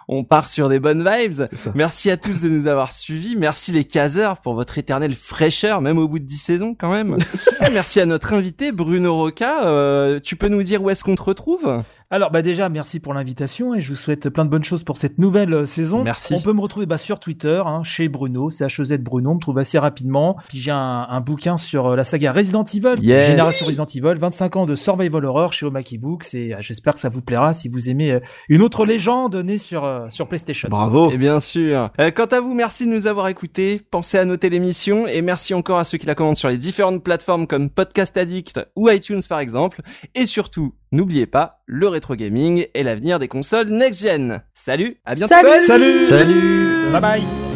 [0.07, 1.47] on part sur des bonnes vibes.
[1.75, 3.35] Merci à tous de nous avoir suivis.
[3.35, 7.17] Merci les caseurs pour votre éternelle fraîcheur, même au bout de 10 saisons quand même.
[7.73, 10.19] Merci à notre invité Bruno Roca.
[10.21, 11.83] tu peux nous dire où est-ce qu'on te retrouve?
[12.09, 14.95] Alors bah déjà merci pour l'invitation et je vous souhaite plein de bonnes choses pour
[14.95, 16.03] cette nouvelle euh, saison.
[16.03, 16.35] Merci.
[16.35, 19.39] On peut me retrouver bah, sur Twitter hein, chez Bruno, c'est HEZ Bruno, on me
[19.41, 20.37] trouve assez rapidement.
[20.47, 24.65] Puis j'ai un, bouquin sur euh, la saga Resident Evil, Génération Resident Evil, 25 ans
[24.65, 27.89] de survival horror chez Omaki Books et euh, j'espère que ça vous plaira si vous
[27.89, 30.69] aimez une autre légende née sur sur PlayStation.
[30.69, 31.11] Bravo.
[31.11, 31.91] Et bien sûr.
[32.15, 33.81] quant à vous, merci de nous avoir écoutés.
[33.91, 37.03] Pensez à noter l'émission et merci encore à ceux qui la commandent sur les différentes
[37.03, 39.81] plateformes comme Podcast Addict ou iTunes par exemple.
[40.15, 44.41] Et surtout, n'oubliez pas le rétro gaming et l'avenir des consoles next-gen.
[44.53, 45.33] Salut, à bientôt.
[45.33, 45.59] Salut.
[45.65, 46.05] Salut.
[46.05, 46.91] Salut.
[46.91, 47.46] Bye bye.